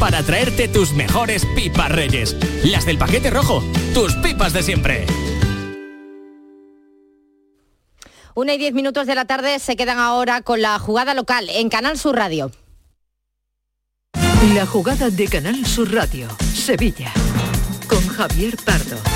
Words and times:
para 0.00 0.22
traerte 0.24 0.66
tus 0.66 0.94
mejores 0.94 1.46
pipas 1.54 1.92
reyes. 1.92 2.36
Las 2.64 2.86
del 2.86 2.98
paquete 2.98 3.30
rojo, 3.30 3.62
tus 3.94 4.14
pipas 4.16 4.52
de 4.52 4.64
siempre. 4.64 5.06
Una 8.34 8.54
y 8.54 8.58
diez 8.58 8.74
minutos 8.74 9.06
de 9.06 9.14
la 9.14 9.26
tarde 9.26 9.60
se 9.60 9.76
quedan 9.76 9.98
ahora 9.98 10.42
con 10.42 10.60
la 10.60 10.78
jugada 10.80 11.14
local 11.14 11.48
en 11.50 11.68
Canal 11.68 11.98
Sur 11.98 12.16
Radio. 12.16 12.50
La 14.54 14.66
jugada 14.66 15.08
de 15.08 15.28
Canal 15.28 15.64
Sur 15.64 15.92
Radio, 15.94 16.26
Sevilla, 16.52 17.12
con 17.88 18.04
Javier 18.08 18.56
Pardo. 18.64 19.09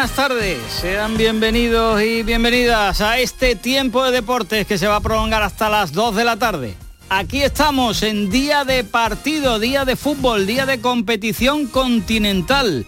Buenas 0.00 0.16
tardes. 0.16 0.58
Sean 0.80 1.18
bienvenidos 1.18 2.00
y 2.00 2.22
bienvenidas 2.22 3.02
a 3.02 3.18
este 3.18 3.54
tiempo 3.54 4.02
de 4.02 4.12
deportes 4.12 4.66
que 4.66 4.78
se 4.78 4.86
va 4.86 4.96
a 4.96 5.00
prolongar 5.00 5.42
hasta 5.42 5.68
las 5.68 5.92
2 5.92 6.16
de 6.16 6.24
la 6.24 6.38
tarde. 6.38 6.74
Aquí 7.10 7.42
estamos 7.42 8.02
en 8.02 8.30
día 8.30 8.64
de 8.64 8.82
partido, 8.82 9.58
día 9.58 9.84
de 9.84 9.96
fútbol, 9.96 10.46
día 10.46 10.64
de 10.64 10.80
competición 10.80 11.66
continental. 11.66 12.86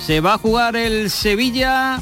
Se 0.00 0.20
va 0.20 0.34
a 0.34 0.38
jugar 0.38 0.76
el 0.76 1.10
Sevilla, 1.10 2.00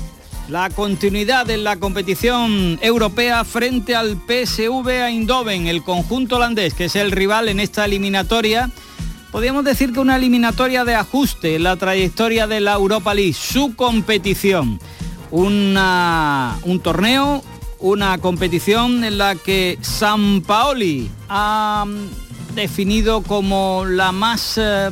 la 0.50 0.68
continuidad 0.68 1.48
en 1.48 1.64
la 1.64 1.76
competición 1.76 2.78
europea 2.82 3.44
frente 3.44 3.96
al 3.96 4.18
PSV 4.26 5.06
Eindhoven, 5.06 5.68
el 5.68 5.82
conjunto 5.82 6.36
holandés, 6.36 6.74
que 6.74 6.84
es 6.84 6.96
el 6.96 7.12
rival 7.12 7.48
en 7.48 7.60
esta 7.60 7.86
eliminatoria 7.86 8.70
podríamos 9.34 9.64
decir 9.64 9.92
que 9.92 9.98
una 9.98 10.14
eliminatoria 10.14 10.84
de 10.84 10.94
ajuste 10.94 11.56
en 11.56 11.64
la 11.64 11.74
trayectoria 11.74 12.46
de 12.46 12.60
la 12.60 12.74
Europa 12.74 13.12
League, 13.14 13.32
su 13.32 13.74
competición. 13.74 14.78
Un 15.32 16.80
torneo, 16.84 17.42
una 17.80 18.18
competición 18.18 19.02
en 19.02 19.18
la 19.18 19.34
que 19.34 19.76
San 19.80 20.41
Paoli 20.42 21.10
ha 21.28 21.84
mm, 21.84 22.54
definido 22.54 23.22
como 23.22 23.84
la 23.84 24.12
más 24.12 24.56
eh, 24.56 24.91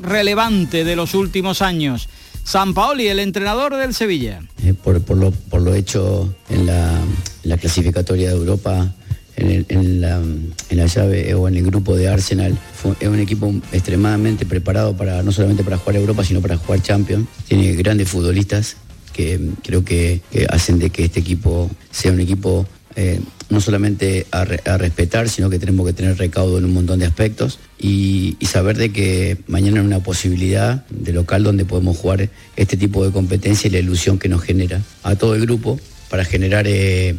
relevante 0.00 0.84
de 0.84 0.94
los 0.94 1.14
últimos 1.14 1.60
años. 1.60 2.08
San 2.44 2.74
Paoli, 2.74 3.08
el 3.08 3.18
entrenador 3.18 3.74
del 3.74 3.92
Sevilla. 3.92 4.40
Eh, 4.62 4.72
por, 4.72 5.02
lo, 5.16 5.74
hecho 5.74 6.32
en 6.48 6.66
la 6.66 7.56
clasificatoria 7.56 8.28
de 8.28 8.36
Europa 8.36 8.94
en, 9.40 10.00
la, 10.00 10.86
llave 10.86 11.34
o 11.34 11.48
en 11.48 11.56
el 11.56 11.64
grupo 11.64 11.96
de 11.96 12.08
Arsenal. 12.08 12.58
es 13.00 13.08
un 13.08 13.18
equipo 13.18 13.52
extremadamente 13.72 14.46
preparado 14.46 14.96
para 14.96 15.22
no 15.22 15.32
solamente 15.32 15.64
para 15.64 15.78
jugar 15.78 15.96
Europa, 15.96 16.24
sino 16.24 16.40
para 16.40 16.56
jugar 16.56 16.82
Champions. 16.82 17.26
Tiene 17.48 17.72
grandes 17.74 18.08
futbolistas 18.08 18.76
que 19.12 19.40
creo 19.62 19.84
que, 19.84 20.20
hacen 20.48 20.78
de 20.78 20.90
que 20.90 21.04
este 21.04 21.20
equipo 21.20 21.70
sea 21.90 22.12
un 22.12 22.20
equipo 22.20 22.66
eh, 22.96 23.20
no 23.48 23.60
solamente 23.60 24.26
a, 24.30 24.44
respetar, 24.44 25.28
sino 25.28 25.50
que 25.50 25.58
tenemos 25.58 25.86
que 25.86 25.92
tener 25.92 26.16
recaudo 26.16 26.58
en 26.58 26.64
un 26.64 26.72
montón 26.72 27.00
de 27.00 27.06
aspectos 27.06 27.58
y, 27.78 28.36
saber 28.42 28.76
de 28.76 28.92
que 28.92 29.38
mañana 29.46 29.80
hay 29.80 29.86
una 29.86 30.02
posibilidad 30.02 30.86
de 30.88 31.12
local 31.12 31.44
donde 31.44 31.64
podemos 31.64 31.96
jugar 31.96 32.28
este 32.56 32.76
tipo 32.76 33.04
de 33.04 33.12
competencia 33.12 33.68
y 33.68 33.70
la 33.70 33.78
ilusión 33.78 34.18
que 34.18 34.28
nos 34.28 34.42
genera 34.42 34.82
a 35.02 35.14
todo 35.16 35.34
el 35.34 35.42
grupo 35.42 35.78
para 36.08 36.24
generar 36.24 36.66
eh, 36.68 37.16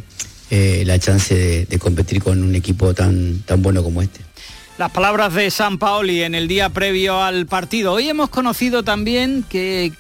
eh, 0.54 0.84
la 0.86 1.00
chance 1.00 1.66
de, 1.66 1.80
competir 1.80 2.22
con 2.22 2.44
un 2.44 2.54
equipo 2.56 2.94
tan, 2.94 3.40
tan 3.40 3.62
bueno 3.62 3.82
como 3.82 4.02
este. 4.02 4.20
Las 4.78 4.92
palabras 4.92 5.34
de 5.34 5.50
San 5.50 5.78
Paoli 5.78 6.24
en 6.24 6.36
el 6.36 6.50
día 6.50 6.68
previo 6.70 7.24
al 7.24 7.46
partido. 7.46 7.94
Hoy 7.94 8.10
hemos 8.10 8.30
conocido 8.30 8.84
también 8.84 9.46
que 9.48 9.94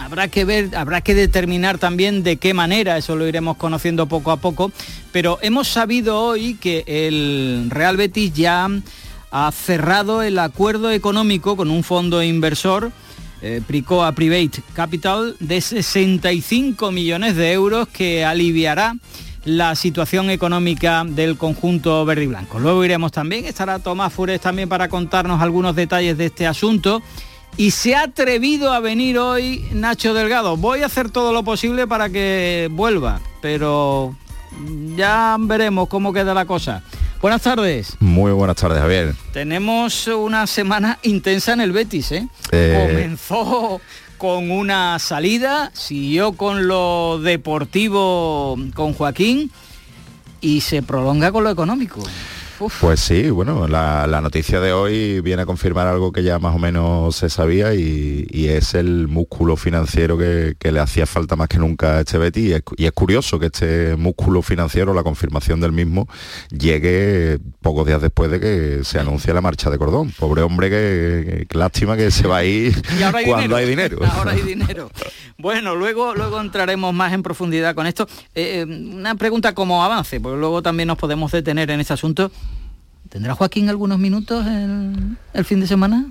habrá 0.00 0.28
que 0.28 0.46
ver, 0.46 0.74
habrá 0.74 1.02
que 1.02 1.14
determinar 1.14 1.76
también 1.76 2.22
de 2.22 2.38
qué 2.38 2.54
manera, 2.54 2.96
eso 2.96 3.14
lo 3.14 3.28
iremos 3.28 3.58
conociendo 3.58 4.06
poco 4.06 4.30
a 4.30 4.38
poco, 4.38 4.72
pero 5.12 5.38
hemos 5.42 5.68
sabido 5.68 6.18
hoy 6.18 6.54
que 6.54 6.82
el 6.86 7.66
Real 7.68 7.98
Betis 7.98 8.32
ya 8.32 8.68
ha 9.30 9.52
cerrado 9.52 10.22
el 10.22 10.38
acuerdo 10.38 10.90
económico 10.90 11.56
con 11.56 11.70
un 11.70 11.84
fondo 11.84 12.22
inversor 12.22 12.90
eh, 13.42 13.60
Pricoa 13.66 14.12
Private 14.12 14.62
Capital 14.74 15.36
de 15.40 15.60
65 15.60 16.90
millones 16.90 17.36
de 17.36 17.52
euros 17.52 17.88
que 17.88 18.24
aliviará 18.24 18.94
la 19.44 19.74
situación 19.74 20.30
económica 20.30 21.04
del 21.06 21.36
conjunto 21.36 22.04
verde 22.04 22.24
y 22.24 22.26
blanco. 22.26 22.58
Luego 22.58 22.84
iremos 22.84 23.12
también, 23.12 23.46
estará 23.46 23.78
Tomás 23.78 24.12
Fures 24.12 24.40
también 24.40 24.68
para 24.68 24.88
contarnos 24.88 25.40
algunos 25.40 25.74
detalles 25.74 26.18
de 26.18 26.26
este 26.26 26.46
asunto. 26.46 27.02
Y 27.56 27.72
se 27.72 27.94
ha 27.96 28.02
atrevido 28.04 28.72
a 28.72 28.80
venir 28.80 29.18
hoy 29.18 29.64
Nacho 29.72 30.14
Delgado. 30.14 30.56
Voy 30.56 30.82
a 30.82 30.86
hacer 30.86 31.10
todo 31.10 31.32
lo 31.32 31.42
posible 31.42 31.86
para 31.86 32.08
que 32.08 32.68
vuelva, 32.70 33.20
pero 33.42 34.14
ya 34.96 35.36
veremos 35.38 35.88
cómo 35.88 36.12
queda 36.12 36.32
la 36.32 36.44
cosa. 36.44 36.82
Buenas 37.20 37.42
tardes. 37.42 37.96
Muy 38.00 38.32
buenas 38.32 38.56
tardes, 38.56 38.78
Javier. 38.80 39.14
Tenemos 39.32 40.06
una 40.06 40.46
semana 40.46 40.98
intensa 41.02 41.52
en 41.52 41.60
el 41.60 41.72
Betis, 41.72 42.12
¿eh? 42.12 42.26
eh 42.50 42.88
Comenzó 42.88 43.80
con 44.20 44.50
una 44.50 44.98
salida, 44.98 45.70
siguió 45.72 46.32
con 46.34 46.68
lo 46.68 47.18
deportivo 47.22 48.54
con 48.74 48.92
Joaquín 48.92 49.50
y 50.42 50.60
se 50.60 50.82
prolonga 50.82 51.32
con 51.32 51.42
lo 51.42 51.48
económico. 51.48 52.02
Pues 52.80 53.00
sí, 53.00 53.30
bueno, 53.30 53.66
la, 53.66 54.20
noticia 54.20 54.60
de 54.60 54.72
hoy 54.72 55.20
viene 55.20 55.42
a 55.42 55.46
confirmar 55.46 55.86
algo 55.86 56.12
que 56.12 56.22
ya 56.22 56.38
más 56.38 56.54
o 56.54 56.58
menos 56.58 57.16
se 57.16 57.30
sabía 57.30 57.74
y, 57.74 58.26
es 58.50 58.74
el 58.74 59.08
músculo 59.08 59.56
financiero 59.56 60.18
que, 60.18 60.56
le 60.60 60.80
hacía 60.80 61.06
falta 61.06 61.36
más 61.36 61.48
que 61.48 61.58
nunca 61.58 61.96
a 61.96 62.00
este 62.00 62.18
Betty 62.18 62.52
y 62.76 62.84
es, 62.84 62.92
curioso 62.92 63.38
que 63.38 63.46
este 63.46 63.96
músculo 63.96 64.42
financiero, 64.42 64.92
la 64.92 65.02
confirmación 65.02 65.60
del 65.60 65.72
mismo, 65.72 66.08
llegue 66.50 67.38
pocos 67.62 67.86
días 67.86 68.02
después 68.02 68.30
de 68.30 68.40
que 68.40 68.84
se 68.84 68.98
anuncie 68.98 69.32
la 69.32 69.40
marcha 69.40 69.70
de 69.70 69.78
Cordón. 69.78 70.12
Pobre 70.18 70.42
hombre, 70.42 70.68
que, 70.68 71.46
lástima 71.52 71.96
que 71.96 72.10
se 72.10 72.28
va 72.28 72.38
a 72.38 72.44
ir 72.44 72.74
cuando 73.26 73.56
hay 73.56 73.66
dinero. 73.66 73.98
Ahora 74.04 74.32
hay 74.32 74.42
dinero. 74.46 74.90
Bueno, 75.38 75.74
luego, 75.74 76.14
luego 76.14 76.40
entraremos 76.40 76.92
más 76.92 77.12
en 77.12 77.22
profundidad 77.22 77.74
con 77.74 77.86
esto. 77.86 78.06
Eh, 78.34 78.50
eh, 78.50 78.64
una 78.64 79.14
pregunta 79.14 79.54
como 79.54 79.84
avance, 79.84 80.20
porque 80.20 80.38
luego 80.38 80.62
también 80.62 80.88
nos 80.88 80.98
podemos 80.98 81.30
detener 81.30 81.70
en 81.70 81.80
este 81.80 81.92
asunto. 81.92 82.30
¿Tendrá 83.10 83.34
Joaquín 83.34 83.68
algunos 83.68 83.98
minutos 83.98 84.46
el, 84.46 85.44
fin 85.44 85.60
de 85.60 85.66
semana? 85.66 86.06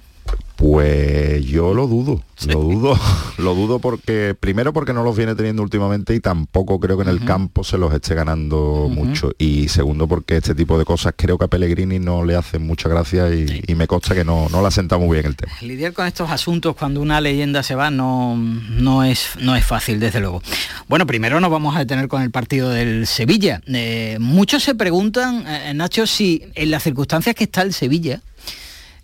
Pues 0.59 1.45
yo 1.45 1.73
lo 1.73 1.87
dudo, 1.87 2.21
lo 2.47 2.59
dudo, 2.59 2.99
lo 3.37 3.55
dudo 3.55 3.79
porque 3.79 4.35
primero 4.37 4.73
porque 4.73 4.91
no 4.91 5.03
los 5.03 5.15
viene 5.15 5.33
teniendo 5.33 5.63
últimamente 5.63 6.13
y 6.13 6.19
tampoco 6.19 6.81
creo 6.81 6.97
que 6.97 7.03
en 7.03 7.09
el 7.09 7.23
campo 7.23 7.63
se 7.63 7.77
los 7.77 7.93
esté 7.93 8.13
ganando 8.13 8.89
mucho 8.89 9.31
y 9.37 9.69
segundo 9.69 10.05
porque 10.09 10.35
este 10.35 10.53
tipo 10.55 10.77
de 10.77 10.83
cosas 10.83 11.13
creo 11.15 11.37
que 11.37 11.45
a 11.45 11.47
Pellegrini 11.47 11.99
no 11.99 12.25
le 12.25 12.35
hacen 12.35 12.67
mucha 12.67 12.89
gracia 12.89 13.33
y, 13.33 13.73
me 13.73 13.87
consta 13.87 14.13
que 14.13 14.25
no, 14.25 14.49
no 14.49 14.61
la 14.61 14.69
senta 14.69 14.97
muy 14.97 15.15
bien 15.15 15.27
el 15.27 15.37
tema. 15.37 15.53
Lidiar 15.61 15.93
con 15.93 16.05
estos 16.05 16.29
asuntos 16.29 16.75
cuando 16.75 16.99
una 16.99 17.21
leyenda 17.21 17.63
se 17.63 17.75
va 17.75 17.89
no, 17.89 18.35
no, 18.35 19.05
es, 19.05 19.29
no 19.39 19.55
es 19.55 19.65
fácil 19.65 20.01
desde 20.01 20.19
luego. 20.19 20.41
Bueno, 20.89 21.07
primero 21.07 21.39
nos 21.39 21.51
vamos 21.51 21.77
a 21.77 21.79
detener 21.79 22.09
con 22.09 22.21
el 22.21 22.31
partido 22.31 22.69
del 22.69 23.07
Sevilla. 23.07 23.61
Eh, 23.67 24.17
muchos 24.19 24.63
se 24.63 24.75
preguntan, 24.75 25.45
eh, 25.47 25.73
Nacho, 25.73 26.05
si 26.05 26.43
en 26.55 26.69
las 26.69 26.83
circunstancias 26.83 27.33
que 27.33 27.45
está 27.45 27.61
el 27.61 27.73
Sevilla, 27.73 28.21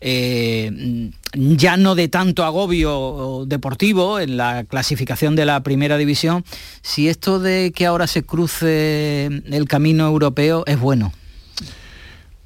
eh, 0.02 1.12
ya 1.34 1.78
no 1.78 1.96
de 1.96 2.08
tanto 2.08 2.44
agobio 2.44 3.46
deportivo 3.48 4.20
en 4.20 4.38
la 4.38 4.64
clasificación 4.64 5.36
de 5.36 5.46
la 5.46 5.62
primera 5.64 5.98
división, 5.98 6.44
si 6.82 7.10
esto 7.10 7.40
de 7.40 7.72
que 7.76 7.86
ahora 7.86 8.08
se 8.08 8.24
cruce 8.24 9.26
el 9.26 9.66
camino 9.68 10.08
europeo 10.08 10.64
es 10.68 10.80
bueno. 10.80 11.12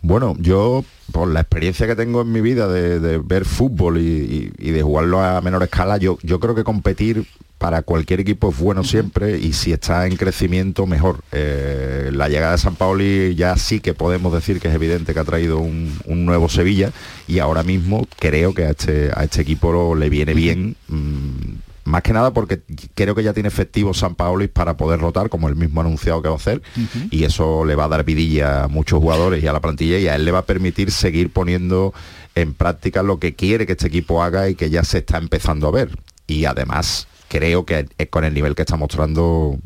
Bueno, 0.02 0.36
yo 0.40 0.84
por 1.12 1.28
la 1.28 1.42
experiencia 1.42 1.88
que 1.88 1.96
tengo 1.96 2.22
en 2.22 2.32
mi 2.32 2.42
vida 2.42 2.68
de, 2.68 3.18
ver 3.18 3.46
fútbol 3.46 3.98
y, 3.98 4.50
de 4.50 4.82
jugarlo 4.82 5.22
a 5.22 5.42
menor 5.42 5.64
escala, 5.64 5.98
yo, 5.98 6.18
yo 6.24 6.40
creo 6.40 6.56
que 6.56 6.64
competir 6.64 7.26
para 7.58 7.82
cualquier 7.82 8.22
equipo 8.22 8.50
es 8.50 8.58
bueno 8.58 8.86
siempre 8.86 9.38
y 9.38 9.52
si 9.52 9.74
está 9.74 10.08
en 10.08 10.16
crecimiento 10.16 10.88
mejor. 10.88 11.20
Eh, 11.34 12.10
la 12.14 12.30
llegada 12.30 12.54
de 12.54 12.58
San 12.58 12.76
Paoli 12.76 13.36
ya 13.36 13.58
sí 13.58 13.82
que 13.82 13.94
podemos 13.94 14.32
decir 14.32 14.62
que 14.62 14.70
es 14.70 14.74
evidente 14.74 15.14
que 15.14 15.20
ha 15.20 15.26
traído 15.26 15.60
un, 15.60 16.00
nuevo 16.08 16.48
Sevilla 16.48 16.92
y 17.28 17.40
ahora 17.40 17.64
mismo 17.64 18.08
creo 18.18 18.54
que 18.54 18.66
a 18.66 18.70
este, 18.70 19.12
a 19.14 19.26
este 19.26 19.42
equipo 19.42 19.94
le 19.96 20.10
viene 20.10 20.34
bien. 20.34 20.78
Mm, 20.88 21.69
más 21.90 22.04
que 22.04 22.14
nada 22.14 22.32
porque 22.32 22.62
creo 22.94 23.16
que 23.16 23.24
ya 23.24 23.34
tiene 23.34 23.50
efectivo 23.50 23.94
San 23.94 24.16
Paoli 24.16 24.48
para 24.48 24.78
poder 24.78 25.00
rotar, 25.00 25.30
como 25.30 25.50
él 25.50 25.56
mismo 25.56 25.82
ha 25.82 25.84
anunciado 25.84 26.22
que 26.22 26.30
va 26.30 26.36
a 26.36 26.38
hacer, 26.38 26.62
y 27.12 27.24
eso 27.24 27.66
le 27.66 27.76
va 27.76 27.86
a 27.86 27.90
dar 27.90 28.04
vidilla 28.04 28.64
a 28.64 28.68
muchos 28.68 29.00
jugadores 29.00 29.44
y 29.44 29.48
a 29.48 29.54
la 29.54 29.60
plantilla 29.60 29.98
y 29.98 30.08
a 30.08 30.16
él 30.16 30.26
le 30.26 30.32
va 30.32 30.40
a 30.40 30.46
permitir 30.46 30.92
seguir 30.92 31.32
poniendo 31.32 31.94
en 32.36 32.54
práctica 32.54 33.04
lo 33.04 33.20
que 33.20 33.36
quiere 33.36 33.66
que 33.66 33.74
este 33.74 33.88
equipo 33.88 34.24
haga 34.24 34.50
y 34.50 34.56
que 34.56 34.70
ya 34.70 34.84
se 34.84 35.00
está 35.00 35.18
empezando 35.18 35.68
a 35.68 35.72
ver. 35.72 35.98
Y 36.28 36.46
además 36.46 37.08
creo 37.28 37.66
que 37.66 37.88
con 38.10 38.24
el 38.24 38.34
nivel 38.34 38.56
que 38.56 38.62
está 38.62 38.78
mostrando 38.78 39.58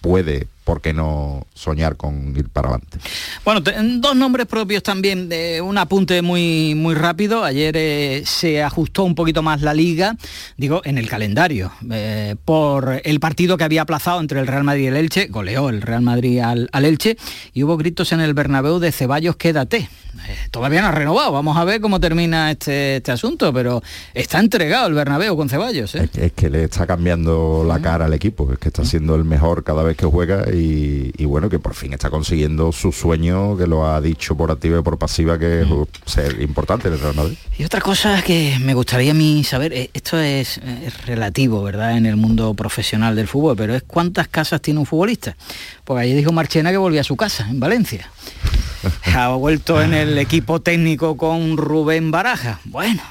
puede 0.00 0.46
¿por 0.70 0.80
qué 0.80 0.94
no 0.94 1.48
soñar 1.52 1.96
con 1.96 2.32
ir 2.36 2.48
para 2.48 2.68
adelante? 2.68 2.98
Bueno, 3.44 3.60
dos 3.60 4.14
nombres 4.14 4.46
propios 4.46 4.84
también, 4.84 5.28
de 5.28 5.60
un 5.60 5.76
apunte 5.76 6.22
muy, 6.22 6.76
muy 6.76 6.94
rápido. 6.94 7.42
Ayer 7.42 7.76
eh, 7.76 8.22
se 8.24 8.62
ajustó 8.62 9.02
un 9.02 9.16
poquito 9.16 9.42
más 9.42 9.62
la 9.62 9.74
liga, 9.74 10.14
digo, 10.56 10.80
en 10.84 10.96
el 10.96 11.08
calendario, 11.08 11.72
eh, 11.90 12.36
por 12.44 13.00
el 13.02 13.18
partido 13.18 13.56
que 13.56 13.64
había 13.64 13.82
aplazado 13.82 14.20
entre 14.20 14.38
el 14.38 14.46
Real 14.46 14.62
Madrid 14.62 14.84
y 14.84 14.86
el 14.86 14.96
Elche, 14.96 15.26
goleó 15.26 15.70
el 15.70 15.82
Real 15.82 16.02
Madrid 16.02 16.38
al, 16.38 16.68
al 16.70 16.84
Elche, 16.84 17.16
y 17.52 17.64
hubo 17.64 17.76
gritos 17.76 18.12
en 18.12 18.20
el 18.20 18.32
Bernabéu 18.32 18.78
de 18.78 18.92
Ceballos, 18.92 19.34
quédate. 19.34 19.88
Eh, 20.28 20.36
todavía 20.50 20.82
no 20.82 20.88
ha 20.88 20.92
renovado, 20.92 21.32
vamos 21.32 21.56
a 21.56 21.64
ver 21.64 21.80
cómo 21.80 22.00
termina 22.00 22.50
este, 22.50 22.96
este 22.96 23.12
asunto, 23.12 23.52
pero 23.52 23.82
está 24.12 24.38
entregado 24.38 24.88
el 24.88 24.94
Bernabéu 24.94 25.36
con 25.36 25.48
Ceballos. 25.48 25.94
¿eh? 25.94 26.08
Es, 26.14 26.32
que, 26.32 26.50
le 26.50 26.64
está 26.64 26.86
cambiando 26.86 27.64
la 27.66 27.80
cara 27.80 28.06
al 28.06 28.14
equipo, 28.14 28.52
es 28.52 28.58
que 28.58 28.68
está 28.68 28.84
siendo 28.84 29.14
el 29.14 29.24
mejor 29.24 29.64
cada 29.64 29.82
vez 29.82 29.96
que 29.96 30.06
juega 30.06 30.44
y, 30.52 30.59
bueno, 31.30 31.48
que 31.48 31.60
por 31.60 31.74
fin 31.74 31.92
está 31.92 32.10
consiguiendo 32.10 32.72
su 32.72 32.90
sueño, 32.90 33.56
que 33.56 33.66
lo 33.66 33.86
ha 33.86 34.00
dicho 34.00 34.36
por 34.36 34.50
activa 34.50 34.80
y 34.80 34.82
por 34.82 34.98
pasiva, 34.98 35.38
que 35.38 35.62
es 35.62 35.68
ser 36.06 36.42
importante 36.42 36.88
en 36.88 36.94
el 36.94 37.00
Real 37.00 37.14
Madrid. 37.14 37.36
Y 37.56 37.64
otra 37.64 37.80
cosa 37.80 38.20
que 38.22 38.58
me 38.60 38.74
gustaría 38.74 39.12
a 39.12 39.14
mí 39.14 39.44
saber, 39.44 39.72
eh, 39.72 39.90
esto 39.94 40.18
es, 40.18 40.60
relativo, 41.06 41.62
¿verdad?, 41.62 41.96
en 41.96 42.06
el 42.06 42.16
mundo 42.16 42.52
profesional 42.54 43.14
del 43.14 43.28
fútbol, 43.28 43.56
pero 43.56 43.74
es 43.74 43.84
cuántas 43.84 44.26
casas 44.26 44.60
tiene 44.60 44.80
un 44.80 44.86
futbolista. 44.86 45.36
Porque 45.84 46.02
ahí 46.02 46.14
dijo 46.14 46.32
Marchena 46.32 46.72
que 46.72 46.76
volvía 46.78 47.02
a 47.02 47.04
su 47.04 47.16
casa, 47.16 47.46
en 47.48 47.60
Valencia. 47.60 48.10
ha 49.14 49.28
vuelto 49.28 49.80
en 49.80 49.94
el 49.94 50.18
equipo 50.18 50.60
técnico 50.60 51.16
con 51.16 51.56
Rubén 51.56 52.10
Baraja. 52.10 52.60
Bueno, 52.64 53.02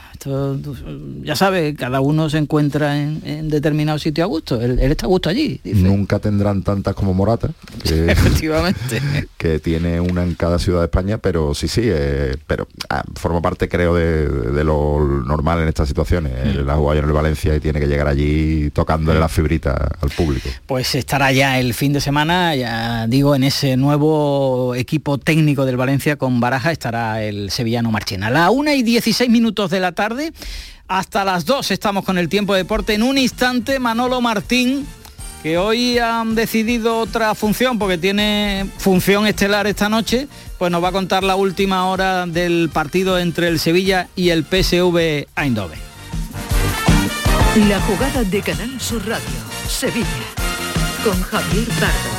ya 1.24 1.36
sabe, 1.36 1.76
cada 1.76 2.02
uno 2.02 2.30
se 2.30 2.38
encuentra 2.38 2.98
en, 2.98 3.50
determinado 3.50 4.00
sitio 4.00 4.24
a 4.24 4.28
gusto. 4.28 4.62
Él, 4.62 4.80
está 4.80 5.06
a 5.06 5.10
gusto 5.10 5.30
allí. 5.30 5.62
Nunca 5.64 6.20
tendrán 6.20 6.64
tantas 6.64 6.94
como 6.96 7.14
Morata. 7.14 7.50
Que, 7.84 8.12
Efectivamente. 8.12 9.02
Que 9.40 9.60
tiene 9.60 10.02
una 10.02 10.24
en 10.24 10.36
cada 10.36 10.60
ciudad 10.60 10.80
de 10.80 10.86
España, 10.86 11.18
pero 11.18 11.54
sí, 11.54 11.70
sí, 11.70 11.84
eh, 11.86 12.36
pero 12.46 12.68
ah, 12.90 13.04
forma 13.16 13.42
parte, 13.42 13.70
creo, 13.70 13.96
de, 13.96 14.64
lo 14.66 15.24
normal 15.26 15.62
en 15.62 15.70
estas 15.70 15.88
situaciones. 15.88 16.34
Él 16.44 16.66
mm. 16.66 16.70
ha 16.70 16.76
jugado 16.76 17.00
en 17.00 17.06
el 17.06 17.12
Valencia 17.14 17.56
y 17.56 17.62
tiene 17.62 17.80
que 17.80 17.88
llegar 17.88 18.08
allí 18.08 18.70
tocándole 18.72 19.18
la 19.18 19.30
fibrita 19.30 19.92
al 20.02 20.10
público. 20.10 20.50
Pues 20.66 20.94
estará 20.96 21.32
ya 21.32 21.58
el 21.60 21.74
fin 21.74 21.94
de 21.94 22.02
semana, 22.02 22.54
ya 22.56 23.08
digo, 23.08 23.34
en 23.34 23.44
ese 23.46 23.78
nuevo 23.78 24.76
equipo 24.76 25.18
técnico 25.18 25.66
del 25.66 25.78
Valencia 25.78 26.18
con 26.18 26.42
Baraja 26.42 26.72
estará 26.72 27.24
el 27.24 27.50
sevillano 27.50 27.92
Marchena. 27.92 28.28
A 28.28 28.32
la 28.32 28.50
una 28.50 28.74
y 28.76 28.84
16 28.84 29.30
minutos 29.30 29.72
de 29.72 29.80
la 29.80 29.94
tarde 29.94 30.09
hasta 30.88 31.24
las 31.24 31.46
2 31.46 31.72
estamos 31.72 32.04
con 32.04 32.18
el 32.18 32.30
tiempo 32.30 32.54
de 32.54 32.64
deporte. 32.64 32.94
En 32.94 33.04
un 33.04 33.18
instante, 33.18 33.80
Manolo 33.80 34.22
Martín, 34.22 34.88
que 35.44 35.58
hoy 35.58 35.98
han 36.00 36.36
decidido 36.36 37.00
otra 37.00 37.36
función 37.36 37.80
porque 37.80 37.98
tiene 37.98 38.70
función 38.78 39.26
estelar 39.28 39.68
esta 39.68 39.88
noche, 39.88 40.28
pues 40.58 40.72
nos 40.72 40.84
va 40.84 40.90
a 40.90 40.92
contar 40.92 41.24
la 41.24 41.36
última 41.36 41.86
hora 41.88 42.26
del 42.26 42.70
partido 42.74 43.18
entre 43.20 43.48
el 43.48 43.60
Sevilla 43.60 44.10
y 44.16 44.30
el 44.30 44.44
PSV 44.44 45.28
Eindhoven. 45.36 45.80
La 47.68 47.80
jugada 47.82 48.24
de 48.24 48.42
Canal 48.42 48.80
Sur 48.80 49.06
Radio, 49.08 49.26
Sevilla, 49.68 50.06
con 51.04 51.22
Javier 51.22 51.68
Pardo. 51.80 52.19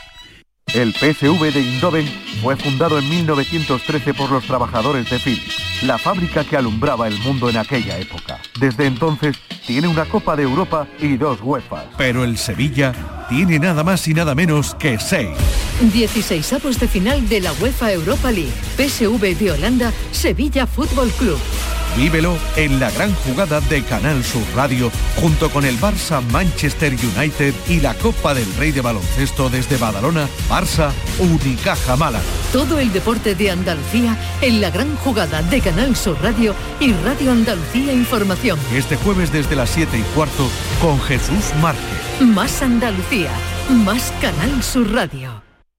El 0.73 0.93
PSV 0.93 1.51
de 1.51 1.59
Indoven 1.59 2.07
fue 2.41 2.55
fundado 2.55 2.97
en 2.97 3.09
1913 3.09 4.13
por 4.13 4.31
los 4.31 4.45
trabajadores 4.45 5.09
de 5.09 5.19
Philips, 5.19 5.83
la 5.83 5.97
fábrica 5.97 6.45
que 6.45 6.55
alumbraba 6.55 7.09
el 7.09 7.19
mundo 7.19 7.49
en 7.49 7.57
aquella 7.57 7.97
época. 7.97 8.39
Desde 8.57 8.85
entonces 8.85 9.35
tiene 9.67 9.89
una 9.89 10.05
Copa 10.05 10.37
de 10.37 10.43
Europa 10.43 10.87
y 10.99 11.17
dos 11.17 11.39
UEFA. 11.43 11.87
Pero 11.97 12.23
el 12.23 12.37
Sevilla 12.37 12.93
tiene 13.27 13.59
nada 13.59 13.83
más 13.83 14.07
y 14.07 14.13
nada 14.13 14.33
menos 14.33 14.73
que 14.75 14.97
seis. 14.97 15.31
16 15.91 16.53
avos 16.53 16.79
de 16.79 16.87
final 16.87 17.27
de 17.27 17.41
la 17.41 17.51
UEFA 17.53 17.91
Europa 17.91 18.31
League. 18.31 18.53
PSV 18.77 19.37
de 19.37 19.51
Holanda, 19.51 19.91
Sevilla 20.13 20.65
Fútbol 20.65 21.09
Club. 21.11 21.39
Vívelo 21.95 22.37
en 22.55 22.79
la 22.79 22.89
gran 22.91 23.13
jugada 23.13 23.61
de 23.61 23.83
Canal 23.83 24.23
Sur 24.23 24.43
Radio 24.55 24.91
junto 25.17 25.49
con 25.49 25.65
el 25.65 25.79
Barça 25.79 26.21
Manchester 26.31 26.93
United 26.93 27.53
y 27.67 27.79
la 27.79 27.93
Copa 27.95 28.33
del 28.33 28.51
Rey 28.55 28.71
de 28.71 28.81
Baloncesto 28.81 29.49
desde 29.49 29.77
Badalona, 29.77 30.27
Barça 30.49 30.91
Unicaja 31.19 31.95
Málaga. 31.95 32.23
Todo 32.53 32.79
el 32.79 32.91
deporte 32.93 33.35
de 33.35 33.51
Andalucía 33.51 34.17
en 34.41 34.61
la 34.61 34.69
gran 34.69 34.95
jugada 34.97 35.41
de 35.43 35.61
Canal 35.61 35.95
Sur 35.95 36.17
Radio 36.21 36.55
y 36.79 36.93
Radio 36.93 37.31
Andalucía 37.31 37.93
Información. 37.93 38.57
Este 38.73 38.95
jueves 38.95 39.31
desde 39.31 39.55
las 39.55 39.69
7 39.69 39.97
y 39.97 40.01
cuarto 40.15 40.49
con 40.81 40.99
Jesús 41.01 41.53
Márquez. 41.61 42.21
Más 42.21 42.61
Andalucía, 42.61 43.31
más 43.69 44.13
Canal 44.21 44.63
Sur 44.63 44.91
Radio. 44.93 45.50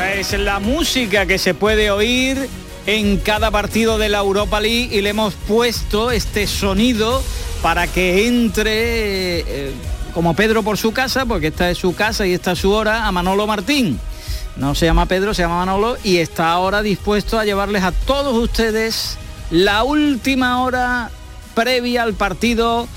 Es 0.00 0.32
la 0.32 0.60
música 0.60 1.26
que 1.26 1.38
se 1.38 1.52
puede 1.52 1.90
oír 1.90 2.48
en 2.86 3.18
cada 3.18 3.50
partido 3.50 3.98
de 3.98 4.08
la 4.08 4.18
Europa 4.18 4.58
League 4.58 4.88
y 4.96 5.02
le 5.02 5.10
hemos 5.10 5.34
puesto 5.34 6.10
este 6.10 6.46
sonido 6.46 7.22
para 7.62 7.86
que 7.86 8.26
entre 8.26 9.40
eh, 9.40 9.72
como 10.14 10.34
Pedro 10.34 10.62
por 10.62 10.78
su 10.78 10.92
casa, 10.92 11.26
porque 11.26 11.48
esta 11.48 11.70
es 11.70 11.78
su 11.78 11.94
casa 11.94 12.26
y 12.26 12.32
esta 12.32 12.52
es 12.52 12.58
su 12.58 12.72
hora, 12.72 13.06
a 13.06 13.12
Manolo 13.12 13.46
Martín. 13.46 14.00
No 14.56 14.74
se 14.74 14.86
llama 14.86 15.06
Pedro, 15.06 15.34
se 15.34 15.42
llama 15.42 15.58
Manolo 15.58 15.96
y 16.02 16.16
está 16.16 16.50
ahora 16.50 16.82
dispuesto 16.82 17.38
a 17.38 17.44
llevarles 17.44 17.82
a 17.82 17.92
todos 17.92 18.34
ustedes 18.34 19.18
la 19.50 19.84
última 19.84 20.62
hora 20.62 21.10
previa 21.54 22.04
al 22.04 22.14
partido 22.14 22.88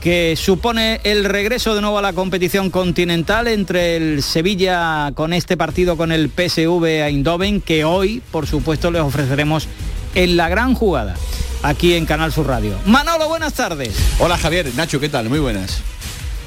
que 0.00 0.34
supone 0.36 1.00
el 1.04 1.24
regreso 1.24 1.74
de 1.74 1.80
nuevo 1.80 1.98
a 1.98 2.02
la 2.02 2.12
competición 2.12 2.70
continental 2.70 3.48
entre 3.48 3.96
el 3.96 4.22
Sevilla 4.22 5.10
con 5.14 5.32
este 5.32 5.56
partido 5.56 5.96
con 5.96 6.12
el 6.12 6.30
PSV 6.30 6.84
Eindhoven, 6.84 7.60
que 7.60 7.84
hoy, 7.84 8.22
por 8.30 8.46
supuesto, 8.46 8.90
les 8.90 9.02
ofreceremos 9.02 9.66
en 10.14 10.36
la 10.36 10.48
gran 10.48 10.74
jugada, 10.74 11.16
aquí 11.62 11.94
en 11.94 12.06
Canal 12.06 12.32
Sur 12.32 12.46
Radio. 12.46 12.78
Manolo, 12.86 13.28
buenas 13.28 13.54
tardes. 13.54 13.96
Hola 14.20 14.38
Javier, 14.38 14.70
Nacho, 14.76 15.00
¿qué 15.00 15.08
tal? 15.08 15.28
Muy 15.28 15.40
buenas. 15.40 15.80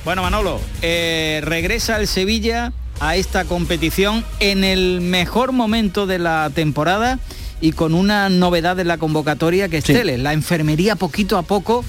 Bueno, 0.06 0.22
Manolo, 0.24 0.60
eh, 0.82 1.42
regresa 1.44 1.98
el 1.98 2.08
Sevilla 2.08 2.74
a 3.00 3.16
esta 3.16 3.46
competición 3.46 4.24
en 4.40 4.64
el 4.64 5.02
mejor 5.02 5.52
momento 5.52 6.08
de 6.08 6.20
la 6.20 6.50
temporada 6.54 7.20
y 7.60 7.74
con 7.74 7.94
una 7.94 8.30
novedad 8.30 8.80
en 8.80 8.88
la 8.88 8.98
convocatoria 8.98 9.70
que 9.70 9.78
es 9.78 9.84
Tele, 9.84 10.18
la 10.18 10.34
enfermería 10.34 10.96
poquito 10.96 11.38
a 11.38 11.44
poco 11.44 11.86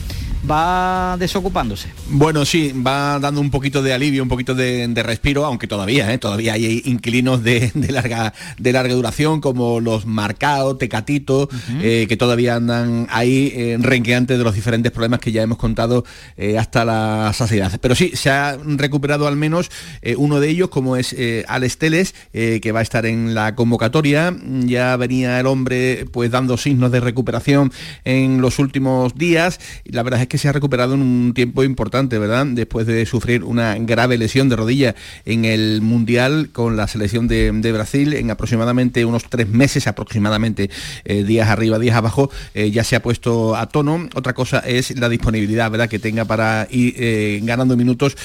va 0.49 1.17
desocupándose. 1.19 1.89
Bueno, 2.09 2.45
sí, 2.45 2.73
va 2.73 3.19
dando 3.19 3.41
un 3.41 3.51
poquito 3.51 3.83
de 3.83 3.93
alivio, 3.93 4.23
un 4.23 4.29
poquito 4.29 4.55
de, 4.55 4.91
respiro, 5.03 5.45
aunque 5.45 5.67
todavía, 5.67 6.13
¿eh? 6.13 6.19
todavía 6.19 6.55
hay 6.55 6.83
inquilinos 6.85 7.43
de, 7.43 7.73
larga, 7.91 8.33
de 8.59 8.73
larga 8.73 8.95
duración, 8.95 9.41
como 9.41 9.81
los 9.81 10.07
marcados, 10.07 10.79
Tecatito, 10.79 11.49
eh, 11.81 12.07
que 12.09 12.17
todavía 12.17 12.57
andan 12.57 13.07
ahí 13.11 13.53
eh, 13.55 13.77
renqueantes 13.81 14.39
de 14.39 14.45
los 14.45 14.55
diferentes 14.55 14.93
problemas 14.93 15.21
que 15.21 15.33
ya 15.33 15.43
hemos 15.43 15.59
contado 15.59 16.05
hasta 16.59 16.85
la 16.85 17.33
saciedad. 17.35 17.79
Pero 17.81 17.95
sí, 17.95 18.13
se 18.15 18.31
ha 18.31 18.59
recuperado 18.65 19.27
al 19.27 19.37
menos 19.37 19.71
uno 20.17 20.41
de 20.41 20.49
ellos, 20.49 20.69
como 20.69 20.97
es 20.97 21.15
Alex 21.47 21.79
Teles, 21.79 22.15
que 22.33 22.73
va 22.73 22.81
a 22.81 22.83
estar 22.83 23.07
en 23.07 23.35
la 23.35 23.55
convocatoria. 23.55 24.35
Ya 24.65 24.97
venía 24.97 25.39
el 25.41 25.47
hombre 25.47 26.07
pues 26.11 26.31
dando 26.31 26.57
signos 26.57 26.91
de 26.91 27.01
recuperación 27.01 27.73
en 28.05 28.41
los 28.41 28.59
últimos 28.59 29.15
días. 29.15 29.61
La 29.85 30.03
verdad 30.03 30.23
es 30.23 30.29
que 30.29 30.32
se 30.39 30.49
ha 30.49 30.53
recuperado 30.53 30.95
en 30.95 31.03
un 31.03 31.35
tiempo 31.35 31.65
importante, 31.65 32.19
¿verdad? 32.19 32.47
Después 32.47 32.87
de 32.87 33.05
sufrir 33.07 33.45
una 33.45 33.77
grave 33.79 34.19
lesión 34.19 34.49
de 34.49 34.57
rodilla 34.57 34.95
en 35.25 35.45
el 35.45 35.81
Mundial 35.83 36.51
con 36.53 36.77
la 36.77 36.89
selección 36.89 37.29
de, 37.29 37.73
Brasil 37.73 38.13
en 38.15 38.31
aproximadamente 38.31 39.05
unos 39.05 39.25
tres 39.31 39.49
meses, 39.49 39.87
aproximadamente 39.87 40.71
eh, 41.05 41.25
días 41.25 41.49
arriba, 41.49 41.79
días 41.79 41.97
abajo, 41.97 42.31
eh, 42.55 42.71
ya 42.71 42.85
se 42.85 42.97
ha 42.97 43.03
puesto 43.03 43.57
a 43.57 43.67
tono. 43.69 44.09
Otra 44.15 44.35
cosa 44.35 44.59
es 44.61 44.97
la 44.99 45.09
disponibilidad, 45.09 45.71
¿verdad? 45.71 45.89
Que 45.89 45.99
tenga 45.99 46.25
para 46.25 46.69
ir 46.71 46.95
eh, 46.99 47.41
ganando 47.43 47.77
minutos 47.77 48.17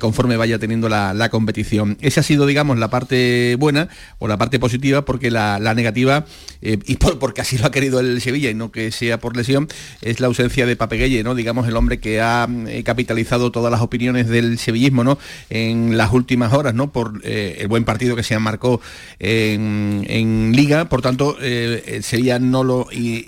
conforme 0.00 0.36
vaya 0.36 0.58
teniendo 0.58 0.88
la, 0.88 1.28
competición. 1.30 1.96
Esa 2.00 2.20
ha 2.20 2.22
sido, 2.22 2.46
digamos, 2.46 2.78
la 2.78 2.88
parte 2.88 3.56
buena 3.58 3.88
o 4.18 4.28
la 4.28 4.36
parte 4.36 4.58
positiva, 4.58 5.04
porque 5.04 5.30
la, 5.30 5.58
negativa, 5.74 6.26
y 6.60 6.96
porque 6.96 7.40
así 7.40 7.58
lo 7.58 7.66
ha 7.66 7.70
querido 7.70 8.00
el 8.00 8.20
Sevilla 8.20 8.50
y 8.50 8.54
no 8.54 8.70
que 8.72 8.90
sea 8.90 9.18
por 9.18 9.36
lesión, 9.36 9.68
es 10.00 10.20
la 10.20 10.26
ausencia 10.26 10.66
de 10.66 10.76
Papeguelle, 10.76 11.22
¿no? 11.22 11.34
Digamos, 11.34 11.53
el 11.68 11.76
hombre 11.76 11.98
que 11.98 12.20
ha 12.20 12.48
capitalizado 12.84 13.50
todas 13.50 13.70
las 13.70 13.80
opiniones 13.80 14.28
del 14.28 14.58
sevillismo, 14.58 15.04
¿no? 15.04 15.18
En 15.50 15.96
las 15.96 16.12
últimas 16.12 16.52
horas, 16.52 16.74
¿no? 16.74 16.90
Por 16.90 17.20
el 17.24 17.68
buen 17.68 17.84
partido 17.84 18.16
que 18.16 18.22
se 18.22 18.38
marcó 18.38 18.80
en, 19.18 20.52
Liga, 20.54 20.88
por 20.88 21.02
tanto, 21.02 21.36
eh, 21.40 22.00
Sevilla 22.02 22.38
no 22.38 22.64
lo 22.64 22.86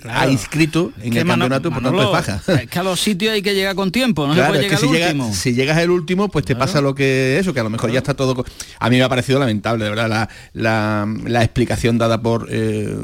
ha 0.09 0.27
inscrito 0.27 0.91
en 1.01 1.17
el 1.17 1.25
campeonato, 1.25 1.71
por 1.71 1.83
tanto 1.83 2.01
es 2.01 2.11
baja. 2.11 2.41
Es 2.61 2.69
que 2.69 2.79
a 2.79 2.83
los 2.83 2.99
sitios 2.99 3.33
hay 3.33 3.41
que 3.41 3.53
llegar 3.53 3.75
con 3.75 3.91
tiempo, 3.91 4.27
no 4.27 4.35
se 4.35 4.43
puede 4.43 4.63
llegar 4.63 4.79
si, 4.79 4.85
último. 4.85 5.33
si 5.33 5.53
llegas 5.53 5.77
el 5.79 5.89
último, 5.89 6.29
pues 6.29 6.45
te 6.45 6.55
pasa 6.55 6.81
lo 6.81 6.95
que 6.95 7.37
eso, 7.39 7.53
que 7.53 7.59
a 7.59 7.63
lo 7.63 7.69
mejor 7.69 7.91
ya 7.91 7.99
está 7.99 8.13
todo... 8.13 8.45
A 8.79 8.89
mí 8.89 8.97
me 8.97 9.03
ha 9.03 9.09
parecido 9.09 9.39
lamentable, 9.39 9.85
de 9.85 9.89
verdad, 9.89 10.29
la, 10.53 11.43
explicación 11.43 11.97
dada 11.97 12.21
por 12.21 12.47
eh, 12.49 12.95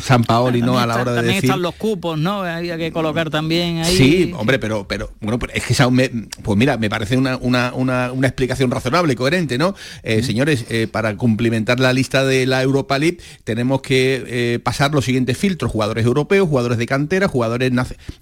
San 0.00 0.24
Paoli, 0.24 0.62
¿no? 0.62 0.78
A 0.78 0.86
la 0.86 0.94
hora 0.96 1.12
de 1.12 1.16
también 1.18 1.36
decir... 1.36 1.50
están 1.50 1.62
los 1.62 1.74
cupos, 1.74 2.18
¿no? 2.18 2.42
Había 2.42 2.76
que 2.76 2.92
colocar 2.92 3.30
también 3.30 3.78
ahí... 3.78 3.96
Sí, 3.96 4.32
hombre, 4.36 4.58
pero, 4.58 4.65
pero 4.88 5.12
bueno, 5.20 5.38
es 5.52 5.64
que 5.64 5.74
pues 6.42 6.58
mira, 6.58 6.76
me 6.76 6.88
parece 6.90 7.16
una, 7.16 7.36
una, 7.36 8.12
explicación 8.26 8.70
razonable, 8.70 9.14
coherente, 9.14 9.58
¿no? 9.58 9.74
Eh, 10.02 10.22
señores, 10.22 10.64
para 10.90 11.16
cumplimentar 11.16 11.80
la 11.80 11.92
lista 11.92 12.24
de 12.24 12.46
la 12.46 12.62
Europa 12.62 12.98
League 12.98 13.18
tenemos 13.44 13.80
que 13.82 14.24
eh, 14.26 14.58
pasar 14.58 14.92
los 14.92 15.04
siguientes 15.04 15.36
filtros, 15.36 15.70
jugadores 15.70 16.04
europeos, 16.04 16.48
jugadores 16.48 16.78
de 16.78 16.86
cantera, 16.86 17.28
jugadores, 17.28 17.72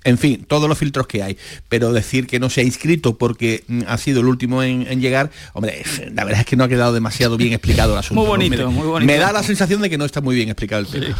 en 0.04 0.18
fin, 0.18 0.44
todos 0.46 0.68
los 0.68 0.78
filtros 0.78 1.06
que 1.06 1.22
hay. 1.22 1.36
Pero 1.68 1.92
decir 1.92 2.26
que 2.26 2.40
no 2.40 2.50
se 2.50 2.60
ha 2.60 2.64
inscrito 2.64 3.16
porque 3.16 3.64
mm, 3.66 3.82
ha 3.86 3.98
sido 3.98 4.20
el 4.20 4.26
último 4.26 4.62
en, 4.62 5.00
llegar, 5.00 5.30
hombre, 5.52 5.82
la 6.14 6.24
verdad 6.24 6.40
es 6.40 6.46
que 6.46 6.56
no 6.56 6.64
ha 6.64 6.68
quedado 6.68 6.92
demasiado 6.92 7.36
bien 7.36 7.52
explicado 7.52 7.92
el 7.92 7.98
asunto. 7.98 8.20
Muy 8.20 8.28
bonito, 8.28 8.68
me, 8.68 8.74
muy 8.74 8.86
bonito. 8.86 9.12
Me 9.12 9.18
da 9.18 9.32
la 9.32 9.42
sensación 9.42 9.80
de 9.82 9.90
que 9.90 9.98
no 9.98 10.04
está 10.04 10.20
muy 10.20 10.34
bien 10.36 10.48
explicado 10.48 10.82
el 10.82 10.88
tema. 10.88 11.16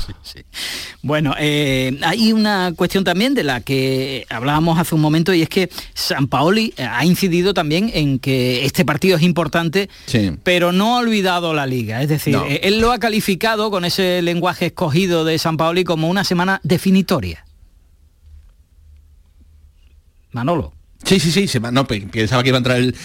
Bueno, 1.03 1.35
eh, 1.39 1.99
hay 2.03 2.33
una 2.33 2.73
cuestión 2.75 3.05
también 3.05 3.35
de 3.35 3.45
la 3.45 3.61
que 3.61 4.27
hablábamos 4.31 4.79
hace 4.79 4.95
un 4.95 5.01
momento 5.01 5.14
y 5.15 5.43
es 5.43 5.49
que 5.49 5.71
San 5.95 6.29
Paoli 6.29 6.75
ha 6.77 7.05
incidido 7.05 7.55
también 7.55 7.91
en 7.95 8.19
que 8.19 8.65
este 8.65 8.85
partido 8.85 9.17
es 9.17 9.23
importante, 9.23 9.89
pero 10.43 10.73
no 10.73 10.97
ha 10.97 11.01
olvidado 11.01 11.55
la 11.55 11.67
liga. 11.67 12.03
Es 12.03 12.09
decir, 12.09 12.37
eh, 12.49 12.61
él 12.65 12.81
lo 12.81 12.93
ha 12.93 12.99
calificado 12.99 13.71
con 13.71 13.85
ese 13.85 14.21
lenguaje 14.23 14.67
escogido 14.67 15.25
de 15.25 15.39
San 15.39 15.57
Paoli 15.57 15.85
como 15.85 16.09
una 16.09 16.25
semana 16.25 16.61
definitoria. 16.65 17.45
Manolo. 20.33 20.74
Sí, 21.05 21.21
sí, 21.21 21.31
sí, 21.31 21.49
se, 21.49 21.61
no, 21.61 21.87
pensaba 21.87 22.43
que 22.43 22.49
iba 22.49 22.57
a 22.57 22.59
entrar 22.59 22.79
el, 22.79 22.97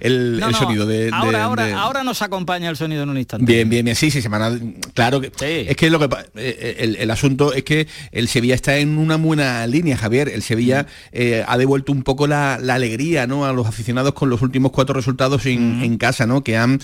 el, 0.00 0.42
sonido 0.54 0.86
de, 0.86 1.10
ahora, 1.12 1.44
ahora, 1.44 1.80
ahora, 1.80 2.04
nos 2.04 2.20
acompaña 2.20 2.68
el 2.68 2.76
sonido 2.76 3.04
en 3.04 3.10
un 3.10 3.18
instante. 3.18 3.50
Bien, 3.50 3.68
bien, 3.68 3.84
bien, 3.84 3.96
sí, 3.96 4.10
sí, 4.10 4.20
semana. 4.20 4.58
Claro 4.92 5.20
que 5.20 5.30
es 5.68 5.76
que 5.76 5.90
lo 5.90 6.00
que 6.00 6.06
eh, 6.06 6.18
eh, 6.34 6.96
el, 6.98 7.10
asunto 7.10 7.52
es 7.52 7.62
que 7.62 7.86
el 8.10 8.28
Sevilla 8.28 8.56
está 8.56 8.78
en 8.78 8.98
una 8.98 9.16
buena 9.16 9.66
línea, 9.66 9.96
Javier. 9.96 10.28
El 10.28 10.42
Sevilla 10.42 10.82
mm. 10.82 10.86
eh, 11.12 11.44
ha 11.46 11.56
devuelto 11.56 11.92
un 11.92 12.02
poco 12.02 12.26
la, 12.26 12.54
alegría 12.54 13.26
¿no? 13.28 13.46
a 13.46 13.52
los 13.52 13.66
aficionados 13.66 14.14
con 14.14 14.30
los 14.30 14.42
últimos 14.42 14.72
cuatro 14.72 14.94
resultados 14.94 15.46
en, 15.46 15.92
mm. 15.92 15.96
casa, 15.98 16.26
¿no? 16.26 16.42
Que 16.42 16.56
han 16.56 16.80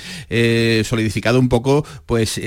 solidificado 0.84 1.40
un 1.40 1.48
poco 1.48 1.84
pues 2.06 2.40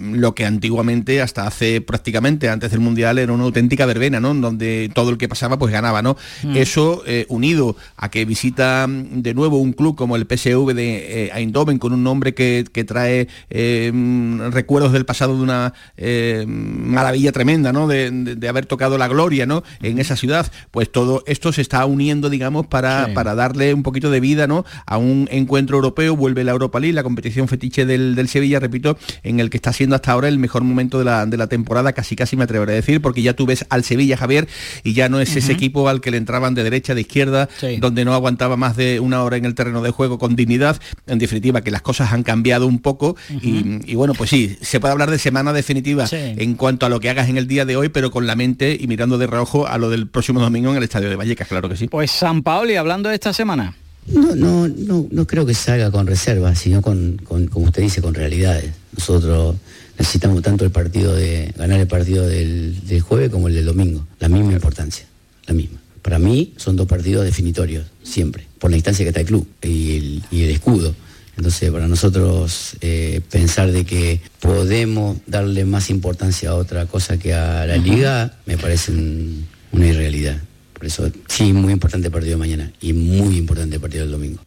lo 0.00 0.34
que 0.34 0.46
antiguamente, 0.46 1.20
hasta 1.20 1.46
hace 1.46 1.80
prácticamente 1.82 2.48
antes 2.48 2.70
del 2.70 2.80
Mundial, 2.80 3.18
era 3.18 3.32
una 3.32 3.44
auténtica 3.44 3.84
verbena, 3.84 4.18
¿no? 4.18 4.34
Donde 4.34 4.90
todo 4.94 5.10
el 5.10 5.18
que 5.18 5.28
pasaba 5.28 5.58
pues 5.58 5.72
ganaba, 5.72 6.00
¿no? 6.00 6.16
Mm. 6.42 6.56
Eso 6.56 7.04
unido 7.28 7.65
a 7.96 8.10
que 8.10 8.24
visita 8.24 8.86
mm, 8.86 9.22
de 9.22 9.34
nuevo 9.34 9.58
un 9.58 9.72
club 9.72 9.96
como 9.96 10.16
el 10.16 10.26
PSV 10.26 10.74
de 10.74 11.26
eh, 11.26 11.30
Eindhoven 11.34 11.78
con 11.78 11.92
un 11.92 12.02
nombre 12.02 12.34
que, 12.34 12.64
trae 12.86 13.28
eh, 13.50 13.90
mm, 13.92 14.52
recuerdos 14.52 14.92
del 14.92 15.04
pasado 15.04 15.36
de 15.36 15.42
una 15.42 15.72
eh, 15.96 16.44
maravilla 16.46 17.32
tremenda, 17.32 17.72
¿no? 17.72 17.88
De, 17.88 18.36
haber 18.46 18.66
tocado 18.66 18.96
la 18.96 19.08
gloria, 19.08 19.44
¿no? 19.44 19.64
En 19.82 19.98
esa 19.98 20.14
ciudad, 20.14 20.50
pues 20.70 20.92
todo 20.92 21.24
esto 21.26 21.52
se 21.52 21.62
está 21.62 21.84
uniendo, 21.84 22.30
digamos, 22.30 22.66
para, 22.66 23.12
para 23.12 23.34
darle 23.34 23.74
un 23.74 23.82
poquito 23.82 24.10
de 24.10 24.20
vida, 24.20 24.46
¿no? 24.46 24.64
A 24.86 24.98
un 24.98 25.28
encuentro 25.32 25.76
europeo, 25.76 26.14
vuelve 26.14 26.44
la 26.44 26.52
Europa 26.52 26.78
League, 26.78 26.94
la 26.94 27.02
competición 27.02 27.48
fetiche 27.48 27.86
del, 27.86 28.28
Sevilla, 28.28 28.60
repito, 28.60 28.98
en 29.22 29.40
el 29.40 29.50
que 29.50 29.56
está 29.56 29.72
siendo 29.72 29.96
hasta 29.96 30.12
ahora 30.12 30.28
el 30.28 30.38
mejor 30.38 30.62
momento 30.62 30.98
de 30.98 31.04
la, 31.04 31.46
temporada, 31.46 31.92
casi 31.92 32.16
casi 32.16 32.36
me 32.36 32.44
atreveré 32.44 32.72
a 32.72 32.76
decir, 32.76 33.00
porque 33.00 33.22
ya 33.22 33.34
tú 33.34 33.46
ves 33.46 33.66
al 33.68 33.84
Sevilla, 33.84 34.16
Javier, 34.16 34.48
y 34.82 34.92
ya 34.94 35.08
no 35.08 35.20
es 35.20 35.36
ese 35.36 35.52
equipo 35.52 35.88
al 35.88 36.00
que 36.00 36.10
le 36.10 36.16
entraban 36.16 36.54
de 36.54 36.62
derecha, 36.62 36.94
de 36.94 37.02
izquierda, 37.02 37.48
donde 37.78 38.04
no 38.04 38.14
aguantaba 38.14 38.56
más 38.56 38.76
de 38.76 39.00
una 39.00 39.22
hora 39.22 39.36
en 39.36 39.44
el 39.44 39.54
terreno 39.54 39.82
de 39.82 39.90
juego 39.90 40.18
con 40.18 40.36
dignidad. 40.36 40.80
En 41.06 41.18
definitiva, 41.18 41.60
que 41.60 41.70
las 41.70 41.82
cosas 41.82 42.12
han 42.12 42.22
cambiado 42.22 42.66
un 42.66 42.80
poco 42.80 43.16
y, 43.42 43.94
bueno, 43.94 44.14
pues 44.14 44.30
sí, 44.30 44.56
se 44.60 44.80
puede 44.80 44.92
hablar 44.92 45.10
de 45.10 45.18
semana 45.18 45.52
definitiva 45.52 46.06
en 46.10 46.54
cuanto 46.54 46.86
a 46.86 46.88
lo 46.88 47.00
que 47.00 47.10
hagas 47.10 47.28
en 47.28 47.36
el 47.36 47.46
día 47.46 47.64
de 47.64 47.76
hoy, 47.76 47.88
pero 47.88 48.10
con 48.10 48.26
la 48.26 48.36
mente 48.36 48.76
y 48.78 48.86
mirando 48.86 49.18
de 49.18 49.26
reojo 49.26 49.66
a 49.66 49.78
lo 49.78 49.90
del 49.90 50.08
próximo 50.08 50.40
domingo 50.40 50.70
en 50.70 50.76
el 50.76 50.82
Estadio 50.82 51.08
de 51.08 51.16
Vallecas, 51.16 51.48
claro 51.48 51.68
que 51.68 51.76
sí. 51.76 51.88
Pues 51.88 52.10
San 52.10 52.42
Paoli, 52.42 52.76
hablando 52.76 53.08
de 53.08 53.14
esta 53.14 53.32
semana. 53.32 53.74
No, 54.06 54.36
no, 54.36 54.68
no, 54.68 55.06
no 55.10 55.26
creo 55.26 55.44
que 55.44 55.54
salga 55.54 55.90
con 55.90 56.06
reservas, 56.06 56.58
sino 56.58 56.80
con, 56.80 57.20
como 57.26 57.66
usted 57.66 57.82
dice, 57.82 58.00
con 58.00 58.14
realidades. 58.14 58.72
Nosotros 58.96 59.56
necesitamos 59.98 60.42
tanto 60.42 60.64
el 60.64 60.70
partido 60.70 61.14
de 61.14 61.52
ganar 61.56 61.80
el 61.80 61.88
partido 61.88 62.26
del, 62.26 62.86
del 62.86 63.00
jueves 63.00 63.30
como 63.30 63.48
el 63.48 63.54
del 63.54 63.66
domingo, 63.66 64.06
la 64.20 64.28
misma 64.28 64.52
importancia, 64.52 65.06
la 65.46 65.54
misma. 65.54 65.80
Para 66.06 66.20
mí 66.20 66.54
son 66.56 66.76
dos 66.76 66.86
partidos 66.86 67.24
definitorios, 67.24 67.84
siempre, 68.04 68.46
por 68.60 68.70
la 68.70 68.76
instancia 68.76 69.04
que 69.04 69.08
está 69.08 69.22
el 69.22 69.26
club 69.26 69.44
y 69.60 70.22
el, 70.30 70.50
escudo. 70.50 70.94
Entonces, 71.36 71.68
para 71.72 71.88
nosotros 71.88 72.76
eh, 72.80 73.22
pensar 73.28 73.72
de 73.72 73.84
que 73.84 74.20
podemos 74.38 75.16
darle 75.26 75.64
más 75.64 75.90
importancia 75.90 76.50
a 76.50 76.54
otra 76.54 76.86
cosa 76.86 77.18
que 77.18 77.34
a 77.34 77.66
la 77.66 77.76
liga, 77.76 78.38
me 78.46 78.56
parece 78.56 78.92
una 78.92 79.86
irrealidad. 79.88 80.40
Por 80.74 80.86
eso, 80.86 81.10
sí, 81.26 81.52
muy 81.52 81.72
importante 81.72 82.06
el 82.06 82.12
partido 82.12 82.34
de 82.34 82.38
mañana 82.38 82.72
y 82.80 82.92
muy 82.92 83.36
importante 83.36 83.74
el 83.74 83.80
partido 83.80 84.04
del 84.04 84.12
domingo. 84.12 84.40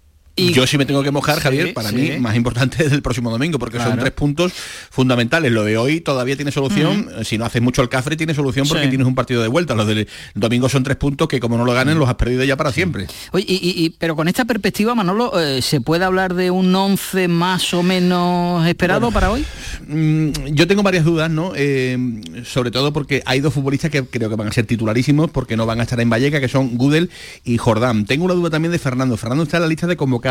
Yo 0.53 0.67
sí 0.67 0.77
me 0.77 0.85
tengo 0.85 1.03
que 1.03 1.11
mojar, 1.11 1.39
Javier, 1.39 1.73
para 1.73 1.91
mí 1.91 2.11
más 2.19 2.35
importante 2.35 2.83
es 2.85 2.91
el 2.91 3.01
próximo 3.01 3.29
domingo, 3.31 3.59
porque 3.59 3.77
son 3.77 3.97
tres 3.97 4.11
puntos 4.11 4.53
fundamentales. 4.89 5.51
Lo 5.51 5.63
de 5.63 5.77
hoy 5.77 6.01
todavía 6.01 6.35
tiene 6.35 6.51
solución, 6.51 7.09
si 7.23 7.37
no 7.37 7.45
haces 7.45 7.61
mucho 7.61 7.81
el 7.81 7.89
cafre 7.89 8.15
tiene 8.15 8.33
solución 8.33 8.67
porque 8.67 8.87
tienes 8.87 9.07
un 9.07 9.15
partido 9.15 9.41
de 9.41 9.47
vuelta. 9.47 9.75
Los 9.75 9.87
del 9.87 10.07
domingo 10.35 10.69
son 10.69 10.83
tres 10.83 10.97
puntos 10.97 11.27
que 11.27 11.39
como 11.39 11.57
no 11.57 11.65
lo 11.65 11.73
ganen 11.73 11.99
los 11.99 12.09
has 12.09 12.15
perdido 12.15 12.43
ya 12.43 12.57
para 12.57 12.71
siempre. 12.71 13.07
Oye, 13.31 13.45
y, 13.47 13.95
pero 13.97 14.15
con 14.15 14.27
esta 14.27 14.45
perspectiva, 14.45 14.95
Manolo, 14.95 15.39
eh, 15.39 15.61
¿se 15.61 15.81
puede 15.81 16.05
hablar 16.05 16.33
de 16.33 16.51
un 16.51 16.73
11 16.73 17.27
más 17.27 17.73
o 17.73 17.83
menos 17.83 18.65
esperado 18.67 19.11
para 19.11 19.31
hoy? 19.31 19.45
Mm, 19.87 20.29
yo 20.51 20.67
tengo 20.67 20.83
varias 20.83 21.05
dudas, 21.05 21.29
¿no? 21.29 21.53
Eh, 21.55 21.97
sobre 22.45 22.71
todo 22.71 22.93
porque 22.93 23.21
hay 23.25 23.39
dos 23.39 23.53
futbolistas 23.53 23.91
que 23.91 24.03
creo 24.05 24.29
que 24.29 24.35
van 24.35 24.47
a 24.47 24.51
ser 24.51 24.65
titularísimos 24.65 25.31
porque 25.31 25.57
no 25.57 25.65
van 25.65 25.79
a 25.79 25.83
estar 25.83 25.99
en 25.99 26.09
Valleca, 26.09 26.39
que 26.39 26.47
son 26.47 26.77
Gudel 26.77 27.09
y 27.43 27.57
Jordán. 27.57 28.05
Tengo 28.05 28.25
una 28.25 28.33
duda 28.33 28.49
también 28.49 28.71
de 28.71 28.79
Fernando. 28.79 29.17
Fernando 29.17 29.43
está 29.43 29.57
en 29.57 29.63
la 29.63 29.69
lista 29.69 29.87
de 29.87 29.97
convocados 29.97 30.28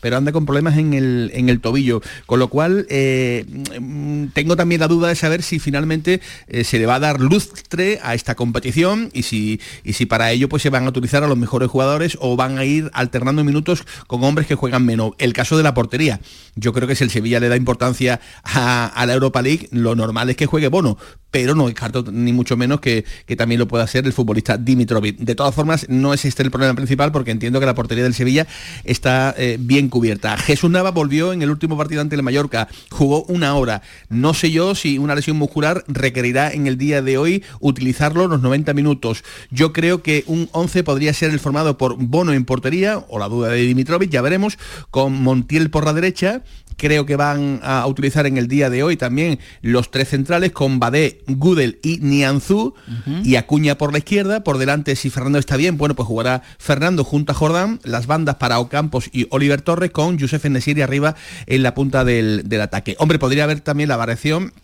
pero 0.00 0.16
anda 0.16 0.32
con 0.32 0.46
problemas 0.46 0.76
en 0.78 0.94
el, 0.94 1.30
en 1.34 1.48
el 1.48 1.60
tobillo. 1.60 2.00
Con 2.26 2.38
lo 2.38 2.48
cual, 2.48 2.86
eh, 2.90 3.44
mm, 3.80 4.26
tengo 4.28 4.56
también 4.56 4.80
la 4.80 4.88
duda 4.88 5.08
de 5.08 5.14
saber 5.14 5.42
si 5.42 5.58
finalmente 5.58 6.20
eh, 6.48 6.64
se 6.64 6.78
le 6.78 6.86
va 6.86 6.96
a 6.96 7.00
dar 7.00 7.20
lustre 7.20 7.98
a 8.02 8.14
esta 8.14 8.34
competición 8.34 9.10
y 9.12 9.22
si, 9.22 9.60
y 9.84 9.94
si 9.94 10.06
para 10.06 10.30
ello 10.30 10.48
pues, 10.48 10.62
se 10.62 10.70
van 10.70 10.86
a 10.86 10.88
utilizar 10.88 11.24
a 11.24 11.28
los 11.28 11.38
mejores 11.38 11.68
jugadores 11.68 12.16
o 12.20 12.36
van 12.36 12.58
a 12.58 12.64
ir 12.64 12.90
alternando 12.92 13.44
minutos 13.44 13.84
con 14.06 14.22
hombres 14.24 14.46
que 14.46 14.54
juegan 14.54 14.84
menos. 14.84 15.12
El 15.18 15.32
caso 15.32 15.56
de 15.56 15.62
la 15.62 15.74
portería. 15.74 16.20
Yo 16.54 16.72
creo 16.72 16.88
que 16.88 16.96
si 16.96 17.04
el 17.04 17.10
Sevilla 17.10 17.40
le 17.40 17.48
da 17.48 17.56
importancia 17.56 18.20
a, 18.42 18.86
a 18.86 19.06
la 19.06 19.14
Europa 19.14 19.42
League, 19.42 19.68
lo 19.70 19.94
normal 19.94 20.30
es 20.30 20.36
que 20.36 20.46
juegue 20.46 20.68
Bono, 20.68 20.98
pero 21.30 21.54
no 21.54 21.66
descarto 21.66 22.04
ni 22.10 22.32
mucho 22.32 22.56
menos 22.56 22.80
que, 22.80 23.04
también 23.36 23.58
lo 23.58 23.68
pueda 23.68 23.84
hacer 23.84 24.04
el 24.06 24.12
futbolista 24.12 24.58
Dimitrovic. 24.58 25.16
De 25.18 25.34
todas 25.34 25.54
formas, 25.54 25.88
no 25.88 26.12
es 26.12 26.24
este 26.24 26.42
el 26.42 26.50
problema 26.50 26.74
principal 26.74 27.12
porque 27.12 27.30
entiendo 27.30 27.60
que 27.60 27.66
la 27.66 27.74
portería 27.74 28.04
del 28.04 28.14
Sevilla 28.14 28.46
está 28.84 29.34
eh, 29.38 29.56
bien 29.58 29.88
cubierta. 29.88 30.36
Jesús 30.36 30.70
Nava 30.70 30.90
volvió 30.90 31.32
en 31.32 31.42
el 31.42 31.50
último 31.50 31.76
partido 31.76 32.00
ante 32.00 32.16
el 32.16 32.22
Mallorca, 32.22 32.68
jugó 32.90 33.22
una 33.24 33.54
hora. 33.54 33.82
No 34.08 34.34
sé 34.34 34.50
yo 34.50 34.74
si 34.74 34.98
una 34.98 35.14
lesión 35.14 35.36
muscular 35.36 35.84
requerirá 35.86 36.52
en 36.52 36.66
el 36.66 36.76
día 36.76 37.02
de 37.02 37.18
hoy 37.18 37.44
utilizarlo 37.60 38.26
los 38.26 38.42
90 38.42 38.74
minutos. 38.74 39.24
Yo 39.50 39.72
creo 39.72 40.02
que 40.02 40.24
un 40.26 40.48
11 40.52 40.82
podría 40.84 41.14
ser 41.14 41.30
el 41.30 41.40
formado 41.40 41.78
por 41.78 41.96
Bono 41.96 42.32
en 42.32 42.44
portería, 42.44 42.98
o 43.08 43.18
la 43.18 43.28
duda 43.28 43.48
de 43.50 43.60
Dimitrovic, 43.62 44.10
ya 44.10 44.22
veremos, 44.22 44.58
con 44.90 45.22
Montiel 45.22 45.70
por 45.70 45.84
la 45.84 45.92
derecha, 45.92 46.42
creo 46.80 47.04
que 47.04 47.14
van 47.14 47.60
a 47.62 47.86
utilizar 47.86 48.26
en 48.26 48.38
el 48.38 48.48
día 48.48 48.70
de 48.70 48.82
hoy 48.82 48.96
también 48.96 49.38
los 49.60 49.90
tres 49.90 50.08
centrales 50.08 50.50
con 50.52 50.80
Badé, 50.80 51.20
Gudel 51.26 51.78
y 51.82 51.98
Nianzú 51.98 52.74
y 53.22 53.36
Acuña 53.36 53.76
por 53.76 53.92
la 53.92 53.98
izquierda. 53.98 54.42
Por 54.42 54.56
delante, 54.56 54.96
si 54.96 55.10
Fernando 55.10 55.38
está 55.38 55.58
bien, 55.58 55.76
bueno, 55.76 55.94
pues 55.94 56.06
jugará 56.06 56.42
Fernando 56.58 57.04
junto 57.04 57.32
a 57.32 57.34
Jordán, 57.34 57.80
las 57.84 58.06
bandas 58.06 58.36
para 58.36 58.58
Ocampos 58.58 59.10
y 59.12 59.26
Oliver 59.28 59.60
Torres 59.60 59.90
con 59.90 60.18
Josef 60.18 60.46
Nesiri 60.46 60.80
arriba 60.80 61.14
en 61.46 61.62
la 61.62 61.74
punta 61.74 62.02
del, 62.02 62.48
del 62.48 62.62
ataque. 62.62 62.96
Hombre, 62.98 63.18
podría 63.18 63.44
haber 63.44 63.60
también 63.60 63.90
la 63.90 63.98
variación 63.98 64.54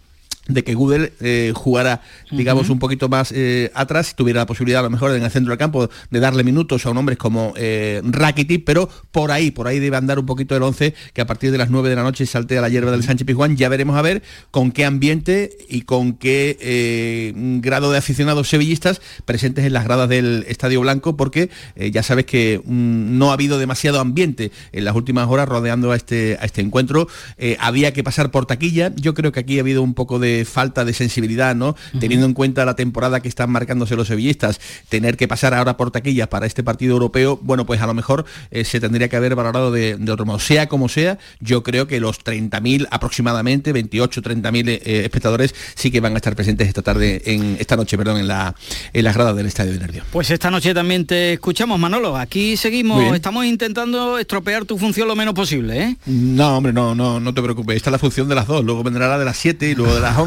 de 0.48 0.62
que 0.62 0.74
Google 0.74 1.12
eh, 1.20 1.52
jugara, 1.54 2.02
digamos, 2.30 2.70
un 2.70 2.78
poquito 2.78 3.08
más 3.08 3.32
eh, 3.32 3.70
atrás, 3.74 4.14
tuviera 4.14 4.40
la 4.40 4.46
posibilidad 4.46 4.80
a 4.80 4.84
lo 4.84 4.90
mejor 4.90 5.14
en 5.14 5.22
el 5.22 5.30
centro 5.30 5.50
del 5.50 5.58
campo 5.58 5.88
de 6.10 6.20
darle 6.20 6.44
minutos 6.44 6.86
a 6.86 6.90
un 6.90 6.98
hombre 6.98 7.16
como 7.16 7.52
eh, 7.56 8.00
Rakitic, 8.04 8.64
pero 8.64 8.88
por 9.10 9.32
ahí, 9.32 9.50
por 9.50 9.66
ahí 9.66 9.80
debe 9.80 9.96
andar 9.96 10.18
un 10.18 10.26
poquito 10.26 10.56
el 10.56 10.62
11, 10.62 10.94
que 11.12 11.20
a 11.20 11.26
partir 11.26 11.50
de 11.50 11.58
las 11.58 11.70
9 11.70 11.88
de 11.88 11.96
la 11.96 12.02
noche 12.02 12.26
salte 12.26 12.58
a 12.58 12.60
la 12.60 12.68
hierba 12.68 12.92
del 12.92 13.02
Sánchez 13.02 13.26
Pizjuán, 13.26 13.56
ya 13.56 13.68
veremos 13.68 13.96
a 13.96 14.02
ver 14.02 14.22
con 14.50 14.70
qué 14.70 14.84
ambiente 14.84 15.56
y 15.68 15.82
con 15.82 16.12
qué 16.12 16.56
eh, 16.60 17.32
grado 17.60 17.90
de 17.90 17.98
aficionados 17.98 18.48
sevillistas 18.48 19.00
presentes 19.24 19.64
en 19.64 19.72
las 19.72 19.84
gradas 19.84 20.08
del 20.08 20.44
Estadio 20.48 20.80
Blanco, 20.80 21.16
porque 21.16 21.50
ya 21.76 22.02
sabes 22.02 22.26
que 22.26 22.60
mm, 22.64 23.18
no 23.18 23.30
ha 23.30 23.34
habido 23.34 23.58
demasiado 23.58 24.00
ambiente 24.00 24.52
en 24.72 24.84
las 24.84 24.94
últimas 24.94 25.28
horas 25.28 25.48
rodeando 25.48 25.90
a 25.90 25.96
este, 25.96 26.38
a 26.40 26.44
este 26.44 26.60
encuentro, 26.60 27.08
había 27.58 27.92
que 27.92 28.04
pasar 28.04 28.30
por 28.30 28.46
taquilla, 28.46 28.92
yo 28.96 29.14
creo 29.14 29.32
que 29.32 29.40
aquí 29.40 29.58
ha 29.58 29.62
habido 29.62 29.82
un 29.82 29.94
poco 29.94 30.18
de 30.18 30.35
falta 30.44 30.84
de 30.84 30.92
sensibilidad, 30.92 31.54
¿no? 31.54 31.76
Teniendo 31.98 32.26
en 32.26 32.34
cuenta 32.34 32.64
la 32.64 32.76
temporada 32.76 33.20
que 33.20 33.28
están 33.28 33.50
marcándose 33.50 33.96
los 33.96 34.08
sevillistas, 34.08 34.60
tener 34.88 35.16
que 35.16 35.28
pasar 35.28 35.54
ahora 35.54 35.76
por 35.76 35.90
taquillas 35.90 36.28
para 36.28 36.46
este 36.46 36.62
partido 36.62 36.92
europeo, 36.92 37.38
bueno, 37.42 37.66
pues 37.66 37.80
a 37.80 37.86
lo 37.86 37.94
mejor 37.94 38.24
eh, 38.50 38.64
se 38.64 38.80
tendría 38.80 39.08
que 39.08 39.16
haber 39.16 39.34
valorado 39.34 39.70
de, 39.70 39.98
otro 40.10 40.26
modo. 40.26 40.38
Sea 40.38 40.68
como 40.68 40.88
sea, 40.88 41.18
yo 41.40 41.62
creo 41.62 41.86
que 41.86 42.00
los 42.00 42.22
30.000 42.22 42.88
aproximadamente, 42.90 43.72
28, 43.72 44.22
30.000 44.22 44.68
eh, 44.68 44.80
espectadores 45.04 45.54
sí 45.74 45.90
que 45.90 46.00
van 46.00 46.14
a 46.14 46.16
estar 46.16 46.34
presentes 46.34 46.68
esta 46.68 46.82
tarde, 46.82 47.22
en 47.26 47.56
esta 47.58 47.76
noche, 47.76 47.96
perdón, 47.96 48.18
en 48.18 48.28
la, 48.28 48.54
en 48.92 49.04
las 49.04 49.14
gradas 49.14 49.36
del 49.36 49.46
Estadio 49.46 49.72
de 49.72 49.78
Nervio. 49.78 50.04
Pues 50.10 50.30
esta 50.30 50.50
noche 50.50 50.74
también 50.74 51.06
te 51.06 51.34
escuchamos, 51.34 51.78
Manolo. 51.78 52.16
Aquí 52.16 52.56
seguimos, 52.56 53.14
estamos 53.14 53.46
intentando 53.46 54.18
estropear 54.18 54.64
tu 54.64 54.78
función 54.78 55.08
lo 55.08 55.16
menos 55.16 55.34
posible, 55.34 55.82
¿eh? 55.82 55.96
No, 56.06 56.56
hombre, 56.58 56.72
no, 56.72 56.94
no, 56.94 57.20
no 57.20 57.34
te 57.34 57.42
preocupes. 57.42 57.76
Esta 57.76 57.90
es 57.90 57.92
la 57.92 57.98
función 57.98 58.28
de 58.28 58.34
las 58.34 58.46
dos. 58.46 58.64
Luego 58.64 58.82
vendrá 58.82 59.08
la 59.08 59.18
de 59.18 59.24
las 59.24 59.36
7 59.36 59.70
y 59.70 59.74
luego 59.74 59.94
de 59.94 60.00
las 60.00 60.16
11 60.16 60.25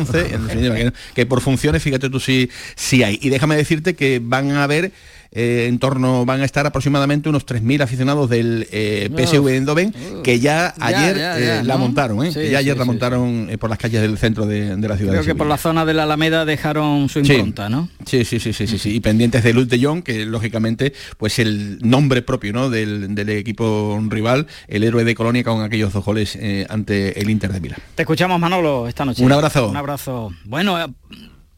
que, 1.15 1.25
por 1.25 1.41
funciones, 1.41 1.83
fíjate 1.83 2.09
tú 2.09 2.19
si, 2.19 2.49
si 2.75 3.03
hay. 3.03 3.19
Y 3.21 3.29
déjame 3.29 3.55
decirte 3.55 3.95
que 3.95 4.21
van 4.23 4.51
a 4.51 4.63
haber 4.63 4.91
eh, 5.31 5.67
en 5.67 5.77
torno, 5.77 6.25
van 6.25 6.41
a 6.41 6.45
estar 6.45 6.65
aproximadamente 6.65 7.29
unos 7.29 7.45
3.000 7.45 7.83
aficionados 7.83 8.29
del 8.29 8.67
eh, 8.71 9.09
PSV 9.15 9.45
de 9.45 9.55
Eindhoven, 9.55 9.93
que 10.23 10.39
ya 10.39 10.73
ayer 10.79 11.17
eh, 11.19 11.61
la 11.63 11.77
montaron, 11.77 12.27
ya 12.31 12.57
ayer 12.57 12.75
la 12.75 12.85
montaron 12.85 13.49
por 13.59 13.69
las 13.69 13.77
calles 13.77 14.01
del 14.01 14.17
centro 14.17 14.47
de, 14.47 14.75
la 14.75 14.97
ciudad. 14.97 15.13
Creo 15.13 15.23
que 15.23 15.35
por 15.35 15.47
la 15.47 15.57
zona 15.57 15.85
de 15.85 15.93
la 15.93 16.03
Alameda 16.03 16.45
dejaron 16.45 17.09
su 17.09 17.19
impronta, 17.19 17.69
¿no? 17.69 17.89
Sí, 18.05 18.25
sí, 18.25 18.39
sí, 18.39 18.53
sí, 18.53 18.65
sí, 18.65 18.79
sí, 18.79 18.95
y 18.95 18.99
pendientes 19.01 19.43
de 19.43 19.53
Luz 19.53 19.67
de 19.67 19.83
Jong, 19.83 20.01
que 20.01 20.25
lógicamente, 20.25 20.93
pues 21.17 21.37
el 21.37 21.77
nombre 21.81 22.23
propio, 22.23 22.51
¿no? 22.51 22.69
Del, 22.71 23.13
del 23.13 23.29
equipo 23.29 24.01
rival, 24.09 24.47
el 24.67 24.83
héroe 24.83 25.03
de 25.03 25.13
Colonia 25.13 25.43
con 25.43 25.61
aquellos 25.61 25.93
dos 25.93 26.03
goles 26.03 26.37
ante 26.69 27.19
el 27.19 27.29
Inter 27.29 27.53
de 27.53 27.59
Milán. 27.59 27.79
Te 27.93 28.01
escuchamos, 28.01 28.39
Manolo, 28.39 28.87
esta 28.87 29.05
noche. 29.05 29.23
Un 29.23 29.31
abrazo. 29.31 29.69
Un 29.69 29.77
abrazo. 29.77 30.31
Bueno, 30.45 30.77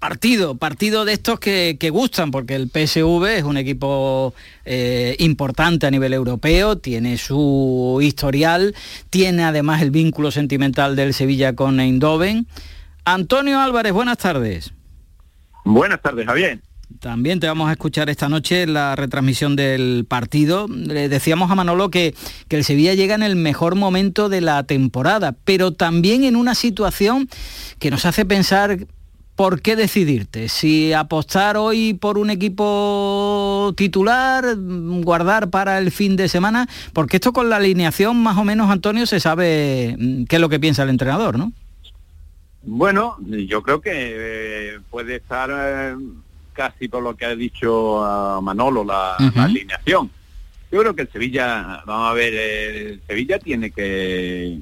partido, 0.01 0.55
partido 0.55 1.05
de 1.05 1.13
estos 1.13 1.39
que, 1.39 1.89
gustan, 1.91 2.31
porque 2.31 2.55
el 2.55 2.69
PSV 2.69 3.37
es 3.37 3.43
un 3.43 3.55
equipo 3.55 4.33
eh, 4.65 5.15
importante 5.19 5.85
a 5.85 5.91
nivel 5.91 6.13
europeo, 6.13 6.79
tiene 6.79 7.19
su 7.19 7.99
historial, 8.01 8.73
tiene 9.11 9.43
además 9.43 9.83
el 9.83 9.91
vínculo 9.91 10.31
sentimental 10.31 10.95
del 10.95 11.13
Sevilla 11.13 11.53
con 11.53 11.79
Eindhoven. 11.79 12.47
Antonio 13.05 13.59
Álvarez, 13.59 13.93
buenas 13.93 14.17
tardes. 14.17 14.73
Buenas 15.65 16.01
tardes, 16.01 16.25
Javier. 16.25 16.59
También 16.99 17.39
te 17.39 17.45
vamos 17.45 17.69
a 17.69 17.73
escuchar 17.73 18.09
esta 18.09 18.27
noche 18.27 18.65
la 18.65 18.95
retransmisión 18.95 19.55
del 19.55 20.05
partido. 20.09 20.67
Le 20.67 21.09
decíamos 21.09 21.51
a 21.51 21.55
Manolo 21.55 21.91
que, 21.91 22.15
que 22.47 22.57
el 22.57 22.63
Sevilla 22.63 22.95
llega 22.95 23.13
en 23.13 23.23
el 23.23 23.35
mejor 23.35 23.75
momento 23.75 24.29
de 24.29 24.41
la 24.41 24.63
temporada, 24.63 25.35
pero 25.45 25.71
también 25.71 26.23
en 26.23 26.35
una 26.35 26.55
situación 26.55 27.29
que 27.77 27.91
nos 27.91 28.05
hace 28.05 28.25
pensar 28.25 28.87
¿por 29.41 29.59
qué 29.59 29.75
decidirte? 29.75 30.49
Si 30.49 30.93
apostar 30.93 31.57
hoy 31.57 31.95
por 31.95 32.19
un 32.19 32.29
equipo 32.29 33.73
titular, 33.75 34.55
guardar 34.55 35.49
para 35.49 35.79
el 35.79 35.89
fin 35.89 36.15
de 36.15 36.29
semana, 36.29 36.69
porque 36.93 37.17
esto 37.17 37.33
con 37.33 37.49
la 37.49 37.55
alineación 37.55 38.21
más 38.21 38.37
o 38.37 38.43
menos, 38.43 38.69
Antonio, 38.69 39.07
se 39.07 39.19
sabe 39.19 39.95
mm, 39.97 40.25
qué 40.25 40.35
es 40.35 40.39
lo 40.39 40.47
que 40.47 40.59
piensa 40.59 40.83
el 40.83 40.89
entrenador, 40.89 41.39
¿no? 41.39 41.53
Bueno, 42.61 43.17
yo 43.25 43.63
creo 43.63 43.81
que 43.81 43.91
eh, 43.95 44.79
puede 44.91 45.15
estar 45.15 45.49
eh, 45.51 45.95
casi 46.53 46.87
por 46.87 47.01
lo 47.01 47.15
que 47.15 47.25
ha 47.25 47.35
dicho 47.35 48.39
Manolo 48.43 48.83
la 48.83 49.15
alineación 49.15 50.11
yo 50.71 50.79
creo 50.79 50.95
que 50.95 51.01
el 51.01 51.11
Sevilla, 51.11 51.83
vamos 51.85 52.09
a 52.09 52.13
ver, 52.13 52.33
el 52.33 53.01
Sevilla 53.05 53.39
tiene 53.39 53.71
que, 53.71 54.57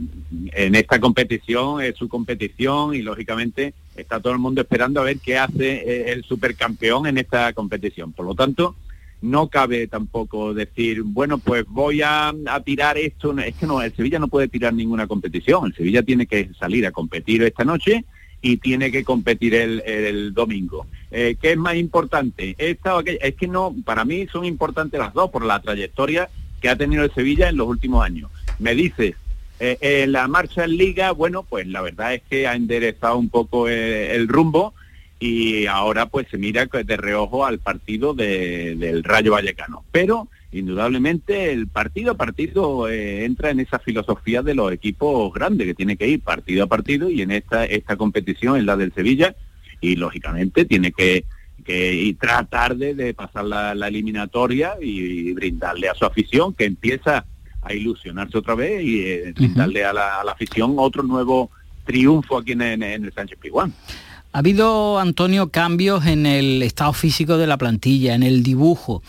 en 0.54 0.76
esta 0.76 1.00
competición, 1.00 1.82
es 1.82 1.95
su 1.95 2.10
competición 2.10 2.95
y 2.95 3.02
lógicamente 3.04 3.76
está 3.95 4.19
todo 4.19 4.34
el 4.34 4.39
mundo 4.39 4.62
esperando 4.62 5.02
a 5.02 5.04
ver 5.04 5.19
qué 5.19 5.38
hace 5.38 5.72
eh, 5.72 6.12
el 6.12 6.24
supercampeón 6.24 7.06
en 7.06 7.19
esta 7.19 7.54
competición. 7.54 8.12
Por 8.12 8.26
lo 8.26 8.34
tanto, 8.34 8.76
no 9.22 9.50
cabe 9.50 9.88
tampoco 9.88 10.54
decir, 10.54 11.04
bueno, 11.04 11.38
pues 11.38 11.65
voy 11.67 12.02
a, 12.02 12.30
a, 12.30 12.60
tirar 12.62 12.98
esto. 12.98 13.38
Es 13.38 13.56
que 13.56 13.67
no, 13.67 13.82
el 13.82 13.95
Sevilla 13.95 14.17
no 14.17 14.30
puede 14.30 14.48
tirar 14.48 14.74
ninguna 14.74 15.06
competición. 15.06 15.67
El 15.67 15.76
Sevilla 15.76 16.02
tiene 16.02 16.26
que 16.26 16.50
salir 16.60 16.88
a 16.88 16.91
competir 16.91 17.43
esta 17.43 17.63
noche 17.65 18.06
y 18.41 18.58
tiene 18.58 18.91
que 18.91 19.04
competir 19.04 19.56
el, 19.56 20.34
domingo. 20.34 20.88
Eh, 21.12 21.36
¿Qué 21.41 21.52
es 21.52 21.58
más 21.58 21.75
importante? 21.75 22.56
Esta, 22.58 22.99
es 23.06 23.36
que 23.36 23.47
no, 23.47 23.75
para 23.84 24.06
mí 24.06 24.28
son 24.32 24.45
importantes 24.45 24.99
las 24.99 25.13
dos 25.13 25.30
por 25.30 25.43
la 25.43 25.60
trayectoria 25.60 26.30
que 26.62 26.69
ha 26.69 26.75
tenido 26.75 27.04
el 27.04 27.13
Sevilla 27.13 27.49
en 27.49 27.58
los 27.58 27.67
últimos 27.67 28.04
años. 28.04 28.30
Me 28.60 28.75
dices, 28.75 29.15
eh, 29.60 29.78
en 29.82 30.12
la 30.12 30.28
marcha 30.28 30.63
en 30.63 30.78
liga, 30.78 31.12
bueno, 31.12 31.43
pues 31.43 31.67
la 31.67 31.82
verdad 31.82 32.13
es 32.13 32.21
que 32.30 32.47
ha 32.47 32.56
enderezado 32.56 33.17
un 33.17 33.30
poco 33.30 33.67
eh, 33.67 34.15
el, 34.15 34.28
rumbo 34.28 34.73
y 35.19 35.65
ahora 35.65 36.06
pues 36.06 36.28
se 36.30 36.38
mira 36.38 36.65
de 36.65 36.97
reojo 36.97 37.45
al 37.45 37.60
partido 37.60 38.13
del 38.13 39.04
Rayo 39.04 39.34
Vallecano. 39.34 39.84
Pero 39.91 40.30
indudablemente 40.51 41.51
el 41.51 41.67
partido 41.67 42.12
a 42.12 42.17
partido 42.17 42.89
eh, 42.89 43.25
entra 43.25 43.51
en 43.51 43.59
esa 43.59 43.79
filosofía 43.79 44.41
de 44.41 44.55
los 44.55 44.71
equipos 44.71 45.31
grandes 45.33 45.67
que 45.67 45.75
tiene 45.75 45.95
que 45.95 46.07
ir 46.07 46.21
partido 46.21 46.63
a 46.63 46.67
partido 46.67 47.09
y 47.09 47.21
en 47.21 47.31
esta 47.31 47.65
esta 47.65 47.95
competición 47.97 48.57
es 48.57 48.63
la 48.63 48.75
del 48.75 48.93
Sevilla 48.93 49.35
y 49.79 49.95
lógicamente 49.95 50.65
tiene 50.65 50.91
que, 50.91 51.25
que 51.63 52.15
tratar 52.19 52.75
de, 52.75 53.13
pasar 53.13 53.45
la, 53.45 53.88
eliminatoria 53.88 54.73
y, 54.81 55.31
brindarle 55.33 55.88
a 55.88 55.95
su 55.95 56.05
afición 56.05 56.53
que 56.53 56.65
empieza 56.65 57.25
a 57.62 57.73
ilusionarse 57.73 58.38
otra 58.38 58.55
vez 58.55 58.83
y 58.83 59.01
eh, 59.01 59.33
brindarle 59.35 59.85
a 59.85 59.93
la, 59.93 60.21
afición 60.21 60.75
otro 60.77 61.03
nuevo 61.03 61.51
triunfo 61.85 62.38
aquí 62.38 62.53
en, 62.53 62.62
en 62.62 63.05
el 63.05 63.13
Sánchez 63.13 63.38
Piguán. 63.39 63.73
Ha 64.31 64.39
habido, 64.39 64.99
Antonio, 64.99 65.49
cambios 65.49 66.05
en 66.05 66.25
el 66.25 66.62
estado 66.62 66.93
físico 66.93 67.38
de 67.38 67.47
la 67.47 67.57
plantilla, 67.57 68.13
en 68.13 68.21
el 68.21 68.43
dibujo. 68.43 69.01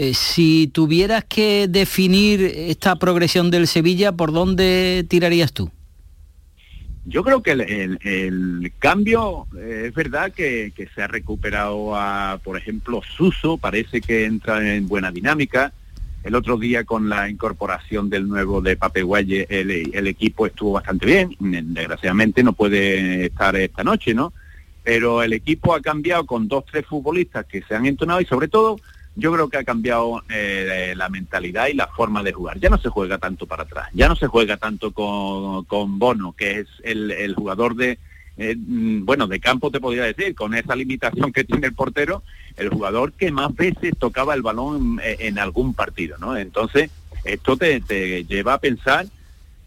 Eh, 0.00 0.14
si 0.14 0.68
tuvieras 0.68 1.24
que 1.24 1.66
definir 1.68 2.40
esta 2.40 2.94
progresión 3.00 3.50
del 3.50 3.66
Sevilla, 3.66 4.12
¿por 4.12 4.32
dónde 4.32 5.04
tirarías 5.08 5.52
tú? 5.52 5.72
Yo 7.04 7.24
creo 7.24 7.42
que 7.42 7.50
el, 7.50 8.72
cambio 8.78 9.48
eh, 9.58 9.86
es 9.88 9.94
verdad 9.94 10.30
que, 10.30 10.72
se 10.94 11.02
ha 11.02 11.08
recuperado 11.08 11.96
a, 11.96 12.38
por 12.44 12.56
ejemplo, 12.56 13.02
Suso, 13.16 13.58
parece 13.58 14.00
que 14.00 14.24
entra 14.24 14.72
en 14.72 14.86
buena 14.86 15.10
dinámica. 15.10 15.72
El 16.22 16.36
otro 16.36 16.58
día 16.58 16.84
con 16.84 17.08
la 17.08 17.28
incorporación 17.28 18.08
del 18.08 18.28
nuevo 18.28 18.60
de 18.60 18.76
Pape 18.76 19.02
Guaye, 19.02 19.48
el, 19.50 19.92
el 19.92 20.06
equipo 20.06 20.46
estuvo 20.46 20.74
bastante 20.74 21.06
bien. 21.06 21.34
Desgraciadamente 21.40 22.44
no 22.44 22.52
puede 22.52 23.26
estar 23.26 23.56
esta 23.56 23.82
noche, 23.82 24.14
¿no? 24.14 24.32
Pero 24.84 25.24
el 25.24 25.32
equipo 25.32 25.74
ha 25.74 25.82
cambiado 25.82 26.24
con 26.24 26.46
dos, 26.46 26.66
tres 26.70 26.86
futbolistas 26.86 27.46
que 27.46 27.62
se 27.62 27.74
han 27.74 27.86
entonado 27.86 28.20
y 28.20 28.26
sobre 28.26 28.46
todo 28.46 28.78
yo 29.18 29.32
creo 29.32 29.48
que 29.48 29.56
ha 29.56 29.64
cambiado 29.64 30.22
eh, 30.28 30.94
la 30.96 31.08
mentalidad 31.08 31.66
y 31.66 31.74
la 31.74 31.88
forma 31.88 32.22
de 32.22 32.32
jugar. 32.32 32.60
Ya 32.60 32.70
no 32.70 32.78
se 32.78 32.88
juega 32.88 33.18
tanto 33.18 33.46
para 33.46 33.64
atrás, 33.64 33.88
ya 33.92 34.08
no 34.08 34.14
se 34.14 34.28
juega 34.28 34.56
tanto 34.56 34.92
con, 34.92 35.98
Bono, 35.98 36.32
que 36.32 36.60
es 36.60 36.68
el, 36.84 37.34
jugador 37.34 37.74
de, 37.74 37.98
eh, 38.36 38.54
mm, 38.56 39.04
bueno, 39.04 39.26
de 39.26 39.40
campo 39.40 39.72
te 39.72 39.80
podría 39.80 40.04
decir, 40.04 40.36
con 40.36 40.54
esa 40.54 40.76
limitación 40.76 41.32
que 41.32 41.42
tiene 41.42 41.66
el 41.66 41.74
portero, 41.74 42.22
el 42.56 42.68
jugador 42.68 43.12
que 43.12 43.32
más 43.32 43.52
veces 43.56 43.98
tocaba 43.98 44.34
el 44.34 44.42
balón 44.42 45.00
en, 45.02 45.38
algún 45.40 45.74
partido, 45.74 46.16
¿no? 46.18 46.36
Entonces, 46.36 46.90
esto 47.24 47.56
te, 47.56 47.80
lleva 48.24 48.54
a 48.54 48.60
pensar 48.60 49.06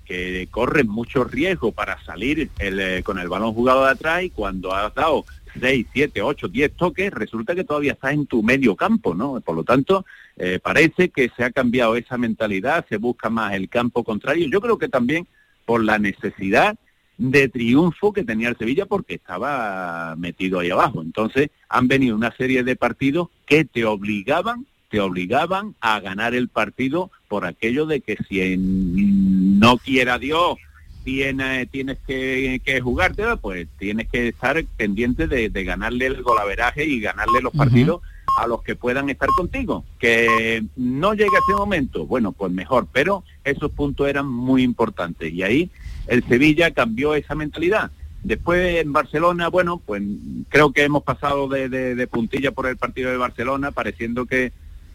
que 0.06 0.48
corre 0.50 0.86
mucho 0.86 1.26
riesgo 1.26 1.74
para 1.74 2.02
salir 2.06 2.50
eh, 2.60 3.02
con 3.04 3.20
el 3.20 3.28
balón 3.28 3.54
jugado 3.54 3.84
de 3.84 3.92
atrás 3.92 4.24
y 4.24 4.30
cuando 4.30 4.74
ha 4.74 4.90
dado 4.92 5.26
6, 5.60 5.88
7, 5.94 6.22
8, 6.22 6.48
10 6.48 6.74
toques, 6.74 7.12
resulta 7.12 7.56
que 7.56 7.64
todavía 7.64 7.94
estás 7.94 8.14
en 8.14 8.26
tu 8.26 8.44
medio 8.44 8.76
campo, 8.76 9.14
¿no? 9.14 9.42
Por 9.42 9.56
lo 9.56 9.64
tanto, 9.64 10.06
eh, 10.38 10.60
parece 10.62 11.10
que 11.10 11.30
se 11.36 11.44
ha 11.44 11.52
cambiado 11.52 11.96
esa 11.96 12.18
mentalidad, 12.18 12.86
se 12.88 12.98
busca 12.98 13.30
más 13.30 13.54
el 13.54 13.70
campo 13.70 14.04
contrario. 14.04 14.48
Yo 14.48 14.62
creo 14.62 14.78
que 14.78 14.90
también 14.90 15.28
por 15.66 15.84
la 15.84 16.00
necesidad 16.00 16.78
de 17.18 17.50
triunfo 17.50 18.14
que 18.14 18.24
tenía 18.24 18.50
el 18.50 18.58
Sevilla 18.58 18.86
porque 18.86 19.16
estaba 19.16 20.16
metido 20.18 20.60
ahí 20.60 20.72
abajo. 20.72 21.02
Entonces 21.02 21.50
han 21.70 21.88
venido 21.88 22.16
una 22.16 22.36
serie 22.36 22.64
de 22.64 22.76
partidos 22.76 23.30
que 23.46 23.64
te 23.64 23.86
obligaban, 23.86 24.66
te 24.90 25.00
obligaban 25.00 25.76
a 25.82 26.00
ganar 26.00 26.34
el 26.34 26.48
partido 26.48 27.12
por 27.28 27.46
aquello 27.46 27.86
de 27.86 28.02
que 28.02 28.18
si 28.28 28.58
no 28.58 29.78
quiera 29.78 30.18
Dios 30.18 30.58
tienes, 31.04 31.70
tienes 31.70 31.98
que, 32.06 32.62
que 32.64 32.82
jugártela, 32.82 33.36
pues 33.38 33.68
tienes 33.78 34.08
que 34.10 34.30
estar 34.30 34.64
pendiente 34.78 35.28
de, 35.28 35.64
ganarle 35.64 36.08
el 36.08 36.22
golaveraje 36.24 36.86
y 36.86 37.00
ganarle 37.00 37.42
los 37.42 37.54
partidos 37.54 38.02
a 38.38 38.48
los 38.48 38.62
que 38.64 38.76
puedan 38.76 39.10
estar 39.10 39.30
contigo. 39.36 39.84
Que 40.00 40.64
no 40.76 41.14
llegue 41.14 41.36
a 41.36 41.40
ese 41.48 41.58
momento, 41.58 42.06
bueno, 42.06 42.32
pues 42.32 42.52
mejor, 42.52 42.88
pero 42.92 43.24
esos 43.44 43.72
puntos 43.72 44.08
eran 44.08 44.28
muy 44.28 44.64
importantes 44.64 45.34
y 45.34 45.44
ahí 45.44 45.70
el 46.08 46.24
Sevilla 46.28 46.72
cambió 46.72 47.16
esa 47.16 47.36
mentalidad. 47.36 47.92
Después 48.24 48.78
en 48.78 48.94
Barcelona, 48.94 49.48
bueno, 49.48 49.82
pues 49.84 50.04
creo 50.50 50.72
que 50.72 50.84
hemos 50.84 51.04
pasado 51.04 51.48
de, 51.48 52.08
puntilla 52.10 52.52
por 52.52 52.68
el 52.68 52.78
partido 52.78 53.10
de 53.10 53.18
Barcelona, 53.18 53.72
pareciendo 53.72 54.26
que, 54.26 54.52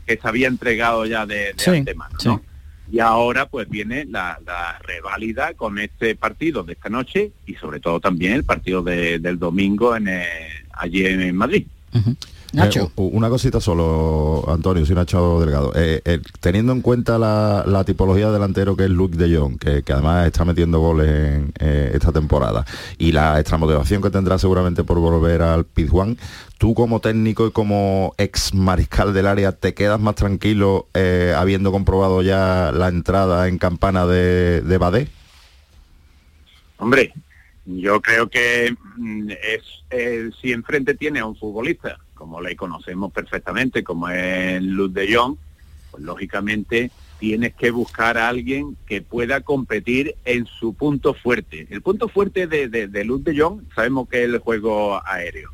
se 0.07 0.21
había 0.23 0.47
entregado 0.47 1.05
ya 1.05 1.27
de, 1.27 1.53
antemano, 1.67 2.17
¿no? 2.25 2.41
Y 2.91 3.01
ahora 3.01 3.47
pues 3.47 3.69
viene 3.69 4.05
la, 4.05 4.39
la 4.47 4.79
reválida 4.79 5.55
con 5.55 5.79
este 5.79 6.15
partido 6.15 6.63
de 6.63 6.75
esta 6.75 6.89
noche 6.89 7.33
y 7.47 7.55
sobre 7.55 7.81
todo 7.81 8.01
también 8.01 8.35
el 8.35 8.45
partido 8.45 8.83
del 8.83 9.39
domingo 9.39 9.97
en, 9.97 10.09
allí 10.73 11.05
en 11.07 11.37
Madrid. 11.37 11.67
Eh, 12.53 12.89
una 12.97 13.29
cosita 13.29 13.61
solo, 13.61 14.45
Antonio, 14.49 14.87
sin 14.87 14.95
Nacho 14.95 15.41
Delgado. 15.41 15.73
Eh, 15.75 16.01
eh, 16.05 16.21
teniendo 16.41 16.73
en 16.73 16.81
cuenta 16.81 17.19
la, 17.19 17.85
tipología 17.85 18.27
de 18.27 18.33
delantero 18.33 18.77
que 18.77 18.85
es 18.85 18.91
Luke 18.91 19.17
de 19.17 19.37
Jong, 19.37 19.59
que, 19.59 19.83
además 19.93 20.27
está 20.27 20.45
metiendo 20.45 20.81
goles 20.81 21.09
en 21.09 21.53
esta 21.59 22.13
temporada, 22.13 22.65
y 22.99 23.13
la 23.13 23.39
extra 23.39 23.59
motivación 23.59 24.03
que 24.03 24.11
tendrá 24.11 24.39
seguramente 24.39 24.85
por 24.85 24.99
volver 24.99 25.43
al 25.43 25.65
Pizjuán, 25.65 26.17
tú 26.59 26.75
como 26.75 27.01
técnico 27.01 27.47
y 27.47 27.51
como 27.51 28.15
ex 28.19 28.55
mariscal 28.55 29.13
del 29.13 29.27
área, 29.27 29.53
¿te 29.53 29.75
quedas 29.75 30.01
más 30.01 30.15
tranquilo 30.15 30.89
habiendo 31.37 31.73
comprobado 31.73 32.23
ya 32.23 32.73
la 32.73 32.89
entrada 32.89 33.49
en 33.49 33.59
campana 33.59 34.07
de, 34.07 34.63
de 34.63 34.79
Badé? 34.79 35.09
Hombre, 36.79 37.13
yo 37.65 38.01
creo 38.01 38.29
que 38.29 38.75
mm, 38.97 39.31
es 39.31 40.35
si 40.41 40.53
enfrente 40.53 40.95
tiene 40.95 41.21
a 41.21 41.27
un 41.27 41.37
futbolista 41.37 41.99
como 42.17 42.41
le 42.41 42.57
conocemos 42.57 43.13
perfectamente, 43.13 43.85
como 43.85 44.09
es 44.09 44.61
Luz 44.63 44.93
de 44.93 45.15
Jong, 45.15 45.37
pues 45.93 46.03
lógicamente 46.03 46.91
tienes 47.21 47.55
que 47.55 47.71
buscar 47.71 48.19
a 48.19 48.29
alguien 48.29 48.77
que 48.87 49.03
pueda 49.03 49.43
competir 49.43 50.17
en 50.25 50.47
su 50.47 50.75
punto 50.75 51.15
fuerte. 51.15 51.67
El 51.71 51.83
punto 51.83 52.09
fuerte 52.09 52.47
de, 52.47 52.69
de, 52.69 53.05
Luz 53.05 53.23
de 53.23 53.39
Jong 53.39 53.63
sabemos 53.75 54.09
que 54.09 54.25
es 54.25 54.29
el 54.29 54.39
juego 54.39 55.01
aéreo. 55.07 55.51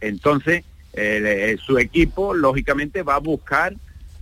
Entonces, 0.00 0.64
eh, 0.94 1.56
su 1.64 1.78
equipo 1.78 2.34
lógicamente 2.34 3.02
va 3.02 3.14
a 3.14 3.20
buscar 3.20 3.74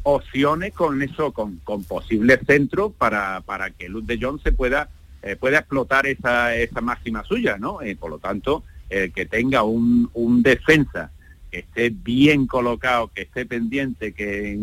opciones 0.03 0.73
con 0.75 1.03
eso, 1.03 1.33
con, 1.33 1.59
posibles 1.89 2.41
centros 2.47 2.93
para, 2.93 3.41
para 3.41 3.71
que 3.71 3.89
Luz 3.89 4.07
de 4.07 4.19
Jong 4.21 4.41
se 4.43 4.53
pueda, 4.53 4.89
eh, 5.23 5.37
pueda 5.37 5.59
explotar 5.59 6.07
esa, 6.07 6.55
esa 6.55 6.81
máxima 6.81 7.25
suya, 7.25 7.57
¿no? 7.59 7.83
Eh, 7.83 7.97
por 7.97 8.11
lo 8.11 8.19
tanto, 8.19 8.63
el 8.89 9.13
que 9.13 9.27
tenga 9.27 9.65
un, 9.65 10.09
un 10.15 10.43
defensa 10.43 11.11
que 11.57 11.61
esté 11.61 11.91
bien 11.91 12.47
colocado, 12.47 13.11
que 13.15 13.23
esté 13.23 13.47
pendiente, 13.47 14.13
que 14.13 14.59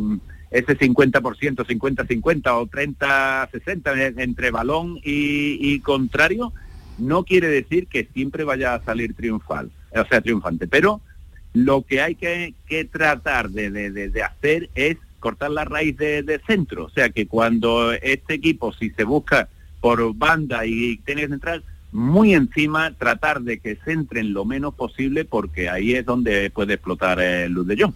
ese 0.51 0.77
50%, 0.77 1.21
50-50 1.65 2.51
o 2.53 2.67
30-60 2.67 4.13
entre 4.21 4.51
balón 4.51 4.99
y, 5.03 5.79
contrario, 5.79 6.53
no 6.99 7.23
quiere 7.23 7.47
decir 7.47 7.88
que 7.88 8.08
siempre 8.13 8.43
vaya 8.43 8.75
a 8.75 8.84
salir 8.84 9.15
triunfal, 9.15 9.71
o 9.95 10.06
sea, 10.06 10.21
triunfante. 10.21 10.67
Pero 10.67 11.01
lo 11.53 11.82
que 11.82 12.01
hay 12.01 12.13
que, 12.13 12.53
tratar 12.91 13.49
de, 13.49 14.12
hacer 14.23 14.69
es 14.75 14.97
cortar 15.19 15.49
la 15.49 15.65
raíz 15.65 15.97
de, 15.97 16.41
centro. 16.45 16.86
O 16.86 16.89
sea, 16.89 17.10
que 17.10 17.25
cuando 17.25 17.91
este 17.93 18.36
equipo, 18.36 18.71
si 18.73 18.91
se 18.91 19.03
busca 19.03 19.49
por 19.82 20.13
banda 20.13 20.65
y 20.67 20.97
tiene 20.97 21.23
que 21.23 21.29
central, 21.29 21.63
muy 21.93 22.34
encima, 22.34 22.91
tratar 22.97 23.41
de 23.41 23.60
que 23.60 23.77
se 23.86 23.91
entren 23.91 24.34
lo 24.34 24.45
menos 24.45 24.73
posible 24.73 25.25
porque 25.25 25.69
ahí 25.69 25.93
es 25.93 26.06
donde 26.06 26.49
puede 26.49 26.73
explotar 26.73 27.19
el 27.19 27.51
luz 27.51 27.67
de 27.67 27.77
John. 27.79 27.95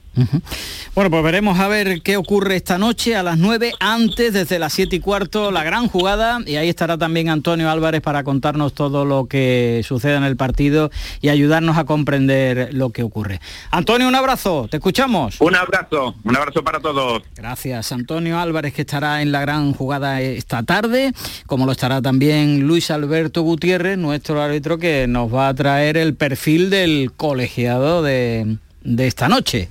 Bueno, 0.94 1.12
pues 1.12 1.24
veremos 1.24 1.60
a 1.60 1.68
ver 1.68 2.02
qué 2.02 2.18
ocurre 2.18 2.56
esta 2.56 2.78
noche 2.78 3.16
a 3.16 3.24
las 3.24 3.38
9, 3.38 3.74
antes 3.80 4.34
desde 4.34 4.60
las 4.60 4.74
7 4.74 4.96
y 4.96 5.00
cuarto, 5.00 5.52
la 5.52 5.64
gran 5.64 5.88
jugada 5.88 6.40
y 6.46 6.56
ahí 6.56 6.70
estará 6.70 6.98
también 6.98 7.30
Antonio 7.30 7.70
Álvarez 7.70 8.02
para 8.02 8.24
contarnos 8.24 8.74
todo 8.74 9.06
lo 9.06 9.28
que 9.28 9.82
sucede 9.84 10.16
en 10.16 10.24
el 10.24 10.38
partido 10.38 10.92
y 11.22 11.30
ayudarnos 11.30 11.78
a 11.78 11.86
comprender 11.86 12.74
lo 12.74 12.92
que 12.92 13.04
ocurre. 13.04 13.42
Antonio, 13.72 14.08
un 14.08 14.16
abrazo, 14.16 14.68
te 14.70 14.78
escuchamos. 14.78 15.40
Un 15.42 15.56
abrazo, 15.56 16.16
un 16.24 16.36
abrazo 16.36 16.64
para 16.64 16.80
todos. 16.80 17.24
Gracias, 17.36 17.92
Antonio 17.92 18.40
Álvarez 18.40 18.74
que 18.74 18.82
estará 18.82 19.22
en 19.22 19.32
la 19.32 19.42
gran 19.42 19.74
jugada 19.74 20.22
esta 20.22 20.64
tarde, 20.64 21.14
como 21.46 21.66
lo 21.66 21.72
estará 21.72 22.02
también 22.02 22.68
Luis 22.68 22.92
Alberto 22.92 23.42
Gutiérrez 23.42 23.87
nuestro 23.96 24.42
árbitro, 24.42 24.78
que 24.78 25.08
nos 25.08 25.34
va 25.34 25.48
a 25.48 25.54
traer 25.54 25.96
el 25.96 26.16
perfil 26.16 26.70
del 26.70 27.12
colegiado 27.16 28.04
de, 28.04 28.58
de 28.84 29.08
esta 29.08 29.30
noche. 29.30 29.70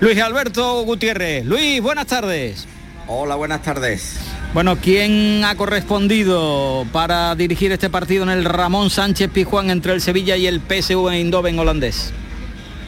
Luis 0.00 0.20
Alberto 0.20 0.82
Gutiérrez. 0.82 1.46
Luis, 1.46 1.80
buenas 1.80 2.06
tardes. 2.06 2.66
Hola, 3.06 3.36
buenas 3.36 3.62
tardes. 3.62 4.18
Bueno, 4.52 4.76
¿quién 4.76 5.42
ha 5.44 5.54
correspondido 5.54 6.86
para 6.92 7.34
dirigir 7.34 7.70
este 7.70 7.88
partido 7.88 8.24
en 8.24 8.30
el 8.30 8.44
Ramón 8.44 8.90
Sánchez 8.90 9.30
Pizjuán 9.30 9.70
entre 9.70 9.92
el 9.92 10.00
Sevilla 10.00 10.36
y 10.36 10.46
el 10.46 10.60
PSV 10.60 11.08
Eindhoven 11.10 11.58
holandés? 11.58 12.12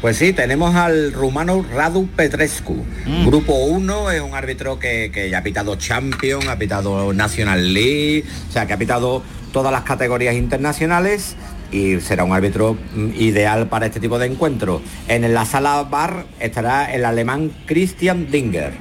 Pues 0.00 0.16
sí, 0.16 0.32
tenemos 0.32 0.74
al 0.74 1.12
rumano 1.12 1.64
Radu 1.72 2.08
Petrescu. 2.08 2.84
Mm. 3.06 3.26
Grupo 3.26 3.54
1 3.54 4.10
es 4.10 4.20
un 4.20 4.34
árbitro 4.34 4.80
que, 4.80 5.12
que, 5.14 5.30
ya 5.30 5.38
ha 5.38 5.42
pitado 5.44 5.76
Champions, 5.76 6.48
ha 6.48 6.58
pitado 6.58 7.12
National 7.12 7.72
League, 7.72 8.24
o 8.48 8.52
sea, 8.52 8.66
que 8.66 8.72
ha 8.72 8.78
pitado 8.78 9.22
todas 9.52 9.72
las 9.72 9.82
categorías 9.82 10.34
internacionales 10.34 11.36
y 11.72 12.00
será 12.00 12.24
un 12.24 12.32
árbitro 12.32 12.76
mm, 12.94 13.10
ideal 13.16 13.66
para 13.66 13.86
este 13.86 13.98
tipo 13.98 14.18
de 14.18 14.26
encuentros. 14.26 14.82
En 15.08 15.32
la 15.32 15.44
sala 15.46 15.82
bar 15.84 16.26
estará 16.38 16.92
el 16.92 17.04
alemán 17.04 17.50
Christian 17.66 18.30
Dinger. 18.30 18.74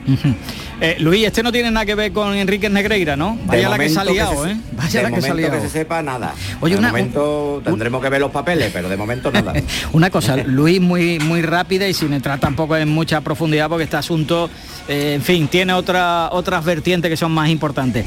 Eh, 0.82 0.98
Luis, 1.00 1.26
este 1.26 1.42
no 1.42 1.52
tiene 1.52 1.72
nada 1.72 1.86
que 1.86 1.96
ver 1.96 2.12
con 2.12 2.36
Enrique 2.36 2.70
Negreira, 2.70 3.16
¿no? 3.16 3.38
Vaya 3.46 3.70
la 3.70 3.78
que 3.78 3.90
se 3.90 4.00
ha 4.00 4.04
liado, 4.04 4.46
¿eh? 4.46 4.58
Vaya 4.74 5.04
la 5.04 5.12
que 5.12 5.22
se 5.22 5.32
ha 5.32 5.34
liado. 5.34 5.54
que 5.54 5.62
se 5.62 5.70
sepa, 5.70 6.02
nada. 6.02 6.34
Oye, 6.60 6.76
de 6.76 6.82
momento 6.82 7.62
tendremos 7.64 8.02
que 8.02 8.10
ver 8.10 8.20
los 8.20 8.32
papeles, 8.32 8.72
pero 8.74 8.90
de 8.90 8.98
momento 8.98 9.32
nada. 9.32 9.54
una 9.94 10.10
cosa, 10.10 10.38
Luis, 10.38 10.82
muy, 10.82 11.20
muy 11.20 11.42
rápida 11.42 11.88
y 11.88 11.94
sin 11.94 12.14
entrar 12.14 12.40
tampoco 12.40 12.76
en 12.76 12.90
mucha 12.90 13.22
profundidad 13.22 13.70
porque 13.70 13.86
este 13.86 13.98
asunto, 13.98 14.50
eh, 14.88 15.14
en 15.16 15.22
fin, 15.22 15.48
tiene 15.48 15.74
otra, 15.74 16.30
otras 16.32 16.66
vertientes 16.66 17.10
que 17.10 17.18
son 17.18 17.32
más 17.32 17.50
importantes. 17.50 18.06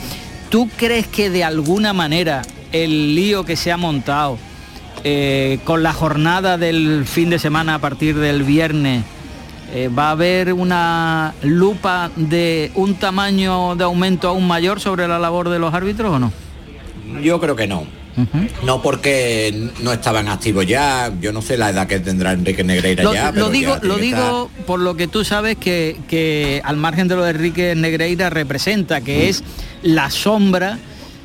¿Tú 0.55 0.69
crees 0.77 1.09
que 1.09 1.31
de 1.31 1.43
alguna 1.43 1.93
manera 1.93 2.43
el 2.71 3.17
lío 3.17 3.43
que 3.43 3.57
se 3.57 3.73
ha 3.73 3.77
montado 3.77 4.39
eh, 5.03 5.59
con 5.65 5.83
la 5.83 5.93
jornada 5.93 6.59
del 6.59 7.07
fin 7.07 7.29
de 7.29 7.41
semana 7.41 7.75
a 7.75 7.79
partir 7.81 8.15
del 8.15 8.45
viernes, 8.45 9.03
eh, 9.73 9.89
¿va 9.89 10.11
a 10.11 10.11
haber 10.13 10.53
una 10.53 11.35
lupa 11.43 12.13
de 12.15 12.71
un 12.77 12.95
tamaño 12.95 13.75
de 13.75 13.83
aumento 13.83 14.29
aún 14.29 14.47
mayor 14.47 14.79
sobre 14.79 15.09
la 15.09 15.19
labor 15.19 15.49
de 15.49 15.59
los 15.59 15.75
árbitros 15.75 16.13
o 16.13 16.19
no? 16.21 16.33
Yo 17.21 17.41
creo 17.41 17.57
que 17.57 17.67
no. 17.67 17.85
No 18.63 18.81
porque 18.81 19.71
no 19.83 19.93
estaban 19.93 20.29
activos 20.29 20.67
ya, 20.67 21.13
yo 21.21 21.33
no 21.33 21.43
sé 21.43 21.57
la 21.57 21.71
edad 21.71 21.87
que 21.87 21.99
tendrá 21.99 22.33
Enrique 22.33 22.63
Negreira 22.63 23.13
ya. 23.13 23.33
Lo 23.33 23.51
digo, 23.51 23.77
lo 23.83 23.97
digo 23.97 24.51
por 24.67 24.81
lo 24.81 24.97
que 24.97 25.09
tú 25.09 25.25
sabes 25.25 25.57
que, 25.57 25.97
que, 26.09 26.63
al 26.65 26.77
margen 26.77 27.09
de 27.09 27.17
lo 27.17 27.25
de 27.25 27.31
Enrique 27.31 27.75
Negreira 27.75 28.31
representa, 28.31 29.01
que 29.01 29.29
es 29.29 29.43
la 29.83 30.11
sombra 30.11 30.79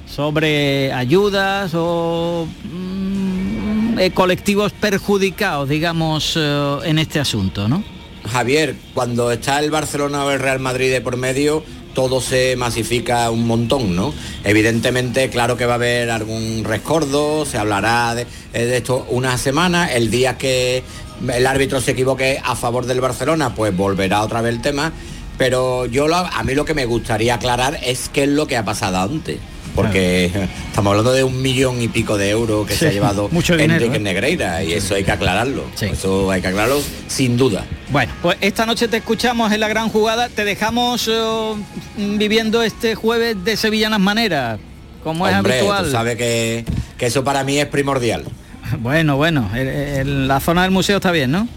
sobre 0.07 0.91
ayudas 0.91 1.71
o 1.75 2.47
mm, 2.63 3.99
eh, 3.99 4.11
colectivos 4.11 4.71
perjudicados, 4.71 5.69
digamos, 5.69 6.33
eh, 6.35 6.77
en 6.85 6.99
este 6.99 7.19
asunto, 7.19 7.67
¿no? 7.67 7.83
Javier, 8.31 8.75
cuando 8.93 9.31
está 9.31 9.59
el 9.59 9.71
Barcelona 9.71 10.25
o 10.25 10.31
el 10.31 10.39
Real 10.39 10.59
Madrid 10.59 10.91
de 10.91 11.01
por 11.01 11.17
medio, 11.17 11.63
todo 11.99 12.21
se 12.21 12.55
masifica 12.55 13.29
un 13.29 13.45
montón, 13.45 13.93
¿no? 13.93 14.13
Evidentemente, 14.45 15.29
claro 15.29 15.57
que 15.57 15.65
va 15.65 15.73
a 15.73 15.75
haber 15.75 16.09
algún 16.09 16.63
rescordo, 16.63 17.45
se 17.45 17.57
hablará 17.57 18.15
de, 18.15 18.21
eh, 18.53 18.77
esto 18.77 19.05
una 19.09 19.37
semana, 19.37 19.91
el 19.91 20.09
día 20.09 20.37
que 20.37 20.81
el 21.29 21.45
árbitro 21.45 21.81
se 21.81 21.91
equivoque 21.91 22.41
a 22.41 22.55
favor 22.55 22.85
del 22.85 23.01
Barcelona, 23.01 23.53
pues 23.53 23.75
volverá 23.75 24.23
otra 24.23 24.39
vez 24.39 24.55
el 24.55 24.61
tema, 24.61 24.93
pero 25.37 25.87
yo 25.87 26.07
a 26.15 26.41
mí 26.45 26.55
lo 26.55 26.63
que 26.63 26.73
me 26.73 26.85
gustaría 26.85 27.33
aclarar 27.33 27.77
es 27.83 28.07
qué 28.07 28.23
es 28.23 28.29
lo 28.29 28.47
que 28.47 28.55
ha 28.55 28.63
pasado 28.63 28.99
antes 28.99 29.37
porque 29.83 30.25
estamos 30.67 30.91
hablando 30.91 31.11
de 31.13 31.23
un 31.23 31.41
millón 31.41 31.81
y 31.81 31.87
pico 31.87 32.17
de 32.17 32.29
euros 32.29 32.67
que 32.67 32.75
se 32.75 32.87
ha 32.87 32.91
llevado 32.91 33.29
Mucho 33.31 33.55
Enrique 33.55 33.97
¿eh? 33.97 33.99
Negreira 33.99 34.63
y 34.63 34.73
eso 34.73 34.95
hay 34.95 35.03
que 35.03 35.11
aclararlo. 35.11 35.63
Eso 35.79 36.29
hay 36.31 36.41
que 36.41 36.47
aclararlo 36.47 36.81
sin 37.07 37.37
duda. 37.37 37.65
Bueno, 37.89 38.11
pues 38.21 38.37
esta 38.41 38.65
noche 38.65 38.87
te 38.87 38.97
escuchamos 38.97 39.51
en 39.51 39.59
la 39.59 39.67
gran 39.67 39.89
jugada, 39.89 40.29
te 40.29 40.45
dejamos 40.45 41.07
eh, 41.11 41.53
viviendo 41.97 42.61
este 42.63 42.95
jueves 42.95 43.35
de 43.43 43.57
sevillanas 43.57 43.99
maneras 43.99 44.59
como 45.03 45.27
es 45.27 45.33
habitual. 45.33 45.85
tú 45.85 45.91
sabes 45.91 46.15
que, 46.17 46.65
que 46.97 47.05
eso 47.05 47.23
para 47.23 47.43
mí 47.43 47.57
es 47.57 47.65
primordial. 47.67 48.23
Bueno, 48.79 49.17
bueno, 49.17 49.49
el- 49.55 49.67
el- 49.67 50.27
la 50.27 50.39
zona 50.39 50.61
del 50.61 50.69
museo 50.69 50.97
está 50.97 51.11
bien, 51.11 51.31
¿no? 51.31 51.47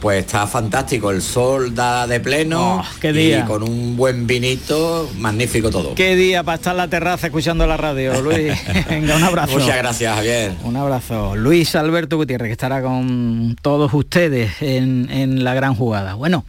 Pues 0.00 0.24
está 0.24 0.46
fantástico, 0.46 1.10
el 1.10 1.20
sol 1.20 1.74
da 1.74 2.06
de 2.06 2.20
pleno 2.20 2.78
Oh, 2.80 2.84
qué 3.00 3.12
día. 3.12 3.40
y 3.40 3.42
con 3.42 3.62
un 3.62 3.96
buen 3.96 4.26
vinito, 4.26 5.10
magnífico 5.18 5.68
todo. 5.70 5.94
Qué 5.94 6.16
día 6.16 6.42
para 6.42 6.56
estar 6.56 6.72
en 6.72 6.78
la 6.78 6.88
terraza 6.88 7.26
escuchando 7.26 7.66
la 7.66 7.76
radio, 7.76 8.18
Luis. 8.22 8.52
Venga, 8.88 9.16
un 9.16 9.22
abrazo. 9.24 9.58
Muchas 9.58 9.76
gracias, 9.76 10.14
Javier. 10.14 10.52
Un 10.64 10.76
abrazo. 10.76 11.36
Luis 11.36 11.74
Alberto 11.74 12.16
Gutiérrez, 12.16 12.48
que 12.48 12.52
estará 12.52 12.80
con 12.82 13.56
todos 13.60 13.92
ustedes 13.92 14.62
en, 14.62 15.08
en 15.10 15.44
la 15.44 15.52
gran 15.52 15.74
jugada. 15.74 16.14
Bueno, 16.14 16.46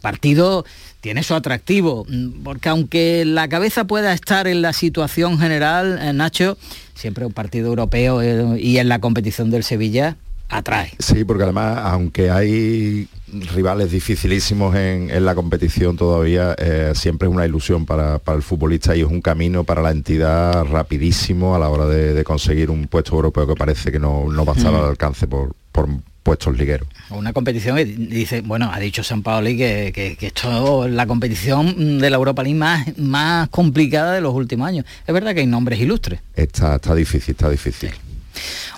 partido 0.00 0.64
tiene 1.00 1.22
su 1.22 1.34
atractivo, 1.34 2.04
porque 2.42 2.68
aunque 2.68 3.24
la 3.24 3.46
cabeza 3.48 3.84
pueda 3.84 4.12
estar 4.12 4.48
en 4.48 4.60
la 4.60 4.72
situación 4.72 5.38
general, 5.38 6.00
eh, 6.02 6.12
Nacho, 6.12 6.58
siempre 6.96 7.24
un 7.24 7.32
partido 7.32 7.68
europeo 7.68 8.20
eh, 8.22 8.60
y 8.60 8.78
en 8.78 8.88
la 8.88 8.98
competición 8.98 9.50
del 9.52 9.62
Sevilla 9.62 10.16
atrae. 10.48 10.92
Sí, 10.98 11.24
porque 11.24 11.44
además, 11.44 11.78
aunque 11.82 12.30
hay 12.30 13.08
rivales 13.54 13.90
dificilísimos 13.90 14.74
en, 14.74 15.10
en 15.10 15.24
la 15.24 15.34
competición 15.34 15.96
todavía, 15.96 16.54
eh, 16.58 16.92
siempre 16.94 17.28
es 17.28 17.34
una 17.34 17.44
ilusión 17.46 17.84
para, 17.84 18.18
para 18.18 18.36
el 18.36 18.42
futbolista 18.42 18.96
y 18.96 19.00
es 19.02 19.06
un 19.06 19.20
camino 19.20 19.64
para 19.64 19.82
la 19.82 19.90
entidad 19.90 20.64
rapidísimo 20.64 21.54
a 21.54 21.58
la 21.58 21.68
hora 21.68 21.86
de, 21.86 22.14
de 22.14 22.24
conseguir 22.24 22.70
un 22.70 22.86
puesto 22.88 23.14
europeo 23.14 23.46
que 23.46 23.54
parece 23.54 23.92
que 23.92 23.98
no, 23.98 24.30
no 24.32 24.44
va 24.44 24.54
a 24.54 24.56
estar 24.56 24.72
Mm. 24.72 24.76
al 24.76 24.84
alcance 24.86 25.26
por, 25.26 25.54
por 25.72 25.88
puestos 26.22 26.58
ligueros. 26.58 26.86
Una 27.10 27.32
competición 27.32 27.76
que 27.76 27.84
dice, 27.86 28.42
bueno, 28.42 28.70
ha 28.72 28.78
dicho 28.78 29.02
San 29.02 29.22
Paoli 29.22 29.56
que, 29.56 29.92
que- 29.94 30.16
que 30.16 30.26
esto 30.28 30.84
es 30.86 30.92
la 30.92 31.06
competición 31.06 31.98
de 31.98 32.10
la 32.10 32.16
Europa 32.16 32.42
League 32.42 32.58
más, 32.58 32.86
más 32.98 33.48
complicada 33.48 34.12
de 34.12 34.20
los 34.20 34.34
últimos 34.34 34.68
años. 34.68 34.84
Es 35.06 35.14
verdad 35.14 35.32
que 35.34 35.40
hay 35.40 35.46
nombres 35.46 35.80
ilustres. 35.80 36.20
Está, 36.34 36.76
está 36.76 36.94
difícil, 36.94 37.32
está 37.32 37.48
difícil. 37.48 37.90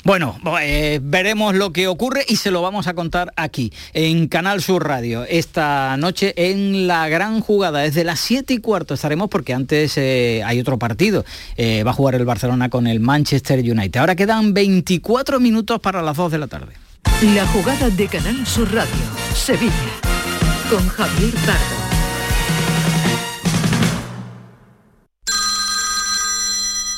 Bueno, 0.04 0.38
eh, 0.60 1.00
veremos 1.02 1.54
lo 1.54 1.72
que 1.72 1.88
ocurre 1.88 2.24
y 2.28 2.36
se 2.36 2.50
lo 2.50 2.62
vamos 2.62 2.86
a 2.86 2.94
contar 2.94 3.32
aquí, 3.36 3.72
en 3.92 4.28
Canal 4.28 4.62
Sur 4.62 4.86
Radio, 4.86 5.24
esta 5.24 5.96
noche 5.96 6.32
en 6.36 6.86
la 6.86 7.08
gran 7.08 7.40
jugada. 7.40 7.80
Desde 7.80 8.04
las 8.04 8.20
7 8.20 8.54
y 8.54 8.58
cuarto 8.58 8.94
estaremos 8.94 9.28
porque 9.28 9.54
antes 9.54 9.96
eh, 9.96 10.42
hay 10.44 10.60
otro 10.60 10.78
partido. 10.78 11.24
Eh, 11.56 11.82
va 11.84 11.90
a 11.90 11.94
jugar 11.94 12.14
el 12.14 12.24
Barcelona 12.24 12.68
con 12.70 12.86
el 12.86 13.00
Manchester 13.00 13.58
United. 13.60 14.00
Ahora 14.00 14.16
quedan 14.16 14.54
24 14.54 15.40
minutos 15.40 15.80
para 15.80 16.02
las 16.02 16.16
2 16.16 16.32
de 16.32 16.38
la 16.38 16.46
tarde. 16.46 16.72
La 17.34 17.46
jugada 17.48 17.90
de 17.90 18.08
Canal 18.08 18.46
Sur 18.46 18.72
Radio, 18.72 18.90
Sevilla, 19.34 19.72
con 20.70 20.88
Javier 20.88 21.34
Pardo. 21.46 21.89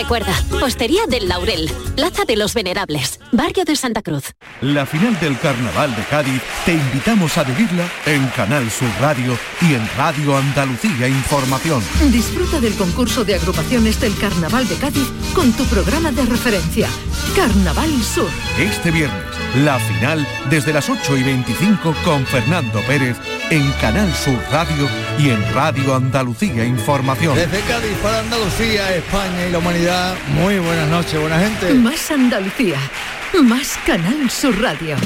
Recuerda, 0.00 0.32
Hostería 0.62 1.02
del 1.06 1.28
Laurel, 1.28 1.70
Plaza 1.94 2.24
de 2.24 2.34
los 2.34 2.54
Venerables, 2.54 3.20
Barrio 3.32 3.66
de 3.66 3.76
Santa 3.76 4.00
Cruz. 4.00 4.32
La 4.62 4.86
final 4.86 5.20
del 5.20 5.38
Carnaval 5.38 5.94
de 5.94 6.02
Cádiz 6.04 6.40
te 6.64 6.72
invitamos 6.72 7.36
a 7.36 7.44
vivirla 7.44 7.86
en 8.06 8.26
Canal 8.28 8.70
Sur 8.70 8.88
Radio 8.98 9.38
y 9.60 9.74
en 9.74 9.86
Radio 9.98 10.38
Andalucía 10.38 11.06
Información. 11.06 11.82
Disfruta 12.10 12.60
del 12.60 12.74
concurso 12.76 13.26
de 13.26 13.34
agrupaciones 13.34 14.00
del 14.00 14.16
Carnaval 14.16 14.66
de 14.68 14.76
Cádiz 14.76 15.06
con 15.34 15.52
tu 15.52 15.64
programa 15.66 16.10
de 16.12 16.24
referencia, 16.24 16.88
Carnaval 17.36 18.02
Sur. 18.02 18.30
Este 18.58 18.90
viernes, 18.90 19.22
la 19.56 19.78
final 19.78 20.26
desde 20.48 20.72
las 20.72 20.88
8 20.88 21.18
y 21.18 21.22
25 21.24 21.94
con 22.06 22.24
Fernando 22.24 22.80
Pérez 22.86 23.18
en 23.50 23.70
Canal 23.80 24.12
Sur 24.14 24.38
Radio 24.52 24.88
y 25.18 25.30
en 25.30 25.54
Radio 25.54 25.96
Andalucía 25.96 26.64
Información. 26.64 27.34
Desde 27.34 27.60
Cádiz 27.62 27.96
para 28.02 28.20
Andalucía, 28.20 28.94
España 28.94 29.46
y 29.48 29.52
la 29.52 29.58
humanidad, 29.58 30.14
muy 30.34 30.58
buenas 30.58 30.88
noches, 30.88 31.20
buena 31.20 31.38
gente. 31.38 31.74
Más 31.74 32.10
Andalucía, 32.10 32.78
más 33.42 33.78
Canal 33.84 34.30
Sur 34.30 34.60
Radio. 34.60 34.96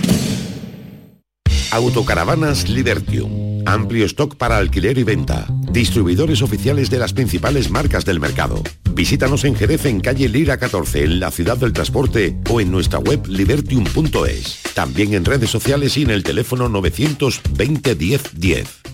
Autocaravanas 1.75 2.69
Libertium. 2.69 3.65
Amplio 3.67 4.07
stock 4.07 4.37
para 4.37 4.59
alquiler 4.59 4.97
y 4.97 5.03
venta. 5.03 5.49
Distribuidores 5.73 6.41
oficiales 6.41 6.89
de 6.89 7.01
las 7.01 7.13
principales 7.13 7.69
marcas 7.69 8.05
del 8.05 8.21
mercado. 8.21 8.63
Visítanos 8.93 9.45
en 9.45 9.57
Jerez 9.57 9.85
en 9.87 9.99
calle 9.99 10.29
Lira 10.29 10.57
14 10.57 11.03
en 11.03 11.19
la 11.19 11.33
ciudad 11.33 11.57
del 11.57 11.73
transporte 11.73 12.39
o 12.49 12.61
en 12.61 12.71
nuestra 12.71 13.01
web 13.01 13.27
libertium.es. 13.27 14.61
También 14.75 15.15
en 15.15 15.25
redes 15.25 15.51
sociales 15.51 15.97
y 15.97 16.03
en 16.03 16.11
el 16.11 16.23
teléfono 16.23 16.69
920 16.69 17.95
10 17.97 18.23
10. 18.35 18.94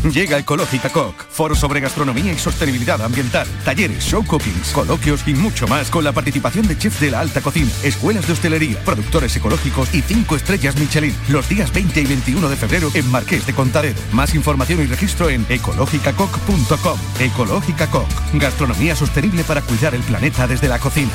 Llega 0.12 0.38
Ecológica 0.38 0.88
Coc, 0.88 1.14
foro 1.28 1.54
sobre 1.54 1.80
gastronomía 1.80 2.32
y 2.32 2.38
sostenibilidad 2.38 3.00
ambiental, 3.02 3.46
talleres, 3.64 4.02
show 4.04 4.24
cookings, 4.24 4.70
coloquios 4.72 5.26
y 5.26 5.34
mucho 5.34 5.66
más 5.68 5.90
con 5.90 6.04
la 6.04 6.12
participación 6.12 6.66
de 6.66 6.78
chefs 6.78 7.00
de 7.00 7.10
la 7.10 7.20
alta 7.20 7.40
cocina, 7.40 7.70
escuelas 7.82 8.26
de 8.26 8.32
hostelería, 8.32 8.78
productores 8.84 9.34
ecológicos 9.36 9.94
y 9.94 10.02
5 10.02 10.36
estrellas 10.36 10.76
Michelin. 10.76 11.14
Los 11.28 11.48
días 11.48 11.72
20 11.72 12.00
y 12.00 12.06
21 12.06 12.48
de 12.48 12.56
febrero 12.56 12.90
en 12.94 13.10
Marqués 13.10 13.46
de 13.46 13.52
Contadero. 13.52 13.98
Más 14.12 14.34
información 14.34 14.80
y 14.82 14.86
registro 14.86 15.28
en 15.28 15.44
ecológicacoc.com. 15.48 16.98
Ecológica 17.18 17.86
Coc, 17.88 18.08
gastronomía 18.34 18.96
sostenible 18.96 19.44
para 19.44 19.62
cuidar 19.62 19.94
el 19.94 20.02
planeta 20.02 20.46
desde 20.46 20.68
la 20.68 20.78
cocina. 20.78 21.10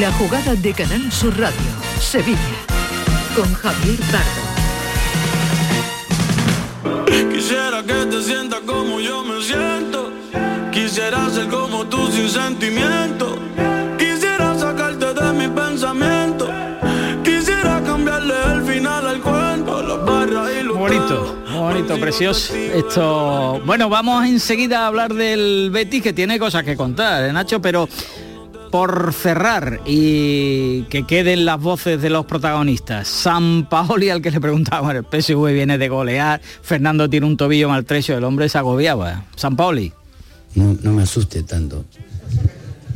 La 0.00 0.12
jugada 0.12 0.54
de 0.54 0.72
Canal 0.72 1.10
Sur 1.10 1.38
Radio, 1.38 1.56
Sevilla, 2.00 2.38
con 3.34 3.52
Javier 3.54 3.98
Pardo. 4.10 4.59
Quisiera 7.32 7.82
que 7.82 8.06
te 8.06 8.22
sientas 8.22 8.60
como 8.60 9.00
yo 9.00 9.24
me 9.24 9.42
siento. 9.42 10.10
Quisiera 10.72 11.28
ser 11.30 11.48
como 11.48 11.84
tú 11.86 12.10
sin 12.12 12.28
sentimiento. 12.28 13.38
Quisiera 13.98 14.56
sacarte 14.58 15.14
de 15.14 15.32
mi 15.32 15.48
pensamiento. 15.48 16.48
Quisiera 17.24 17.82
cambiarle 17.84 18.34
el 18.54 18.62
final 18.62 19.06
al 19.06 19.20
cuento, 19.20 19.82
las 19.82 20.04
barras 20.04 20.50
y 20.58 20.62
los 20.62 20.78
Bonito, 20.78 21.36
bonito, 21.52 22.00
precioso. 22.00 22.54
Esto, 22.54 23.60
bueno, 23.66 23.88
vamos 23.88 24.24
enseguida 24.24 24.84
a 24.84 24.86
hablar 24.86 25.12
del 25.12 25.70
Betis 25.70 26.02
que 26.02 26.12
tiene 26.12 26.38
cosas 26.38 26.64
que 26.64 26.76
contar, 26.76 27.24
¿eh, 27.24 27.32
Nacho, 27.32 27.60
pero 27.60 27.88
por 28.70 29.12
cerrar 29.12 29.80
y 29.86 30.82
que 30.84 31.04
queden 31.06 31.44
las 31.44 31.60
voces 31.60 32.00
de 32.00 32.10
los 32.10 32.24
protagonistas. 32.26 33.08
San 33.08 33.68
Paoli 33.68 34.10
al 34.10 34.22
que 34.22 34.30
le 34.30 34.40
preguntaba, 34.40 34.82
bueno, 34.82 35.00
el 35.10 35.22
PSV 35.22 35.52
viene 35.52 35.76
de 35.78 35.88
golear, 35.88 36.40
Fernando 36.62 37.08
tiene 37.10 37.26
un 37.26 37.36
tobillo 37.36 37.68
maltrecho, 37.68 38.16
el 38.16 38.24
hombre 38.24 38.48
se 38.48 38.58
agobiaba. 38.58 39.24
San 39.36 39.56
Paoli. 39.56 39.92
no, 40.54 40.76
no 40.82 40.92
me 40.92 41.02
asuste 41.02 41.42
tanto. 41.42 41.84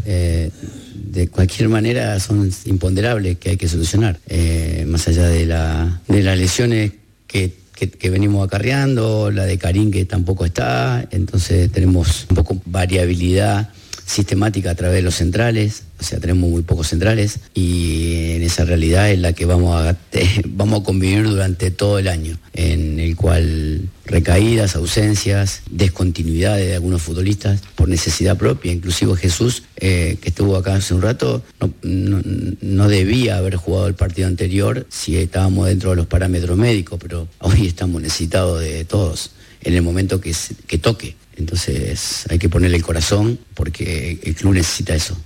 Eh, 0.07 0.51
de 0.95 1.29
cualquier 1.29 1.69
manera 1.69 2.19
son 2.21 2.51
imponderables 2.67 3.39
que 3.39 3.51
hay 3.51 3.57
que 3.57 3.69
solucionar, 3.69 4.19
Eh, 4.27 4.85
más 4.89 5.07
allá 5.09 5.27
de, 5.29 5.47
la, 5.47 6.01
de 6.09 6.23
las 6.23 6.37
lesiones 6.39 6.93
que, 7.27 7.53
que- 7.75 7.91
que 7.91 8.11
venimos 8.11 8.47
acarreando, 8.47 9.31
la 9.31 9.45
de 9.45 9.57
Karim 9.59 9.91
que 9.91 10.05
tampoco 10.05 10.45
está, 10.45 11.07
entonces 11.11 11.71
tenemos 11.73 12.27
un 12.31 12.37
poco 12.37 12.61
variabilidad 12.67 13.71
sistemática 14.07 14.71
a 14.71 14.75
través 14.75 14.97
de 14.97 15.03
los 15.03 15.15
centrales, 15.15 15.85
o 15.99 16.03
sea, 16.05 16.21
tenemos 16.21 16.51
muy 16.51 16.63
pocos 16.63 16.89
centrales 16.89 17.39
y 17.55 18.33
en 18.33 18.43
esa 18.43 18.65
realidad 18.65 19.11
es 19.11 19.19
la 19.19 19.33
que 19.33 19.47
vamos 19.47 19.75
a, 19.81 19.97
vamos 20.49 20.81
a 20.81 20.85
convivir 20.85 21.25
durante 21.25 21.71
todo 21.71 21.99
el 21.99 22.09
año, 22.09 22.39
en 22.53 23.01
el 23.01 23.17
cual 23.17 23.89
recaídas, 24.05 24.77
ausencias, 24.77 25.63
descontinuidades 25.71 26.67
de 26.69 26.75
algunos 26.75 27.01
futbolistas 27.03 27.61
por 27.75 27.89
necesidad 27.89 28.37
propia, 28.37 28.73
inclusive 28.73 29.17
Jesús, 29.17 29.63
eh, 29.77 30.19
que 30.21 30.29
estuvo 30.29 30.57
acá 30.57 30.75
hace 30.75 30.93
un 30.95 31.03
rato, 31.03 31.43
no, 31.83 32.23
no- 32.61 32.89
debía 32.89 33.39
haber 33.39 33.57
jugado 33.57 33.87
el 33.87 33.95
partido 33.95 34.29
anterior 34.29 34.87
si 34.91 35.17
estábamos 35.17 35.69
dentro 35.69 35.91
de 35.91 35.97
los 35.97 36.07
parámetros 36.07 36.57
médicos, 36.59 36.99
pero 37.01 37.27
hoy 37.41 37.67
estamos 37.67 38.03
necesitados 38.03 38.61
de 38.61 38.85
todos 38.85 39.31
en 39.63 39.73
el 39.75 39.81
momento 39.83 40.21
que 40.21 40.79
toque. 40.79 41.17
Entonces 41.37 42.27
hay 42.31 42.39
que 42.39 42.49
ponerle 42.49 42.77
el 42.77 42.83
corazón 42.83 43.39
porque 43.55 44.19
el 44.23 44.35
club 44.35 44.55
necesita 44.55 44.95
eso. 44.95 45.17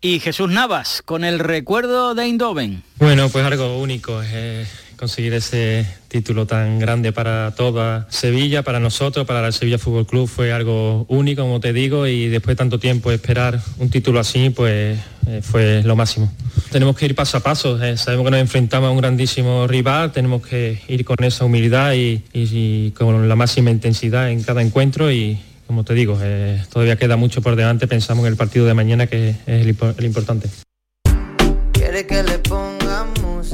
Y 0.00 0.20
Jesús 0.20 0.50
Navas, 0.50 1.00
con 1.02 1.24
el 1.24 1.38
recuerdo 1.38 2.14
de 2.14 2.24
Eindhoven. 2.24 2.82
Bueno, 2.96 3.30
pues 3.30 3.44
algo 3.44 3.78
único. 3.78 4.20
eh, 4.22 4.66
conseguir 4.96 5.34
ese 5.34 5.86
título 6.08 6.46
tan 6.46 6.78
grande 6.78 7.12
para 7.12 7.54
toda 7.56 8.06
Sevilla, 8.10 8.62
para 8.62 8.80
nosotros, 8.80 9.26
para 9.26 9.46
el 9.46 9.52
Sevilla 9.52 9.78
Fútbol 9.78 10.06
Club 10.06 10.28
fue 10.28 10.52
algo 10.52 11.06
único, 11.08 11.42
como 11.42 11.60
te 11.60 11.72
digo, 11.72 12.06
y 12.06 12.28
después 12.28 12.54
de 12.54 12.58
tanto 12.58 12.78
tiempo 12.78 13.10
esperar 13.10 13.60
un 13.78 13.90
título 13.90 14.20
así, 14.20 14.50
pues 14.50 14.98
eh, 15.26 15.40
fue 15.42 15.82
lo 15.82 15.96
máximo. 15.96 16.32
Tenemos 16.70 16.96
que 16.96 17.06
ir 17.06 17.14
paso 17.14 17.36
a 17.36 17.40
paso, 17.40 17.82
eh, 17.82 17.96
sabemos 17.96 18.24
que 18.26 18.30
nos 18.32 18.40
enfrentamos 18.40 18.88
a 18.88 18.90
un 18.90 18.98
grandísimo 18.98 19.66
rival, 19.66 20.12
tenemos 20.12 20.46
que 20.46 20.80
ir 20.88 21.04
con 21.04 21.16
esa 21.22 21.44
humildad 21.44 21.94
y, 21.94 22.90
con 22.92 23.28
la 23.28 23.36
máxima 23.36 23.70
intensidad 23.70 24.30
en 24.30 24.42
cada 24.42 24.62
encuentro 24.62 25.10
y, 25.10 25.38
como 25.66 25.84
te 25.84 25.94
digo, 25.94 26.18
eh, 26.22 26.62
todavía 26.72 26.96
queda 26.96 27.16
mucho 27.16 27.42
por 27.42 27.56
delante, 27.56 27.86
pensamos 27.86 28.24
en 28.24 28.32
el 28.32 28.36
partido 28.36 28.66
de 28.66 28.74
mañana 28.74 29.06
que 29.06 29.30
es 29.30 29.36
el 29.46 29.76
el 29.98 30.04
importante. 30.04 30.48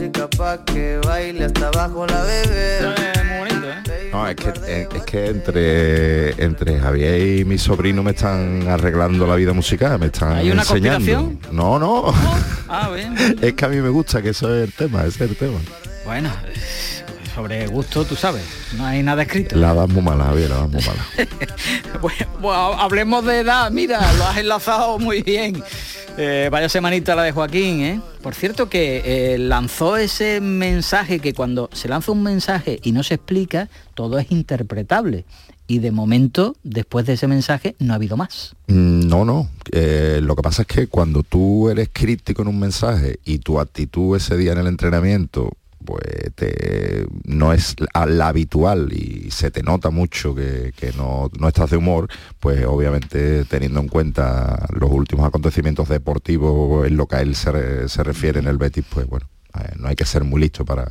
Música 0.00 0.30
pa' 0.30 0.64
que 0.64 0.98
baile 1.04 1.44
hasta 1.44 1.68
abajo 1.68 2.06
la 2.06 2.22
bebé. 2.22 2.80
No, 4.12 4.26
es 4.26 4.34
que, 4.34 4.48
es, 4.48 4.88
es 4.94 5.02
que 5.04 5.26
entre, 5.26 6.42
entre 6.42 6.80
Javier 6.80 7.40
y 7.40 7.44
mi 7.44 7.58
sobrino 7.58 8.02
me 8.02 8.12
están 8.12 8.66
arreglando 8.66 9.26
la 9.26 9.36
vida 9.36 9.52
musical, 9.52 9.98
me 9.98 10.06
están 10.06 10.38
¿Hay 10.38 10.50
una 10.50 10.62
enseñando. 10.62 11.32
No, 11.52 11.78
no. 11.78 12.14
Ah, 12.68 12.90
bien. 12.94 13.14
es 13.42 13.52
que 13.52 13.64
a 13.64 13.68
mí 13.68 13.76
me 13.76 13.90
gusta 13.90 14.22
que 14.22 14.30
eso 14.30 14.54
es 14.54 14.68
el 14.68 14.72
tema, 14.72 15.04
ese 15.04 15.24
es 15.24 15.30
el 15.30 15.36
tema. 15.36 15.58
Bueno, 16.06 16.30
sobre 17.34 17.66
gusto 17.66 18.04
tú 18.04 18.16
sabes, 18.16 18.42
no 18.76 18.84
hay 18.86 19.02
nada 19.02 19.22
escrito. 19.22 19.56
La 19.56 19.72
edad 19.72 19.88
muy 19.88 20.02
mala, 20.02 20.24
Javier, 20.26 20.50
la 20.50 20.56
edad 20.56 20.68
muy 20.68 20.82
mala. 20.82 21.06
Bueno, 22.00 22.26
bueno, 22.40 22.58
hablemos 22.80 23.24
de 23.26 23.40
edad, 23.40 23.70
mira, 23.70 24.00
lo 24.14 24.24
has 24.26 24.38
enlazado 24.38 24.98
muy 24.98 25.22
bien. 25.22 25.62
Eh, 26.16 26.48
vaya 26.50 26.68
semanita 26.68 27.14
la 27.14 27.22
de 27.22 27.32
Joaquín, 27.32 27.80
¿eh? 27.82 28.00
Por 28.22 28.34
cierto 28.34 28.68
que 28.68 29.02
eh, 29.34 29.38
lanzó 29.38 29.96
ese 29.96 30.40
mensaje 30.40 31.20
que 31.20 31.34
cuando 31.34 31.68
se 31.72 31.88
lanza 31.88 32.12
un 32.12 32.22
mensaje 32.22 32.80
y 32.82 32.92
no 32.92 33.02
se 33.02 33.14
explica, 33.14 33.68
todo 33.94 34.18
es 34.18 34.30
interpretable. 34.30 35.24
Y 35.66 35.78
de 35.78 35.92
momento, 35.92 36.56
después 36.64 37.06
de 37.06 37.12
ese 37.12 37.28
mensaje, 37.28 37.76
no 37.78 37.92
ha 37.92 37.96
habido 37.96 38.16
más. 38.16 38.56
Mm, 38.66 39.08
No, 39.08 39.24
no. 39.24 39.48
Eh, 39.70 40.18
lo 40.20 40.34
que 40.34 40.42
pasa 40.42 40.62
es 40.62 40.68
que 40.68 40.86
cuando 40.88 41.22
tú 41.22 41.70
eres 41.70 41.90
crítico 41.92 42.42
en 42.42 42.48
un 42.48 42.58
mensaje 42.58 43.20
y 43.24 43.38
tu 43.38 43.60
actitud 43.60 44.16
ese 44.16 44.36
día 44.36 44.52
en 44.52 44.58
el 44.58 44.66
entrenamiento 44.66 45.52
pues 45.84 46.02
te- 46.34 47.06
no 47.24 47.52
es 47.52 47.74
la, 47.94 48.06
la 48.06 48.28
habitual 48.28 48.92
y 48.92 49.30
se 49.30 49.50
te 49.50 49.62
nota 49.62 49.90
mucho 49.90 50.34
que, 50.34 50.72
que 50.76 50.92
no, 50.92 51.30
no 51.38 51.48
estás 51.48 51.70
de 51.70 51.76
humor, 51.76 52.08
pues 52.38 52.64
obviamente 52.64 53.44
teniendo 53.46 53.80
en 53.80 53.88
cuenta 53.88 54.66
los 54.72 54.90
últimos 54.90 55.26
acontecimientos 55.26 55.88
deportivos 55.88 56.86
en 56.86 56.96
lo 56.96 57.06
que 57.06 57.16
a 57.16 57.20
él 57.22 57.34
se, 57.34 57.88
se 57.88 58.02
refiere 58.04 58.40
en 58.40 58.46
el 58.46 58.58
Betis, 58.58 58.84
pues 58.88 59.06
bueno, 59.06 59.26
eh, 59.58 59.72
no 59.78 59.88
hay 59.88 59.96
que 59.96 60.04
ser 60.04 60.24
muy 60.24 60.40
listo 60.40 60.64
para, 60.64 60.90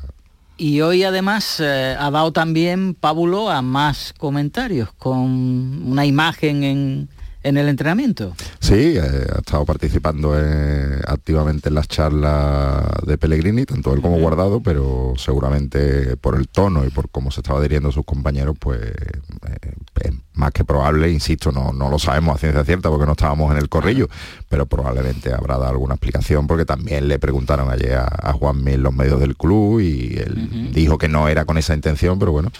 Y 0.57 0.81
hoy 0.81 1.03
además 1.03 1.59
eh, 1.59 1.95
ha 1.97 2.09
dado 2.11 2.31
también 2.33 2.93
pábulo 2.93 3.49
a 3.49 3.61
más 3.61 4.13
comentarios 4.17 4.89
con 4.97 5.19
una 5.19 6.05
imagen 6.05 6.63
en, 6.63 7.09
en 7.41 7.57
el 7.57 7.69
entrenamiento. 7.69 8.35
Sí, 8.59 8.97
eh, 8.97 9.01
ha 9.01 9.39
estado 9.39 9.65
participando 9.65 10.33
eh, 10.37 11.01
activamente 11.07 11.69
en 11.69 11.75
las 11.75 11.87
charlas 11.87 12.85
de 13.05 13.17
Pellegrini, 13.17 13.65
tanto 13.65 13.93
él 13.93 14.01
como 14.01 14.19
Guardado, 14.19 14.61
pero 14.61 15.13
seguramente 15.17 16.17
por 16.17 16.35
el 16.35 16.47
tono 16.47 16.85
y 16.85 16.89
por 16.89 17.09
cómo 17.09 17.31
se 17.31 17.39
estaba 17.39 17.59
adhiriendo 17.59 17.89
a 17.89 17.91
sus 17.91 18.05
compañeros, 18.05 18.57
pues 18.59 18.81
eh, 18.81 19.71
es 20.01 20.11
más 20.33 20.51
que 20.51 20.65
probable, 20.65 21.11
insisto, 21.11 21.51
no, 21.51 21.71
no 21.71 21.89
lo 21.89 21.99
sabemos 21.99 22.35
a 22.35 22.39
ciencia 22.39 22.63
cierta 22.63 22.89
porque 22.89 23.05
no 23.05 23.13
estábamos 23.13 23.51
en 23.51 23.57
el 23.57 23.69
corrillo, 23.69 24.09
pero 24.49 24.65
probablemente 24.65 25.33
habrá 25.33 25.57
dado 25.57 25.71
alguna 25.71 25.95
explicación 25.95 26.47
porque 26.47 26.65
también 26.65 27.07
le 27.07 27.19
preguntaron 27.19 27.69
ayer 27.69 27.95
a, 27.95 28.07
a 28.21 28.33
Juanmi 28.33 28.73
en 28.73 28.83
los 28.83 28.93
medios 28.93 29.19
del 29.19 29.35
club 29.35 29.79
y 29.79 30.17
él 30.17 30.71
dijo 30.73 30.97
que 30.97 31.07
no 31.07 31.27
era 31.27 31.45
con 31.45 31.57
esa 31.57 31.73
intención, 31.73 32.19
pero 32.19 32.31
bueno, 32.31 32.51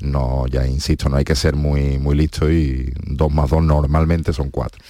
no, 0.00 0.46
ya 0.46 0.66
insisto, 0.66 1.08
no 1.08 1.16
hay 1.16 1.24
que 1.24 1.34
ser 1.34 1.56
muy, 1.56 1.98
muy 1.98 2.16
listo 2.16 2.50
y 2.50 2.92
dos 3.04 3.32
más 3.32 3.50
dos 3.50 3.62
normalmente 3.62 4.32
son 4.32 4.50
cuatro. 4.50 4.80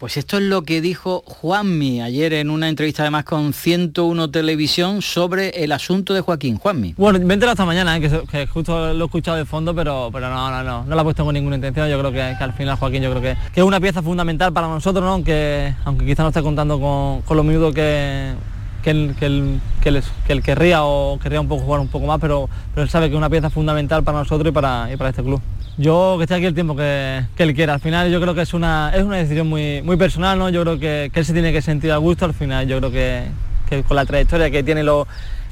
Pues 0.00 0.16
esto 0.16 0.38
es 0.38 0.44
lo 0.44 0.62
que 0.62 0.80
dijo 0.80 1.22
Juanmi 1.26 2.00
ayer 2.00 2.32
en 2.32 2.48
una 2.48 2.70
entrevista 2.70 3.02
además 3.02 3.24
con 3.24 3.52
101 3.52 4.30
Televisión 4.30 5.02
sobre 5.02 5.50
el 5.62 5.72
asunto 5.72 6.14
de 6.14 6.22
Joaquín. 6.22 6.56
Juanmi. 6.56 6.94
Bueno, 6.96 7.18
enterado 7.18 7.52
esta 7.52 7.66
mañana, 7.66 7.98
¿eh? 7.98 8.22
que, 8.30 8.46
justo 8.46 8.94
lo 8.94 9.04
he 9.04 9.06
escuchado 9.06 9.36
de 9.36 9.44
fondo, 9.44 9.74
pero, 9.74 10.08
pero 10.10 10.30
no, 10.30 10.50
no, 10.50 10.64
no, 10.64 10.84
no 10.84 10.94
lo 10.94 11.00
he 11.02 11.04
puesto 11.04 11.22
con 11.22 11.34
ninguna 11.34 11.56
intención. 11.56 11.86
Yo 11.90 11.98
creo 11.98 12.12
que, 12.12 12.34
que 12.38 12.44
al 12.44 12.54
final 12.54 12.78
Joaquín, 12.78 13.02
yo 13.02 13.10
creo 13.10 13.20
que, 13.20 13.36
que 13.52 13.60
es 13.60 13.66
una 13.66 13.78
pieza 13.78 14.00
fundamental 14.02 14.54
para 14.54 14.68
nosotros, 14.68 15.04
¿no? 15.04 15.12
aunque, 15.12 15.74
aunque 15.84 16.06
quizá 16.06 16.22
no 16.22 16.30
esté 16.30 16.40
contando 16.40 16.80
con, 16.80 17.20
con 17.20 17.36
los 17.36 17.44
minutos 17.44 17.74
que, 17.74 18.32
que, 18.82 18.90
él, 18.90 19.14
que, 19.18 19.26
él, 19.26 19.60
que, 19.82 20.32
él 20.32 20.42
querría 20.42 20.84
o 20.84 21.18
querría 21.18 21.40
un 21.40 21.48
poco 21.48 21.64
jugar 21.64 21.80
un 21.80 21.88
poco 21.88 22.06
más, 22.06 22.20
pero, 22.20 22.48
pero 22.74 22.82
él 22.82 22.88
sabe 22.88 23.08
que 23.08 23.14
es 23.14 23.18
una 23.18 23.30
pieza 23.30 23.50
fundamental 23.50 24.02
para 24.02 24.18
nosotros 24.18 24.48
y 24.48 24.52
para, 24.52 24.88
para 24.96 25.10
este 25.10 25.22
club. 25.22 25.40
Yo 25.76 26.16
que 26.18 26.24
esté 26.24 26.34
aquí 26.34 26.44
el 26.44 26.54
tiempo 26.54 26.76
que, 26.76 27.24
que 27.36 27.42
él 27.42 27.54
quiera. 27.54 27.74
Al 27.74 27.80
final 27.80 28.10
yo 28.10 28.20
creo 28.20 28.34
que 28.34 28.42
es 28.42 28.52
una, 28.52 28.92
es 28.94 29.02
una 29.02 29.16
decisión 29.16 29.48
muy, 29.48 29.80
muy 29.82 29.96
personal, 29.96 30.38
¿no? 30.38 30.50
Yo 30.50 30.62
creo 30.62 30.78
que, 30.78 31.10
que 31.12 31.20
él 31.20 31.26
se 31.26 31.32
tiene 31.32 31.52
que 31.52 31.62
sentir 31.62 31.90
a 31.92 31.96
gusto. 31.96 32.24
Al 32.24 32.34
final 32.34 32.66
yo 32.66 32.78
creo 32.78 32.90
que, 32.90 33.24
que 33.68 33.82
con 33.82 33.96
la 33.96 34.04
trayectoria 34.04 34.50
que 34.50 34.62
tiene 34.62 34.82
y 34.82 34.84
los, 34.84 35.06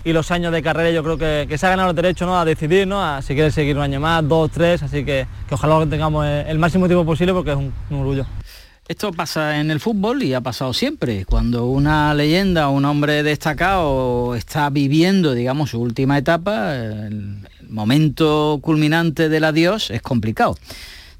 y 0.05 0.13
los 0.13 0.31
años 0.31 0.53
de 0.53 0.63
carrera, 0.63 0.91
yo 0.91 1.03
creo 1.03 1.17
que, 1.17 1.47
que 1.49 1.57
se 1.57 1.67
ha 1.67 1.71
ganado 1.71 1.91
el 1.91 1.97
derecho 1.97 2.27
¿no? 2.27 2.39
a 2.39 2.45
decidir, 2.45 2.87
¿no? 2.87 3.03
A 3.03 3.23
si 3.23 3.35
quiere 3.35 3.51
seguir 3.51 3.77
un 3.77 3.83
año 3.83 4.01
más, 4.01 4.27
dos, 4.29 4.51
tres, 4.51 4.83
así 4.83 5.05
que, 5.05 5.27
que 5.49 5.55
ojalá 5.55 5.79
lo 5.79 5.87
tengamos 5.87 6.27
el 6.27 6.47
el 6.47 6.59
máximo 6.59 6.87
tiempo 6.87 7.07
posible 7.07 7.33
porque 7.33 7.53
es 7.53 7.57
un, 7.57 7.73
un 7.91 8.01
orgullo. 8.01 8.27
Esto 8.89 9.13
pasa 9.13 9.61
en 9.61 9.71
el 9.71 9.81
fútbol 9.81 10.23
y 10.23 10.33
ha 10.33 10.41
pasado 10.41 10.73
siempre. 10.73 11.27
Cuando 11.27 11.67
una 11.67 12.15
leyenda, 12.15 12.71
un 12.71 12.87
hombre 12.87 13.23
destacado 13.23 14.35
está 14.35 14.71
viviendo, 14.71 15.35
digamos, 15.35 15.71
su 15.71 15.79
última 15.79 16.17
etapa, 16.17 16.75
el 16.75 17.47
momento 17.69 18.59
culminante 18.63 19.29
del 19.29 19.45
adiós 19.45 19.91
es 19.91 20.01
complicado, 20.01 20.57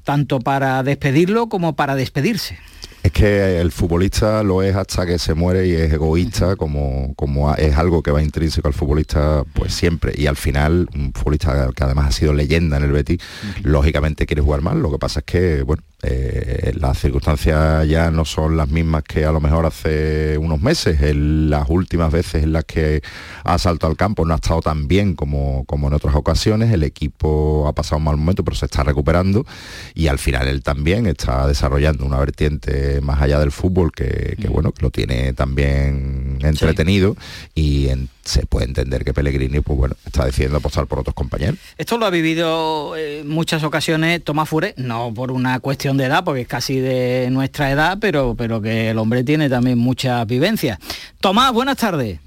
tanto 0.03 0.39
para 0.39 0.81
despedirlo 0.81 1.47
como 1.47 1.75
para 1.75 1.95
despedirse. 1.95 2.57
Es 3.03 3.11
que 3.11 3.61
el 3.61 3.71
futbolista 3.71 4.41
lo 4.41 4.63
es 4.63 4.75
hasta 4.75 5.05
que 5.05 5.19
se 5.19 5.35
muere 5.35 5.67
y 5.67 5.73
es 5.73 5.93
egoísta, 5.93 6.55
como, 6.55 7.13
como 7.15 7.53
es 7.53 7.77
algo 7.77 8.01
que 8.01 8.09
va 8.09 8.23
intrínseco 8.23 8.67
al 8.67 8.73
futbolista 8.73 9.43
pues 9.53 9.75
siempre. 9.75 10.13
Y 10.17 10.25
al 10.25 10.37
final, 10.37 10.89
un 10.95 11.13
futbolista 11.13 11.69
que 11.75 11.83
además 11.83 12.07
ha 12.07 12.11
sido 12.13 12.33
leyenda 12.33 12.77
en 12.77 12.83
el 12.83 12.91
Betis, 12.91 13.19
lógicamente 13.61 14.25
quiere 14.25 14.41
jugar 14.41 14.61
más. 14.61 14.75
Lo 14.75 14.91
que 14.91 14.97
pasa 14.97 15.19
es 15.19 15.25
que, 15.25 15.61
bueno, 15.61 15.83
eh, 16.01 16.71
las 16.75 16.97
circunstancias 16.99 17.87
ya 17.87 18.09
no 18.11 18.23
son 18.25 18.55
las 18.55 18.69
mismas 18.69 19.03
que 19.03 19.25
a 19.25 19.31
lo 19.31 19.41
mejor 19.41 19.65
hace 19.65 20.37
unos 20.37 20.61
meses. 20.61 21.01
En 21.01 21.49
las 21.49 21.69
últimas 21.69 22.11
veces 22.11 22.43
en 22.43 22.53
las 22.53 22.65
que 22.65 23.01
ha 23.43 23.57
saltado 23.57 23.91
al 23.91 23.97
campo 23.97 24.25
no 24.25 24.33
ha 24.33 24.37
estado 24.37 24.61
tan 24.61 24.87
bien 24.87 25.15
como, 25.15 25.65
como 25.65 25.87
en 25.87 25.93
otras 25.93 26.15
ocasiones. 26.15 26.71
El 26.71 26.83
equipo 26.83 27.67
ha 27.67 27.73
pasado 27.73 27.97
un 27.97 28.05
mal 28.05 28.17
momento, 28.17 28.43
pero 28.43 28.55
se 28.55 28.65
está 28.65 28.83
recuperando 28.83 29.45
y 29.93 30.07
al 30.07 30.19
final 30.19 30.47
él 30.47 30.63
también 30.63 31.05
está 31.05 31.47
desarrollando 31.47 32.05
una 32.05 32.17
vertiente 32.19 33.01
más 33.01 33.21
allá 33.21 33.39
del 33.39 33.51
fútbol 33.51 33.91
que, 33.91 34.35
que, 34.39 34.47
bueno, 34.47 34.71
que 34.71 34.81
lo 34.81 34.89
tiene 34.91 35.33
también 35.33 36.39
entretenido 36.41 37.15
y 37.55 37.87
en- 37.89 38.09
se 38.23 38.45
puede 38.45 38.67
entender 38.67 39.03
que 39.03 39.11
Pellegrini 39.11 39.59
pues 39.61 39.75
bueno, 39.79 39.95
está 40.05 40.23
decidiendo 40.25 40.57
apostar 40.59 40.85
por 40.85 40.99
otros 40.99 41.15
compañeros. 41.15 41.57
Esto 41.79 41.97
lo 41.97 42.05
ha 42.05 42.11
vivido 42.11 42.95
eh, 42.95 43.21
en 43.21 43.27
muchas 43.27 43.63
ocasiones 43.63 44.23
Tomás 44.23 44.47
Fure, 44.47 44.75
no 44.77 45.11
por 45.15 45.31
una 45.31 45.59
cuestión 45.59 45.88
de 45.97 46.05
edad, 46.05 46.23
porque 46.23 46.41
es 46.41 46.47
casi 46.47 46.79
de 46.79 47.29
nuestra 47.31 47.71
edad, 47.71 47.97
pero, 47.99 48.35
pero 48.37 48.61
que 48.61 48.89
el 48.89 48.97
hombre 48.97 49.23
tiene 49.23 49.49
también 49.49 49.77
muchas 49.77 50.25
vivencias. 50.27 50.79
Tomás, 51.19 51.51
buenas 51.53 51.77
tardes. 51.77 52.19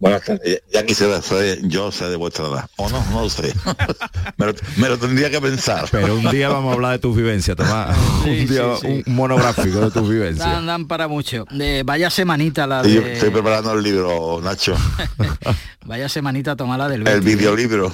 Buenas 0.00 0.22
tardes. 0.24 0.62
Ya 0.72 0.86
quisiera 0.86 1.20
yo 1.64 1.92
sé 1.92 2.08
de 2.08 2.16
vuestra 2.16 2.46
edad. 2.46 2.70
O 2.76 2.88
no, 2.88 3.04
no 3.10 3.20
lo 3.20 3.28
sé. 3.28 3.52
me, 4.38 4.46
lo, 4.46 4.54
me 4.78 4.88
lo 4.88 4.98
tendría 4.98 5.28
que 5.28 5.42
pensar. 5.42 5.86
Pero 5.90 6.16
un 6.16 6.30
día 6.30 6.48
vamos 6.48 6.70
a 6.70 6.74
hablar 6.74 6.92
de 6.92 7.00
tus 7.00 7.14
vivencias, 7.14 7.54
Tomás. 7.54 7.94
un 8.24 8.46
día 8.46 8.64
un 8.82 9.04
monográfico 9.08 9.78
de 9.78 9.90
tus 9.90 10.08
vivencias. 10.08 10.48
Dan, 10.48 10.64
dan 10.64 10.88
para 10.88 11.06
mucho. 11.06 11.44
De, 11.50 11.82
vaya 11.82 12.08
semanita 12.08 12.66
la 12.66 12.80
Y 12.86 12.94
yo 12.94 13.02
de... 13.02 13.12
estoy 13.12 13.28
preparando 13.28 13.74
el 13.74 13.82
libro, 13.82 14.40
Nacho. 14.42 14.74
Vaya 15.86 16.08
semanita 16.08 16.56
tomar 16.56 16.78
la 16.78 16.88
del 16.88 17.06
El 17.06 17.20
Betis. 17.20 17.36
videolibro. 17.36 17.92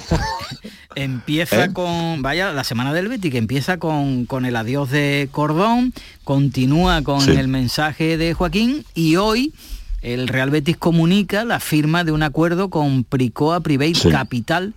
Empieza 1.01 1.65
¿Eh? 1.65 1.73
con, 1.73 2.23
vaya, 2.23 2.51
la 2.53 2.63
semana 2.63 2.91
del 2.91 3.07
Betis, 3.07 3.31
que 3.31 3.37
empieza 3.37 3.77
con, 3.77 4.25
con 4.25 4.45
el 4.45 4.55
adiós 4.55 4.89
de 4.89 5.29
Cordón, 5.31 5.93
continúa 6.23 7.03
con 7.03 7.21
Sí. 7.21 7.31
el 7.31 7.47
mensaje 7.47 8.17
de 8.17 8.33
Joaquín 8.33 8.83
y 8.95 9.15
hoy 9.17 9.53
el 10.01 10.27
Real 10.27 10.49
Betis 10.49 10.75
comunica 10.77 11.45
la 11.45 11.59
firma 11.59 12.03
de 12.03 12.11
un 12.11 12.23
acuerdo 12.23 12.69
con 12.69 13.03
Pricoa 13.03 13.59
Private 13.59 13.93
Sí. 13.95 14.09
Capital 14.09 14.73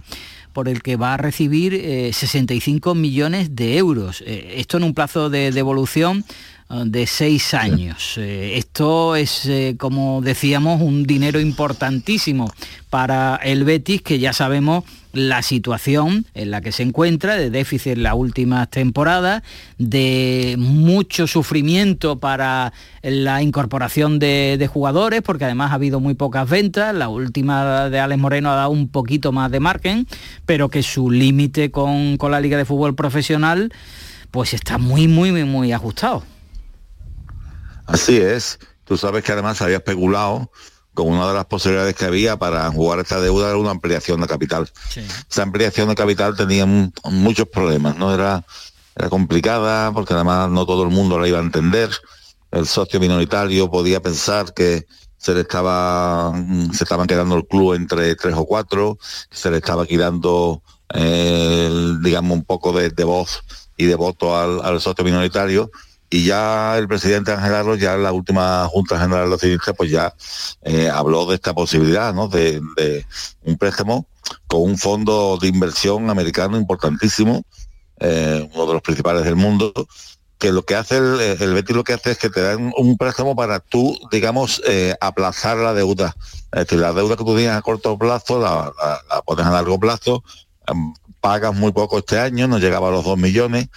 por 0.52 0.68
el 0.68 0.82
que 0.82 0.96
va 0.96 1.14
a 1.14 1.16
recibir 1.16 1.72
eh, 1.74 2.10
65 2.12 2.94
millones 2.94 3.56
de 3.56 3.78
euros. 3.78 4.22
Eh, 4.26 4.54
esto 4.58 4.76
en 4.76 4.84
un 4.84 4.92
plazo 4.94 5.30
de 5.30 5.52
devolución 5.52 6.18
eh, 6.18 6.59
de 6.70 7.06
seis 7.06 7.52
años. 7.52 8.14
Eh, 8.16 8.56
esto 8.56 9.16
es, 9.16 9.46
eh, 9.46 9.74
como 9.76 10.22
decíamos, 10.22 10.80
un 10.80 11.02
dinero 11.02 11.40
importantísimo 11.40 12.52
para 12.90 13.36
el 13.42 13.64
Betis, 13.64 14.02
que 14.02 14.20
ya 14.20 14.32
sabemos 14.32 14.84
la 15.12 15.42
situación 15.42 16.26
en 16.34 16.52
la 16.52 16.60
que 16.60 16.70
se 16.70 16.84
encuentra, 16.84 17.34
de 17.34 17.50
déficit 17.50 17.94
en 17.94 18.04
las 18.04 18.14
últimas 18.14 18.70
temporadas, 18.70 19.42
de 19.78 20.54
mucho 20.58 21.26
sufrimiento 21.26 22.20
para 22.20 22.72
la 23.02 23.42
incorporación 23.42 24.20
de, 24.20 24.54
de, 24.56 24.66
jugadores, 24.68 25.22
porque 25.22 25.46
además 25.46 25.72
ha 25.72 25.74
habido 25.74 25.98
muy 25.98 26.14
pocas 26.14 26.48
ventas, 26.48 26.94
la 26.94 27.08
última 27.08 27.90
de 27.90 27.98
Alex 27.98 28.20
Moreno 28.20 28.52
ha 28.52 28.54
dado 28.54 28.70
un 28.70 28.88
poquito 28.88 29.32
más 29.32 29.50
de 29.50 29.58
margen, 29.58 30.06
pero 30.46 30.68
que 30.68 30.84
su 30.84 31.10
límite 31.10 31.72
con, 31.72 32.16
con 32.16 32.30
la 32.30 32.40
Liga 32.40 32.56
de 32.56 32.64
Fútbol 32.64 32.94
Profesional 32.94 33.72
pues 34.30 34.54
está 34.54 34.78
muy, 34.78 35.08
muy, 35.08 35.32
muy, 35.32 35.42
muy 35.42 35.72
ajustado. 35.72 36.22
Así 37.92 38.18
es. 38.18 38.58
Tú 38.84 38.96
sabes 38.96 39.22
que 39.22 39.32
además 39.32 39.60
había 39.62 39.76
especulado 39.78 40.50
con 40.94 41.08
una 41.08 41.28
de 41.28 41.34
las 41.34 41.46
posibilidades 41.46 41.94
que 41.94 42.04
había 42.04 42.36
para 42.36 42.70
jugar 42.70 43.00
esta 43.00 43.20
deuda 43.20 43.48
era 43.48 43.56
una 43.56 43.70
ampliación 43.70 44.20
de 44.20 44.26
capital. 44.26 44.70
Sí. 44.88 45.00
Esa 45.30 45.42
ampliación 45.42 45.88
de 45.88 45.94
capital 45.94 46.36
tenía 46.36 46.66
muchos 46.66 47.48
problemas, 47.48 47.96
¿no? 47.96 48.12
Era, 48.12 48.44
era 48.96 49.08
complicada 49.08 49.92
porque 49.92 50.14
además 50.14 50.50
no 50.50 50.66
todo 50.66 50.82
el 50.82 50.90
mundo 50.90 51.18
la 51.18 51.28
iba 51.28 51.38
a 51.38 51.42
entender. 51.42 51.90
El 52.50 52.66
socio 52.66 52.98
minoritario 52.98 53.70
podía 53.70 54.02
pensar 54.02 54.52
que 54.52 54.86
se 55.16 55.34
le 55.34 55.42
estaba 55.42 56.32
se 56.72 56.84
estaban 56.84 57.06
quedando 57.06 57.36
el 57.36 57.46
club 57.46 57.74
entre 57.74 58.14
tres 58.16 58.34
o 58.36 58.44
cuatro, 58.44 58.98
se 59.30 59.50
le 59.50 59.58
estaba 59.58 59.86
quitando 59.86 60.62
eh, 60.94 61.94
digamos 62.02 62.36
un 62.36 62.44
poco 62.44 62.72
de, 62.72 62.90
de 62.90 63.04
voz 63.04 63.42
y 63.76 63.84
de 63.84 63.94
voto 63.94 64.36
al, 64.36 64.60
al 64.62 64.80
socio 64.80 65.04
minoritario 65.04 65.70
y 66.10 66.24
ya 66.24 66.76
el 66.76 66.88
presidente 66.88 67.30
Ángel 67.30 67.54
Arros, 67.54 67.78
ya 67.78 67.94
en 67.94 68.02
la 68.02 68.12
última 68.12 68.66
Junta 68.66 69.00
General 69.00 69.28
de 69.28 69.34
Accionistas, 69.36 69.74
pues 69.76 69.90
ya 69.90 70.12
eh, 70.62 70.90
habló 70.90 71.24
de 71.26 71.36
esta 71.36 71.54
posibilidad, 71.54 72.12
¿no? 72.12 72.26
De, 72.26 72.60
un 73.44 73.56
préstamo 73.56 74.06
con 74.48 74.62
un 74.62 74.76
fondo 74.76 75.38
de 75.40 75.46
inversión 75.46 76.10
americano 76.10 76.58
importantísimo, 76.58 77.42
eh, 78.00 78.48
uno 78.52 78.66
de 78.66 78.72
los 78.72 78.82
principales 78.82 79.24
del 79.24 79.36
mundo, 79.36 79.72
que 80.38 80.50
lo 80.50 80.64
que 80.64 80.74
hace 80.74 80.96
el, 80.96 81.20
el 81.20 81.54
Betis 81.54 81.76
lo 81.76 81.84
que 81.84 81.92
hace 81.92 82.12
es 82.12 82.18
que 82.18 82.30
te 82.30 82.40
dan 82.40 82.72
un 82.76 82.96
préstamo 82.96 83.36
para 83.36 83.60
tú, 83.60 83.96
digamos, 84.10 84.60
eh, 84.66 84.96
aplazar 85.00 85.58
la 85.58 85.74
deuda. 85.74 86.16
Es 86.50 86.60
decir, 86.64 86.80
la 86.80 86.92
deuda 86.92 87.16
que 87.16 87.24
tú 87.24 87.36
tienes 87.36 87.54
a 87.54 87.62
corto 87.62 87.96
plazo 87.96 88.40
la, 88.40 88.72
la, 89.08 89.22
pones 89.22 89.46
a 89.46 89.50
largo 89.50 89.78
plazo, 89.78 90.24
um, 90.72 90.94
pagas 91.20 91.54
muy 91.54 91.70
poco 91.72 91.98
este 91.98 92.18
año, 92.18 92.48
no 92.48 92.58
llegaba 92.58 92.88
a 92.88 92.90
los 92.90 93.04
dos 93.04 93.18
millones, 93.18 93.68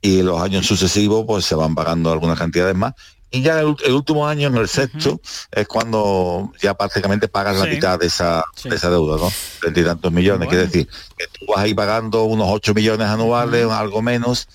y 0.00 0.22
los 0.22 0.40
años 0.40 0.66
sucesivos 0.66 1.24
pues 1.26 1.44
se 1.44 1.54
van 1.54 1.74
pagando 1.74 2.12
algunas 2.12 2.38
cantidades 2.38 2.76
más 2.76 2.94
y 3.30 3.42
ya 3.42 3.60
el, 3.60 3.76
el 3.84 3.92
último 3.92 4.26
año 4.26 4.48
en 4.48 4.56
el 4.56 4.68
sexto 4.68 5.12
uh 5.12 5.16
-huh. 5.16 5.48
es 5.52 5.68
cuando 5.68 6.50
ya 6.62 6.74
prácticamente 6.74 7.28
pagas 7.28 7.56
sí. 7.56 7.66
la 7.66 7.74
mitad 7.74 7.98
de 7.98 8.06
esa, 8.06 8.42
sí. 8.54 8.70
de 8.70 8.76
esa 8.76 8.88
deuda, 8.88 9.18
¿no? 9.18 9.30
Treinta 9.60 9.80
y 9.80 9.84
tantos 9.84 10.12
millones, 10.12 10.46
bueno. 10.46 10.50
quiere 10.50 10.66
decir 10.66 10.88
que 11.16 11.26
tú 11.26 11.52
vas 11.52 11.58
a 11.58 11.68
ir 11.68 11.76
pagando 11.76 12.24
unos 12.24 12.46
8 12.50 12.72
millones 12.72 13.06
anuales, 13.06 13.66
uh 13.66 13.68
-huh. 13.68 13.78
algo 13.78 14.00
menos, 14.00 14.48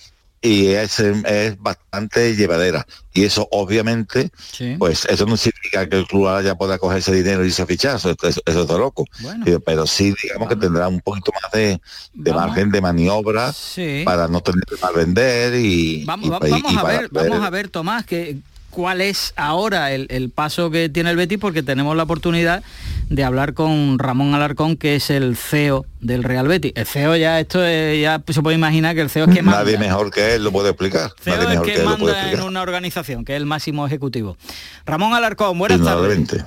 y 0.43 0.67
es, 0.67 0.99
es 0.99 1.57
bastante 1.57 2.35
llevadera. 2.35 2.85
Y 3.13 3.23
eso 3.23 3.47
obviamente, 3.49 4.29
sí. 4.51 4.75
pues 4.77 5.05
eso 5.05 5.25
no 5.25 5.37
significa 5.37 5.87
que 5.87 5.99
el 5.99 6.05
club 6.05 6.27
ahora 6.27 6.41
ya 6.41 6.55
pueda 6.55 6.77
coger 6.77 6.97
ese 6.97 7.13
dinero 7.13 7.45
y 7.45 7.47
ese 7.47 7.65
fichazo, 7.65 8.11
eso, 8.11 8.27
eso, 8.27 8.41
eso 8.45 8.77
loco. 8.77 9.05
Bueno. 9.21 9.45
Pero 9.65 9.87
sí, 9.87 10.13
digamos 10.21 10.49
que 10.49 10.57
tendrá 10.57 10.89
un 10.89 10.99
poquito 10.99 11.31
más 11.41 11.49
de, 11.53 11.79
de 12.13 12.33
margen 12.33 12.71
de 12.71 12.81
maniobra 12.81 13.53
sí. 13.53 14.01
para 14.03 14.27
no 14.27 14.41
tener 14.41 14.65
que 14.65 14.75
vender 14.93 15.55
y... 15.55 16.03
Vamos, 16.03 16.27
y, 16.27 16.29
vamos, 16.29 16.73
y 16.73 16.77
a 16.77 16.83
ver, 16.83 17.09
ver, 17.09 17.29
vamos 17.29 17.45
a 17.45 17.49
ver, 17.49 17.69
Tomás, 17.69 18.05
que 18.05 18.37
cuál 18.69 18.99
es 18.99 19.33
ahora 19.37 19.93
el, 19.93 20.07
el, 20.09 20.29
paso 20.29 20.71
que 20.71 20.89
tiene 20.89 21.11
el 21.11 21.15
Betis, 21.15 21.37
porque 21.39 21.63
tenemos 21.63 21.95
la 21.95 22.03
oportunidad 22.03 22.63
de 23.13 23.23
hablar 23.23 23.53
con 23.53 23.99
Ramón 23.99 24.33
Alarcón, 24.33 24.75
que 24.75 24.95
es 24.95 25.11
el 25.11 25.37
CEO 25.37 25.85
del 26.01 26.23
Real 26.23 26.47
Betis. 26.47 26.73
El 26.75 26.87
CEO 26.87 27.15
ya, 27.15 27.39
esto 27.39 27.63
es, 27.63 28.01
ya 28.01 28.23
se 28.27 28.41
puede 28.41 28.55
imaginar 28.55 28.95
que 28.95 29.01
el 29.01 29.09
CEO 29.11 29.25
es 29.25 29.35
que 29.35 29.43
manda. 29.43 29.63
Nadie 29.63 29.77
mejor 29.77 30.09
que 30.09 30.33
él 30.33 30.43
lo 30.43 30.51
puede 30.51 30.69
explicar. 30.69 31.11
CEO 31.21 31.35
Nadie 31.35 31.49
mejor 31.49 31.69
es 31.69 31.77
que, 31.77 31.83
manda 31.85 32.31
en 32.31 32.41
una 32.41 32.63
organización, 32.63 33.23
que 33.23 33.33
es 33.33 33.37
el 33.37 33.45
máximo 33.45 33.85
ejecutivo. 33.85 34.35
Ramón 34.87 35.13
Alarcón, 35.13 35.59
buenas 35.59 35.83
tardes. 35.83 36.43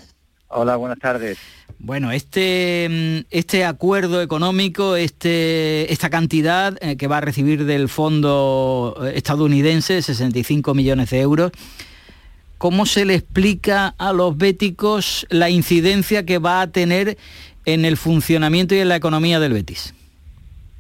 Hola, 0.49 0.75
buenas 0.75 0.99
tardes. 0.99 1.39
Bueno, 1.79 2.11
este, 2.11 3.25
este 3.31 3.65
acuerdo 3.65 4.21
económico, 4.21 4.97
este, 4.97 5.93
esta 5.93 6.11
cantidad 6.11 6.77
eh, 6.81 6.97
que 6.97 7.07
va 7.07 7.19
a 7.19 7.21
recibir 7.21 7.65
del 7.65 7.89
fondo 7.89 9.09
estadounidense, 9.15 10.03
65 10.03 10.75
millones 10.75 11.11
de 11.11 11.21
euros, 11.21 11.53
¿cómo 12.59 12.87
se 12.87 13.05
le 13.05 13.15
explica 13.15 13.95
a 13.99 14.13
los 14.13 14.37
béticos 14.37 15.27
la 15.31 15.51
incidencia 15.51 16.25
que 16.25 16.39
va 16.39 16.61
a 16.61 16.71
tener 16.71 17.17
en 17.65 17.85
el 17.85 17.97
funcionamiento 17.97 18.75
y 18.75 18.79
en 18.79 18.89
la 18.89 18.97
economía 18.97 19.41
del 19.41 19.53
Betis? 19.53 19.93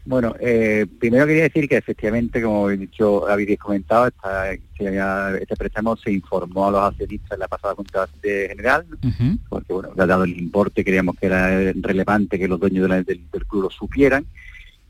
Bueno, 0.06 0.36
eh, 0.38 0.86
primero 1.00 1.26
quería 1.26 1.42
decir 1.42 1.68
que 1.68 1.76
efectivamente, 1.76 2.40
como 2.40 2.70
he 2.70 2.76
dicho, 2.76 3.28
habéis 3.28 3.58
comentado, 3.58 4.06
esta, 4.06 4.52
este 4.52 5.56
préstamo 5.56 5.96
se 5.96 6.12
informó 6.12 6.68
a 6.68 6.70
los 6.70 6.80
accionistas 6.80 7.32
en 7.32 7.40
la 7.40 7.48
pasada 7.48 7.74
Junta 7.74 8.08
de 8.22 8.46
General, 8.48 8.86
uh 9.02 9.06
-huh. 9.06 9.38
porque 9.48 9.72
bueno, 9.72 9.88
dado 9.96 10.22
el 10.22 10.38
importe, 10.38 10.84
creíamos 10.84 11.16
que 11.16 11.26
era 11.26 11.72
relevante 11.80 12.38
que 12.38 12.46
los 12.46 12.60
dueños 12.60 12.82
de 12.82 12.88
la, 12.88 13.02
del, 13.02 13.28
del, 13.32 13.46
club 13.46 13.64
lo 13.64 13.70
supieran. 13.70 14.24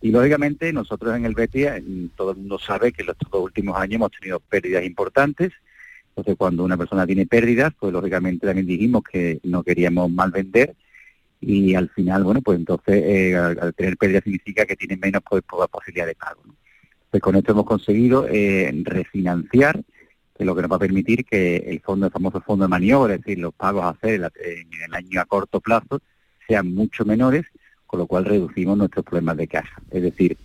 Y 0.02 0.10
lógicamente 0.10 0.70
nosotros 0.74 1.16
en 1.16 1.24
el 1.24 1.34
Betis, 1.34 1.68
todo 2.14 2.32
el 2.32 2.36
mundo 2.36 2.58
sabe 2.58 2.92
que 2.92 3.00
en 3.00 3.06
los 3.06 3.16
dos 3.18 3.42
últimos 3.42 3.74
años 3.78 3.94
hemos 3.94 4.10
tenido 4.12 4.38
pérdidas 4.38 4.84
importantes, 4.84 5.52
entonces, 6.16 6.38
cuando 6.38 6.64
una 6.64 6.78
persona 6.78 7.06
tiene 7.06 7.26
pérdidas, 7.26 7.74
pues 7.78 7.92
lógicamente 7.92 8.46
también 8.46 8.66
dijimos 8.66 9.02
que 9.04 9.38
no 9.42 9.62
queríamos 9.62 10.10
mal 10.10 10.30
vender 10.30 10.74
y 11.42 11.74
al 11.74 11.90
final, 11.90 12.24
bueno, 12.24 12.40
pues 12.40 12.58
entonces 12.58 13.02
eh, 13.04 13.36
al, 13.36 13.74
tener 13.74 13.98
pérdidas 13.98 14.24
significa 14.24 14.64
que 14.64 14.76
tiene 14.76 14.96
menos 14.96 15.20
pues, 15.28 15.42
posibilidad 15.70 16.06
de 16.06 16.14
pago. 16.14 16.40
¿no? 16.46 16.54
Pues 17.10 17.22
con 17.22 17.36
esto 17.36 17.52
hemos 17.52 17.66
conseguido 17.66 18.26
eh, 18.30 18.72
refinanciar, 18.82 19.76
que 19.76 20.42
es 20.42 20.46
lo 20.46 20.56
que 20.56 20.62
nos 20.62 20.72
va 20.72 20.76
a 20.76 20.80
permitir 20.80 21.26
que 21.26 21.56
el 21.56 21.80
fondo, 21.80 22.06
el 22.06 22.12
famoso 22.12 22.40
fondo 22.40 22.64
de 22.64 22.70
maniobra, 22.70 23.14
es 23.14 23.20
decir, 23.20 23.38
los 23.38 23.52
pagos 23.52 23.84
a 23.84 23.90
hacer 23.90 24.14
en 24.14 24.68
el 24.86 24.94
año 24.94 25.20
a 25.20 25.26
corto 25.26 25.60
plazo, 25.60 26.00
sean 26.48 26.72
mucho 26.72 27.04
menores, 27.04 27.44
con 27.86 28.00
lo 28.00 28.06
cual 28.06 28.24
reducimos 28.24 28.78
nuestros 28.78 29.04
problemas 29.04 29.36
de 29.36 29.48
caja. 29.48 29.82
Es 29.90 30.02
decir, 30.02 30.38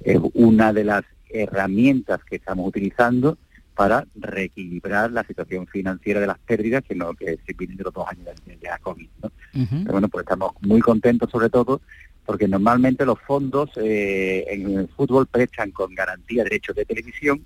es 0.00 0.18
una 0.32 0.72
de 0.72 0.84
las 0.84 1.04
herramientas 1.28 2.24
que 2.24 2.36
estamos 2.36 2.66
utilizando 2.66 3.36
para 3.78 4.04
reequilibrar 4.16 5.12
la 5.12 5.22
situación 5.22 5.68
financiera 5.68 6.18
de 6.18 6.26
las 6.26 6.40
pérdidas 6.40 6.82
que, 6.82 6.96
no, 6.96 7.14
que 7.14 7.38
se 7.46 7.52
vienen 7.52 7.76
de 7.76 7.84
los 7.84 7.94
dos 7.94 8.08
años 8.08 8.26
de 8.44 8.58
la 8.60 8.76
COVID. 8.80 9.08
¿no? 9.22 9.30
Uh 9.54 9.58
-huh. 9.58 9.82
Pero 9.84 9.92
bueno, 9.92 10.08
pues 10.08 10.24
estamos 10.24 10.50
muy 10.62 10.80
contentos 10.80 11.30
sobre 11.30 11.48
todo 11.48 11.80
porque 12.26 12.48
normalmente 12.48 13.06
los 13.06 13.20
fondos 13.20 13.70
eh, 13.76 14.44
en 14.48 14.78
el 14.78 14.88
fútbol 14.88 15.28
prestan 15.28 15.70
con 15.70 15.94
garantía 15.94 16.42
derechos 16.42 16.74
de 16.74 16.86
televisión 16.86 17.40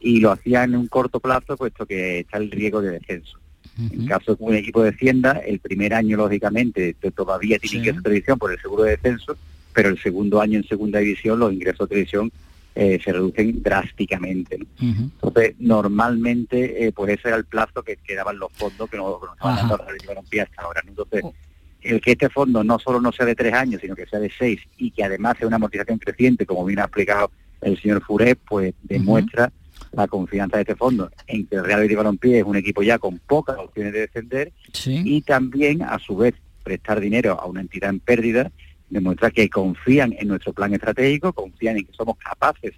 y 0.00 0.20
lo 0.20 0.32
hacían 0.32 0.72
en 0.72 0.80
un 0.80 0.86
corto 0.86 1.20
plazo 1.20 1.58
puesto 1.58 1.84
que 1.84 2.20
está 2.20 2.38
el 2.38 2.50
riesgo 2.50 2.80
de 2.80 2.92
descenso. 2.92 3.38
Uh 3.76 3.82
-huh. 3.82 3.92
En 3.92 4.06
caso 4.06 4.36
de 4.36 4.42
un 4.42 4.54
equipo 4.54 4.82
descienda, 4.82 5.32
el 5.46 5.58
primer 5.58 5.92
año 5.92 6.16
lógicamente 6.16 6.94
todavía 7.14 7.58
tiene 7.58 7.72
sí. 7.72 7.76
ingresos 7.76 8.02
de 8.02 8.08
televisión 8.08 8.38
por 8.38 8.50
el 8.50 8.58
seguro 8.62 8.84
de 8.84 8.92
descenso, 8.92 9.36
pero 9.74 9.90
el 9.90 9.98
segundo 9.98 10.40
año 10.40 10.56
en 10.56 10.64
segunda 10.64 11.00
división 11.00 11.38
los 11.38 11.52
ingresos 11.52 11.86
de 11.86 11.94
televisión 11.96 12.32
eh, 12.74 13.00
se 13.02 13.12
reducen 13.12 13.62
drásticamente. 13.62 14.58
¿no? 14.58 14.64
Uh 14.80 14.92
-huh. 14.92 15.10
Entonces, 15.14 15.54
normalmente, 15.58 16.86
eh, 16.86 16.92
pues 16.92 17.18
ese 17.18 17.28
era 17.28 17.36
el 17.36 17.44
plazo 17.44 17.82
que 17.82 17.96
quedaban 17.96 18.38
los 18.38 18.52
fondos 18.52 18.88
que 18.88 18.96
nos, 18.96 19.20
que 19.20 19.26
nos 19.26 19.34
estaban 19.34 19.56
dando 19.56 19.76
la 20.14 20.42
hasta 20.42 20.62
ahora. 20.62 20.80
¿no? 20.84 20.90
Entonces, 20.90 21.22
oh. 21.24 21.34
el 21.82 22.00
que 22.00 22.12
este 22.12 22.28
fondo 22.28 22.62
no 22.62 22.78
solo 22.78 23.00
no 23.00 23.12
sea 23.12 23.26
de 23.26 23.34
tres 23.34 23.54
años, 23.54 23.80
sino 23.80 23.94
que 23.94 24.06
sea 24.06 24.18
de 24.18 24.30
seis 24.38 24.60
y 24.78 24.90
que 24.90 25.04
además 25.04 25.36
sea 25.38 25.46
una 25.46 25.56
amortización 25.56 25.98
creciente, 25.98 26.46
como 26.46 26.64
bien 26.64 26.78
ha 26.78 26.84
explicado 26.84 27.30
el 27.60 27.80
señor 27.80 28.02
Furet, 28.02 28.38
pues 28.48 28.74
demuestra 28.82 29.46
uh 29.46 29.48
-huh. 29.48 29.96
la 29.96 30.06
confianza 30.06 30.56
de 30.56 30.62
este 30.62 30.76
fondo 30.76 31.10
en 31.26 31.46
que 31.46 31.56
el 31.56 31.64
Real 31.64 31.80
Betis 31.80 31.96
Balompié 31.96 32.38
es 32.38 32.44
un 32.44 32.56
equipo 32.56 32.82
ya 32.82 32.98
con 32.98 33.18
pocas 33.18 33.58
opciones 33.58 33.92
de 33.92 34.00
descender 34.00 34.52
sí. 34.72 35.02
y 35.04 35.22
también, 35.22 35.82
a 35.82 35.98
su 35.98 36.16
vez, 36.16 36.34
prestar 36.62 37.00
dinero 37.00 37.38
a 37.40 37.46
una 37.46 37.60
entidad 37.62 37.90
en 37.90 38.00
pérdida 38.00 38.52
demuestra 38.90 39.30
que 39.30 39.48
confían 39.48 40.14
en 40.18 40.28
nuestro 40.28 40.52
plan 40.52 40.74
estratégico, 40.74 41.32
confían 41.32 41.78
en 41.78 41.86
que 41.86 41.92
somos 41.92 42.16
capaces 42.18 42.74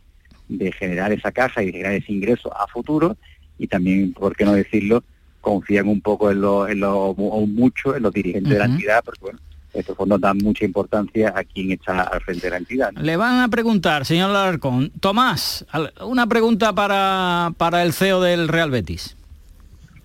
de 0.49 0.71
generar 0.73 1.13
esa 1.13 1.33
caja 1.33 1.63
y 1.63 1.67
de 1.67 1.73
generar 1.73 1.95
ese 1.95 2.13
ingreso 2.13 2.55
a 2.57 2.67
futuro 2.69 3.17
y 3.59 3.67
también, 3.67 4.13
por 4.13 4.37
qué 4.37 4.45
no 4.45 4.53
decirlo, 4.53 5.03
confían 5.41 5.89
un 5.89 6.01
poco 6.01 6.31
en 6.31 6.41
lo, 6.41 6.69
en 6.69 6.81
lo 6.81 7.11
o 7.11 7.47
mucho 7.47 7.97
en 7.97 8.03
los 8.05 8.13
dirigentes 8.13 8.53
uh 8.53 8.55
-huh. 8.55 8.59
de 8.59 8.59
la 8.59 8.65
entidad, 8.67 9.03
porque 9.05 9.21
bueno, 9.21 9.39
estos 9.73 9.97
fondos 9.97 10.21
dan 10.21 10.39
mucha 10.39 10.65
importancia 10.65 11.33
a 11.35 11.45
quien 11.45 11.73
está 11.73 12.03
al 12.03 12.21
frente 12.21 12.47
de 12.47 12.51
la 12.51 12.57
entidad. 12.59 12.93
¿no? 12.93 13.03
Le 13.03 13.17
van 13.17 13.41
a 13.41 13.49
preguntar, 13.49 14.05
señor 14.05 14.31
Larcón, 14.31 14.91
Tomás, 15.01 15.65
una 16.05 16.27
pregunta 16.27 16.75
para, 16.75 17.53
para 17.57 17.83
el 17.83 17.93
CEO 17.93 18.21
del 18.21 18.49
Real 18.49 18.71
Betis. 18.71 19.17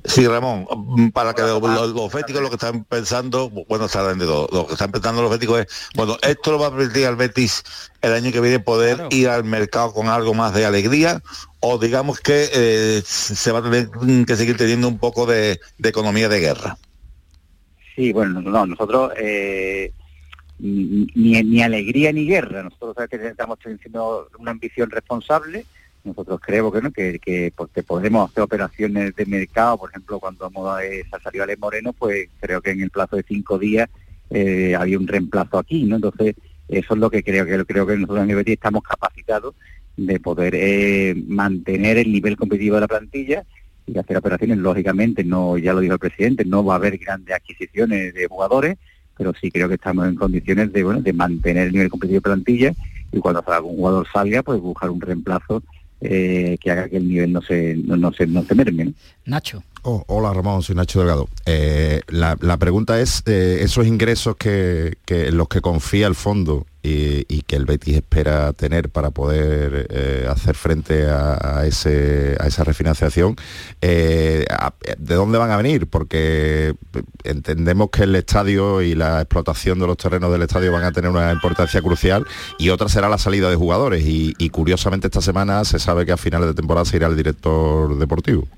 Sí, 0.08 0.26
Ramón, 0.26 0.66
para 1.12 1.34
que 1.34 1.42
los, 1.42 1.62
los, 1.62 2.14
béticos 2.14 2.42
lo 2.42 2.48
que 2.48 2.56
están 2.56 2.86
pensando, 2.86 3.50
bueno, 3.50 3.90
saben 3.90 4.18
de 4.18 4.26
todo, 4.26 4.48
lo 4.54 4.66
que 4.66 4.74
están 4.74 4.90
pensando 4.90 5.22
los 5.22 5.30
béticos 5.30 5.60
es, 5.60 5.90
bueno, 5.96 6.16
esto 6.22 6.54
lo 6.54 6.60
va 6.60 6.68
a 6.68 6.76
permitir 6.76 7.06
al 7.08 7.18
Betis 7.18 7.64
el 8.02 8.14
año 8.14 8.32
que 8.32 8.40
viene 8.40 8.60
poder 8.60 9.02
ir 9.10 9.28
al 9.28 9.44
mercado 9.44 9.94
con 9.94 10.08
algo 10.08 10.34
más 10.34 10.54
de 10.54 10.66
alegría 10.66 11.22
o 11.60 11.78
digamos 11.78 12.22
que 12.22 12.48
eh, 12.54 13.02
se 13.06 13.52
va 13.52 13.60
a 13.60 13.64
tener 13.64 13.90
que 14.26 14.36
seguir 14.38 14.56
teniendo 14.56 14.88
un 14.88 14.98
poco 14.98 15.26
de, 15.26 15.60
economía 15.84 16.30
de 16.30 16.40
guerra. 16.40 16.78
Sí, 17.94 18.14
bueno, 18.14 18.42
no, 18.42 18.66
nosotros 18.66 19.12
eh, 19.18 19.92
ni, 20.60 21.08
ni, 21.16 21.62
alegría 21.62 22.14
ni 22.14 22.26
guerra, 22.26 22.64
nosotros 22.64 22.96
estamos 23.12 23.60
teniendo 23.60 24.30
una 24.40 24.52
ambición 24.52 24.90
responsable 24.90 25.66
nosotros 26.08 26.40
creemos 26.42 26.74
que, 26.74 26.82
¿no? 26.82 26.92
que, 26.92 27.54
porque 27.56 27.84
podemos 27.84 28.30
hacer 28.30 28.44
operaciones 28.44 29.16
de 29.16 29.26
mercado, 29.26 29.78
por 29.78 29.90
ejemplo, 29.90 30.20
cuando 30.20 30.48
hemos 30.48 30.82
eh, 30.82 31.04
a 31.12 31.58
Moreno, 31.60 31.94
pues 31.94 32.30
creo 32.40 32.62
que 32.62 32.72
en 32.72 32.82
el 32.82 32.90
plazo 32.90 33.16
de 33.16 33.24
cinco 33.28 33.60
días 33.60 33.90
eh, 34.30 34.76
había 34.76 34.98
un 34.98 35.08
reemplazo 35.08 35.58
aquí, 35.58 35.84
¿no? 35.84 35.98
Entonces, 35.98 36.36
eso 36.68 36.94
es 36.94 37.00
lo 37.00 37.10
que 37.10 37.24
creo 37.24 37.46
que 37.46 37.66
creo 37.66 37.86
que 37.86 37.98
nosotros 37.98 38.28
en 38.28 38.36
Betis 38.36 38.56
estamos 38.56 38.84
capacitados 38.84 39.56
de 39.96 40.20
poder 40.20 40.54
eh, 40.56 41.16
mantener 41.28 41.98
el 41.98 42.12
nivel 42.12 42.38
competitivo 42.38 42.76
de 42.76 42.82
la 42.82 42.88
plantilla 42.88 43.44
y 43.86 43.98
hacer 43.98 44.18
operaciones, 44.18 44.58
lógicamente, 44.58 45.24
no, 45.24 45.58
ya 45.58 45.74
lo 45.74 45.80
dijo 45.80 45.94
el 45.94 46.00
presidente, 46.00 46.44
no 46.44 46.64
va 46.64 46.74
a 46.74 46.78
haber 46.78 46.98
grandes 46.98 47.34
adquisiciones 47.34 48.14
de 48.14 48.28
jugadores, 48.28 48.78
pero 49.18 49.34
sí 49.40 49.50
creo 49.50 49.70
que 49.70 49.76
estamos 49.76 50.08
en 50.08 50.16
condiciones 50.16 50.74
de 50.74 50.84
bueno, 50.84 51.02
de 51.02 51.14
mantener 51.14 51.68
el 51.68 51.74
nivel 51.74 51.90
competitivo 51.90 52.18
de 52.18 52.22
plantilla 52.22 52.74
y 53.12 53.20
cuando 53.20 53.44
algún 53.48 53.78
jugador 53.78 54.08
salga, 54.12 54.44
pues 54.44 54.60
buscar 54.60 54.90
un 54.90 55.02
reemplazo 55.02 55.64
eh, 56.02 56.58
que 56.62 56.72
haga 56.72 56.90
que 56.90 56.98
el 56.98 57.08
nivel 57.08 57.32
no 57.32 57.42
se, 57.42 57.76
no, 57.76 58.14
se, 58.14 58.28
no 58.28 58.44
se 58.44 58.56
merme. 58.56 58.94
Nacho. 59.26 59.64
Oh, 59.90 60.04
hola 60.08 60.34
Ramón, 60.34 60.64
soy 60.64 60.76
Nacho 60.76 61.00
Delgado. 61.00 61.30
Eh, 61.46 62.02
la, 62.10 62.36
pregunta 62.58 63.00
es, 63.00 63.24
eh, 63.26 63.60
esos 63.62 63.88
ingresos 63.88 64.36
que, 64.36 64.98
que, 65.06 65.32
los 65.32 65.48
que 65.48 65.62
confía 65.62 66.08
el 66.08 66.16
fondo 66.16 66.66
y, 66.84 67.24
que 67.44 67.56
el 67.56 67.66
Betis 67.66 67.96
espera 67.96 68.52
tener 68.52 68.90
para 68.90 69.12
poder 69.12 69.88
eh, 69.90 70.28
hacer 70.30 70.56
frente 70.56 71.06
a, 71.10 71.66
esa 71.66 72.64
refinanciación, 72.66 73.38
¿de 73.80 74.46
dónde 74.98 75.38
van 75.38 75.52
a 75.52 75.58
venir? 75.58 75.88
Porque 75.88 76.76
entendemos 77.24 77.90
que 77.90 78.04
el 78.04 78.16
estadio 78.16 78.82
y 78.82 78.94
la 78.94 79.22
explotación 79.22 79.80
de 79.80 79.88
los 79.88 79.96
terrenos 79.96 80.34
del 80.34 80.42
estadio 80.42 80.74
van 80.74 80.84
a 80.84 80.92
tener 80.92 81.10
una 81.10 81.32
importancia 81.32 81.82
crucial 81.82 82.26
y 82.60 82.72
otra 82.72 82.90
será 82.90 83.08
la 83.08 83.18
salida 83.18 83.50
de 83.50 83.56
jugadores 83.56 84.04
y 84.06 84.50
curiosamente 84.50 85.08
esta 85.08 85.22
semana 85.22 85.64
se 85.64 85.80
sabe 85.80 86.06
que 86.06 86.12
a 86.12 86.18
finales 86.18 86.50
de 86.50 86.56
temporada 86.56 86.84
se 86.84 86.98
irá 86.98 87.08
el 87.08 87.16
director 87.16 87.98
deportivo. 87.98 88.50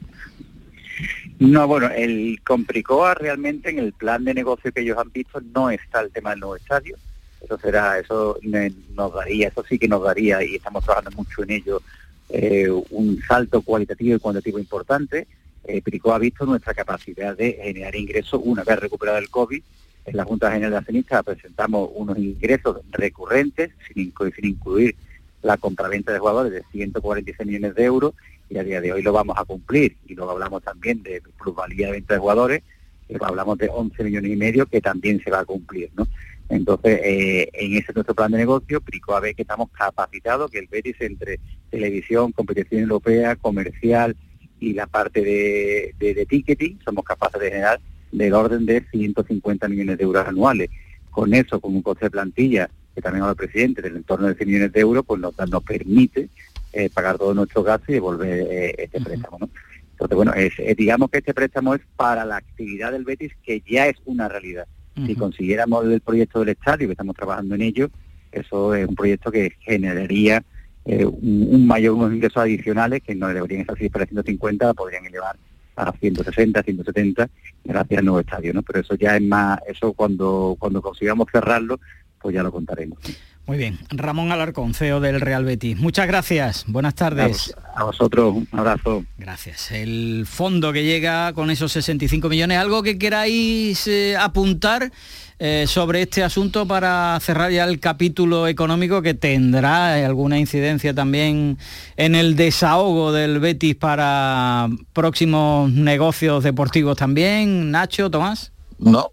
No, 1.39 1.67
bueno, 1.67 1.89
el 1.89 2.41
Compricoa 2.45 3.13
realmente 3.13 3.69
en 3.69 3.79
el 3.79 3.93
plan 3.93 4.25
de 4.25 4.33
negocio 4.33 4.73
que 4.73 4.81
ellos 4.81 4.97
han 4.97 5.09
visto 5.09 5.39
no 5.53 5.69
está 5.69 6.01
el 6.01 6.11
tema 6.11 6.31
del 6.31 6.41
nuevo 6.41 6.57
estadio. 6.57 6.97
Eso 7.41 7.57
será, 7.57 7.97
eso 7.97 8.37
nos 8.43 9.13
daría, 9.13 9.47
eso 9.47 9.63
sí 9.63 9.79
que 9.79 9.87
nos 9.87 10.03
daría, 10.03 10.43
y 10.43 10.55
estamos 10.55 10.83
trabajando 10.83 11.11
mucho 11.15 11.43
en 11.43 11.51
ello, 11.51 11.81
eh, 12.27 12.69
un 12.89 13.21
salto 13.25 13.61
cualitativo 13.61 14.17
y 14.17 14.19
cuantitativo 14.19 14.59
importante. 14.59 15.27
Eh, 15.63 15.81
Prico 15.81 16.13
ha 16.13 16.19
visto 16.19 16.45
nuestra 16.45 16.73
capacidad 16.73 17.37
de 17.37 17.53
generar 17.53 17.95
ingresos 17.95 18.41
una 18.43 18.65
vez 18.65 18.77
recuperado 18.77 19.17
el 19.17 19.29
COVID. 19.29 19.61
En 20.07 20.17
la 20.17 20.25
Junta 20.25 20.51
General 20.51 20.71
de 20.71 20.77
Accionistas 20.77 21.23
presentamos 21.23 21.89
unos 21.95 22.17
ingresos 22.17 22.81
recurrentes, 22.91 23.71
sin, 23.93 24.13
sin 24.35 24.45
incluir 24.45 24.93
la 25.41 25.55
compraventa 25.55 26.11
de 26.11 26.19
jugadores 26.19 26.51
de 26.51 26.63
146 26.73 27.47
millones 27.47 27.75
de 27.75 27.83
euros 27.85 28.13
y 28.49 28.57
a 28.57 28.63
día 28.63 28.81
de 28.81 28.91
hoy 28.91 29.01
lo 29.01 29.13
vamos 29.13 29.37
a 29.37 29.45
cumplir. 29.45 29.95
Y 30.07 30.15
luego 30.15 30.31
hablamos 30.31 30.63
también 30.63 31.03
de 31.03 31.21
plusvalía 31.37 31.87
de 31.87 31.93
venta 31.93 32.15
de 32.15 32.19
jugadores, 32.19 32.63
que 33.07 33.17
hablamos 33.21 33.57
de 33.57 33.69
11 33.71 34.03
millones 34.03 34.31
y 34.31 34.35
medio 34.35 34.65
que 34.65 34.81
también 34.81 35.21
se 35.23 35.31
va 35.31 35.39
a 35.39 35.45
cumplir. 35.45 35.89
¿no? 35.95 36.07
Entonces, 36.49 36.99
eh, 37.03 37.49
en 37.53 37.77
ese 37.77 37.93
nuestro 37.93 38.15
plan 38.15 38.31
de 38.31 38.39
negocio, 38.39 38.81
Prico 38.81 39.15
a 39.15 39.19
ver 39.19 39.35
que 39.35 39.43
estamos 39.43 39.69
capacitados, 39.71 40.49
que 40.49 40.59
el 40.59 40.67
Betis 40.67 40.95
entre 40.99 41.39
televisión, 41.69 42.31
competición 42.31 42.81
europea, 42.81 43.35
comercial 43.35 44.15
y 44.59 44.73
la 44.73 44.87
parte 44.87 45.21
de, 45.21 45.95
de, 45.99 46.25
ticketing, 46.25 46.79
somos 46.83 47.05
capaces 47.05 47.39
de 47.39 47.49
generar 47.49 47.79
del 48.11 48.33
orden 48.33 48.65
de 48.65 48.83
150 48.91 49.67
millones 49.69 49.97
de 49.97 50.03
euros 50.03 50.27
anuales. 50.27 50.69
Con 51.11 51.33
eso, 51.33 51.59
con 51.59 51.75
un 51.75 51.83
coste 51.83 52.05
de 52.05 52.11
plantilla, 52.11 52.69
que 52.95 53.01
también 53.01 53.21
habla 53.21 53.31
el 53.31 53.37
presidente, 53.37 53.81
del 53.83 53.97
entorno 53.97 54.27
de 54.27 54.35
100 54.35 54.47
millones 54.47 54.71
de 54.73 54.79
euros, 54.79 55.05
pues 55.05 55.21
nos, 55.21 55.37
nos 55.37 55.63
permite 55.63 56.29
eh, 56.71 56.89
pagar 56.93 57.17
todos 57.17 57.35
nuestros 57.35 57.65
gastos 57.65 57.89
y 57.89 57.93
devolver 57.93 58.47
eh, 58.49 58.75
este 58.77 59.01
préstamo. 59.01 59.37
¿no? 59.39 59.49
Entonces, 59.91 60.15
bueno, 60.15 60.33
es, 60.33 60.53
eh, 60.59 60.75
digamos 60.77 61.09
que 61.09 61.17
este 61.17 61.33
préstamo 61.33 61.73
es 61.75 61.81
para 61.95 62.25
la 62.25 62.37
actividad 62.37 62.91
del 62.91 63.05
Betis, 63.05 63.33
que 63.43 63.61
ya 63.67 63.87
es 63.87 63.97
una 64.05 64.27
realidad. 64.29 64.67
Si 65.05 65.15
consiguiéramos 65.15 65.85
el 65.85 66.01
proyecto 66.01 66.39
del 66.39 66.49
estadio, 66.49 66.87
que 66.87 66.91
estamos 66.91 67.15
trabajando 67.15 67.55
en 67.55 67.61
ello, 67.61 67.89
eso 68.33 68.75
es 68.75 68.85
un 68.85 68.95
proyecto 68.95 69.31
que 69.31 69.53
generaría 69.61 70.43
un, 70.83 71.65
mayor 71.65 71.93
unos 71.93 72.11
ingresos 72.11 72.43
adicionales 72.43 73.01
que 73.01 73.15
no 73.15 73.29
deberían 73.29 73.61
estar 73.61 73.77
para 73.91 74.05
150, 74.05 74.73
podrían 74.73 75.05
elevar 75.05 75.37
a 75.77 75.93
160, 75.93 76.63
170 76.63 77.29
gracias 77.63 77.97
al 77.97 78.05
nuevo 78.05 78.19
estadio, 78.19 78.53
¿no? 78.53 78.61
Pero 78.61 78.81
eso 78.81 78.95
ya 78.95 79.15
es 79.15 79.21
más, 79.21 79.59
eso 79.67 79.93
cuando 79.93 80.57
cuando 80.59 80.81
consigamos 80.81 81.27
cerrarlo, 81.31 81.79
pues 82.19 82.35
ya 82.35 82.43
lo 82.43 82.51
contaremos. 82.51 82.99
Muy 83.49 83.57
bien. 83.57 83.79
Ramón 83.89 84.31
Alarcón, 84.31 84.75
CEO 84.75 84.99
del 84.99 85.19
Real 85.19 85.43
Betis. 85.43 85.75
Muchas 85.75 86.05
gracias. 86.05 86.65
Buenas 86.67 86.93
tardes. 86.93 87.51
A, 87.73 87.83
vosotros, 87.83 88.35
un 88.35 88.47
abrazo. 88.51 89.03
Gracias. 89.17 89.71
El 89.71 90.27
fondo 90.27 90.71
que 90.71 90.83
llega 90.83 91.33
con 91.33 91.49
esos 91.49 91.71
65 91.71 92.29
millones, 92.29 92.59
¿algo 92.59 92.83
que 92.83 92.99
queráis 92.99 93.87
eh, 93.87 94.15
apuntar? 94.15 94.91
Eh, 95.39 95.65
sobre 95.67 96.01
este 96.03 96.21
asunto 96.21 96.67
para 96.67 97.17
cerrar 97.21 97.49
ya 97.49 97.63
el 97.63 97.79
capítulo 97.79 98.45
económico 98.45 99.01
que 99.01 99.13
tendrá 99.13 100.05
alguna 100.05 100.37
incidencia 100.37 100.93
también 100.93 101.57
en 101.95 102.13
el 102.13 102.35
desahogo 102.35 103.13
del 103.13 103.39
Betis 103.39 103.73
para 103.75 104.67
próximos 104.93 105.71
negocios 105.71 106.43
deportivos 106.43 106.97
también. 106.97 107.71
Nacho, 107.71 108.11
Tomás. 108.11 108.51
No, 108.77 109.11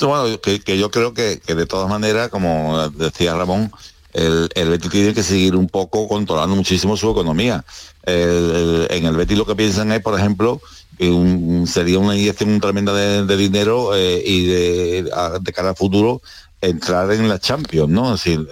bueno, 0.00 0.40
que, 0.40 0.78
yo 0.78 0.90
creo 0.90 1.14
que, 1.14 1.40
de 1.46 1.66
todas 1.66 1.88
maneras, 1.88 2.28
como 2.28 2.88
decía 2.90 3.34
Ramón, 3.34 3.72
el, 4.12 4.50
el 4.54 4.68
Betis 4.68 4.90
tiene 4.90 5.14
que 5.14 5.22
seguir 5.22 5.56
un 5.56 5.68
poco 5.68 6.08
controlando 6.08 6.54
muchísimo 6.54 6.96
su 6.96 7.10
economía. 7.10 7.64
en 8.04 9.06
el 9.06 9.16
Betis 9.16 9.38
lo 9.38 9.46
que 9.46 9.56
piensan 9.56 9.92
es, 9.92 10.00
por 10.00 10.18
ejemplo, 10.18 10.60
que 10.98 11.64
sería 11.66 11.98
una 11.98 12.16
inyección 12.16 12.60
tremenda 12.60 12.92
de, 12.92 13.36
dinero 13.36 13.94
eh, 13.94 14.22
y 14.24 14.46
de, 14.46 15.10
cara 15.54 15.70
al 15.70 15.76
futuro 15.76 16.22
entrar 16.60 17.10
en 17.10 17.28
la 17.28 17.40
Champions, 17.40 17.90
¿no? 17.90 18.14
Es 18.14 18.22
decir, 18.22 18.46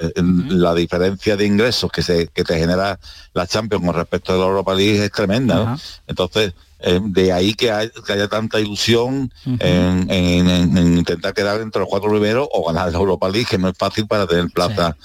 la 0.49 0.75
diferencia 0.75 1.37
de 1.37 1.47
ingresos 1.47 1.93
que 1.93 2.03
se 2.03 2.27
que 2.27 2.43
te 2.43 2.59
genera 2.59 2.99
la 3.35 3.47
Champions 3.47 3.87
con 3.87 3.95
respecto 3.95 4.33
a 4.33 4.37
la 4.37 4.47
Europa 4.47 4.75
League 4.75 5.05
es 5.05 5.13
tremenda, 5.13 5.55
¿no? 5.55 5.79
Entonces, 6.09 6.55
eh, 6.83 7.01
de 7.03 7.33
ahí 7.33 7.55
que, 7.55 7.71
haya 7.71 8.29
tanta 8.29 8.61
ilusión 8.61 9.33
en, 9.59 10.77
intentar 10.77 11.35
quedar 11.35 11.61
entre 11.61 11.81
los 11.81 11.89
cuatro 11.89 12.11
primeros 12.11 12.49
o 12.53 12.67
ganar 12.67 12.91
la 12.91 12.99
Europa 12.99 13.29
League, 13.29 13.47
que 13.49 13.59
no 13.59 13.69
es 13.69 13.77
fácil 13.77 14.07
para 14.07 14.27
tener 14.27 14.51
plaza 14.51 14.97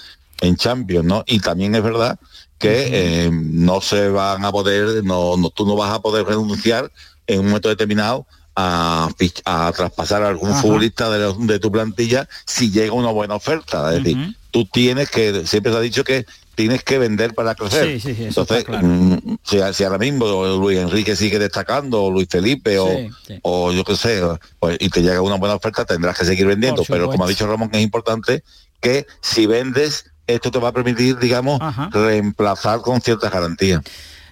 en 0.41 0.55
Champions, 0.55 1.05
¿no? 1.05 1.23
Y 1.27 1.39
también 1.39 1.75
es 1.75 1.83
verdad 1.83 2.19
que 2.57 3.25
eh, 3.25 3.31
no 3.31 3.81
se 3.81 4.09
van 4.09 4.45
a 4.45 4.51
poder, 4.51 5.03
no, 5.03 5.37
no, 5.37 5.49
tú 5.49 5.65
no 5.65 5.75
vas 5.75 5.91
a 5.91 6.01
poder 6.01 6.25
renunciar 6.25 6.91
en 7.27 7.39
un 7.39 7.47
momento 7.47 7.69
determinado 7.69 8.25
a, 8.55 9.09
a 9.45 9.71
traspasar 9.75 10.23
a 10.23 10.29
algún 10.29 10.53
futbolista 10.55 11.09
de, 11.09 11.59
tu 11.59 11.71
plantilla 11.71 12.27
si 12.45 12.71
llega 12.71 12.93
una 12.93 13.11
buena 13.11 13.35
oferta. 13.35 13.93
Es 13.93 14.03
decir, 14.03 14.35
tú 14.51 14.65
tienes 14.65 15.09
que, 15.09 15.45
siempre 15.45 15.71
se 15.71 15.77
ha 15.77 15.81
dicho 15.81 16.03
que 16.03 16.25
tienes 16.55 16.83
que 16.83 16.97
vender 16.97 17.33
para 17.33 17.55
crecer. 17.55 17.99
Entonces, 18.05 18.65
mm, 18.67 19.35
si, 19.43 19.83
ahora 19.83 19.97
mismo 19.97 20.45
Luis 20.57 20.79
Enrique 20.79 21.15
sigue 21.15 21.39
destacando, 21.39 22.03
o 22.03 22.11
Luis 22.11 22.27
Felipe, 22.29 22.77
o, 22.79 23.71
yo 23.71 23.83
qué 23.83 23.95
sé, 23.95 24.21
pues, 24.59 24.77
y 24.79 24.89
te 24.89 25.01
llega 25.01 25.21
una 25.21 25.35
buena 25.35 25.55
oferta, 25.55 25.85
tendrás 25.85 26.17
que 26.17 26.25
seguir 26.25 26.47
vendiendo. 26.47 26.83
Pero 26.87 27.09
como 27.09 27.25
ha 27.25 27.27
dicho 27.27 27.45
Ramón, 27.47 27.69
es 27.73 27.81
importante 27.81 28.43
que 28.79 29.05
si 29.21 29.45
vendes, 29.45 30.11
esto 30.27 30.51
te 30.51 30.59
va 30.59 30.69
a 30.69 30.73
permitir, 30.73 31.17
digamos, 31.19 31.59
reemplazar 31.91 32.81
con 32.81 33.01
ciertas 33.01 33.31
garantías. 33.31 33.81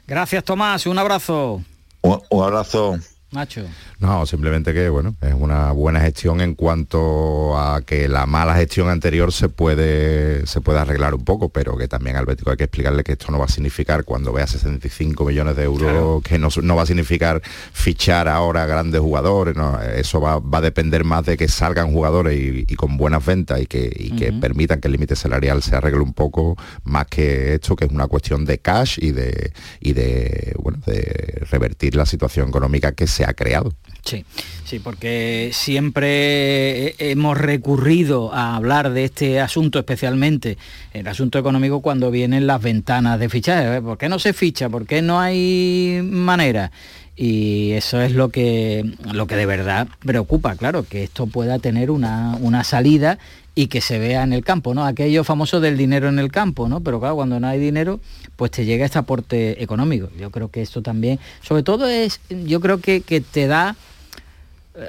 Gracias, 0.08 0.44
Tomás. 0.44 0.86
Un 0.86 0.98
abrazo. 1.00 1.62
un 2.02 2.44
abrazo. 2.44 2.98
Nacho. 3.34 3.66
No, 4.00 4.26
simplemente 4.26 4.74
que 4.74 4.90
bueno, 4.90 5.16
es 5.22 5.34
una 5.34 5.72
buena 5.72 6.00
gestión 6.00 6.42
en 6.42 6.56
cuanto 6.56 7.58
a 7.58 7.82
que 7.82 8.08
la 8.08 8.26
mala 8.26 8.56
gestión 8.56 8.90
anterior 8.90 9.32
se 9.32 9.50
puede 9.50 10.46
se 10.46 10.62
puede 10.62 10.80
arreglar 10.80 11.16
un 11.16 11.24
poco, 11.24 11.50
pero 11.50 11.78
que 11.78 11.88
también 11.88 12.16
al 12.16 12.26
Bético 12.26 12.52
hay 12.52 12.58
que 12.58 12.66
explicarle 12.66 13.04
que 13.04 13.14
esto 13.14 13.32
no 13.32 13.40
va 13.40 13.46
a 13.46 13.50
significar 13.50 14.04
cuando 14.04 14.32
vea 14.34 14.46
65 14.46 15.26
millones 15.26 15.56
de 15.56 15.64
euros, 15.64 16.22
que 16.24 16.38
no, 16.38 16.76
va 16.76 16.84
a 16.84 16.86
significar 16.86 17.42
fichar 17.72 18.28
ahora 18.28 18.66
grandes 18.66 19.02
jugadores, 19.02 19.56
no, 19.56 19.82
eso 19.82 20.22
va, 20.22 20.42
a 20.58 20.62
depender 20.62 21.04
más 21.04 21.26
de 21.26 21.38
que 21.38 21.48
salgan 21.48 21.92
jugadores 21.92 22.40
y, 22.40 22.76
con 22.76 22.98
buenas 22.98 23.26
ventas 23.26 23.62
y 23.62 23.66
que, 23.66 24.34
permitan 24.40 24.80
que 24.80 24.88
el 24.88 24.94
límite 24.94 25.16
salarial 25.16 25.62
se 25.62 25.76
arregle 25.76 26.02
un 26.02 26.14
poco 26.14 26.58
más 26.84 27.08
que 27.08 27.56
esto, 27.56 27.76
que 27.76 27.86
es 27.86 27.92
una 27.92 28.08
cuestión 28.08 28.46
de 28.46 28.60
cash 28.60 28.98
y 29.02 29.12
de 29.12 29.54
y 29.80 29.94
de 29.94 30.56
bueno 30.60 30.80
de 30.86 31.46
revertir 31.50 31.96
la 31.96 32.06
situación 32.06 32.50
económica 32.50 32.92
que 32.94 33.08
se 33.08 33.23
ha 33.26 33.34
creado. 33.34 33.74
Sí, 34.04 34.26
sí, 34.66 34.80
porque 34.80 35.52
siempre 35.54 36.94
hemos 37.00 37.38
recurrido 37.38 38.34
a 38.34 38.58
hablar 38.58 38.92
de 38.92 39.06
este 39.06 39.40
asunto, 39.40 39.80
especialmente 39.80 40.58
el 40.92 41.08
asunto 41.08 41.40
económico, 41.40 41.82
cuando 41.82 42.12
vienen 42.12 42.46
las 42.46 42.62
ventanas 42.62 43.18
de 43.18 43.30
fichaje. 43.30 43.82
¿Por 43.82 43.98
qué 43.98 44.10
no 44.10 44.20
se 44.20 44.34
ficha? 44.34 44.68
¿Por 44.68 44.86
qué 44.86 45.02
no 45.02 45.22
hay 45.22 46.02
manera? 46.04 46.72
Y 47.16 47.72
eso 47.74 48.02
es 48.02 48.14
lo 48.14 48.30
que, 48.30 48.84
lo 49.12 49.28
que 49.28 49.36
de 49.36 49.46
verdad 49.46 49.88
preocupa, 50.00 50.56
claro, 50.56 50.84
que 50.84 51.04
esto 51.04 51.28
pueda 51.28 51.60
tener 51.60 51.92
una, 51.92 52.38
una, 52.42 52.64
salida 52.64 53.20
y 53.54 53.68
que 53.68 53.82
se 53.82 54.00
vea 54.00 54.24
en 54.24 54.34
el 54.34 54.44
campo, 54.44 54.74
¿no? 54.74 54.84
Aquello 54.84 55.24
famoso 55.24 55.60
del 55.60 55.78
dinero 55.78 56.10
en 56.10 56.18
el 56.18 56.32
campo, 56.32 56.68
¿no? 56.68 56.82
Pero 56.82 57.00
claro, 57.00 57.16
cuando 57.16 57.40
no 57.40 57.48
hay 57.48 57.60
dinero, 57.60 58.00
pues 58.36 58.50
te 58.50 58.66
llega 58.66 58.86
este 58.86 58.98
aporte 58.98 59.62
económico. 59.62 60.10
Yo 60.20 60.32
creo 60.32 60.50
que 60.50 60.64
esto 60.64 60.82
también, 60.82 61.20
sobre 61.42 61.62
todo 61.62 61.88
es, 61.88 62.20
yo 62.30 62.60
creo 62.60 62.80
que, 62.80 63.02
que 63.02 63.22
te 63.22 63.46
da 63.46 63.76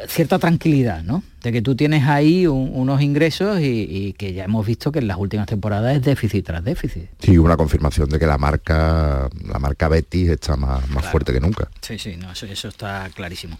cierta 0.09 0.39
tranquilidad, 0.39 1.03
¿no? 1.03 1.22
De 1.43 1.53
que 1.53 1.61
tú 1.61 1.74
tienes 1.76 2.05
ahí 2.05 2.47
unos 2.47 3.03
ingresos 3.03 3.59
y, 3.61 4.14
que 4.16 4.32
ya 4.32 4.45
hemos 4.45 4.64
visto 4.64 4.91
que 4.91 5.01
en 5.01 5.09
las 5.09 5.18
últimas 5.18 5.47
temporadas 5.47 5.95
es 5.95 6.03
déficit 6.03 6.47
tras 6.47 6.64
déficit. 6.64 7.11
Sí, 7.18 7.37
una 7.37 7.57
confirmación 7.57 8.09
de 8.09 8.18
que 8.18 8.26
la 8.26 8.39
marca, 8.39 9.28
la 9.47 9.59
marca 9.59 9.89
Betis 9.89 10.30
está 10.30 10.57
más, 10.57 10.89
más 10.89 11.05
fuerte 11.07 11.35
que 11.35 11.41
nunca. 11.41 11.68
Sí, 11.82 11.99
sí, 11.99 12.16
no, 12.16 12.32
eso, 12.32 12.68
está 12.68 13.11
clarísimo. 13.14 13.59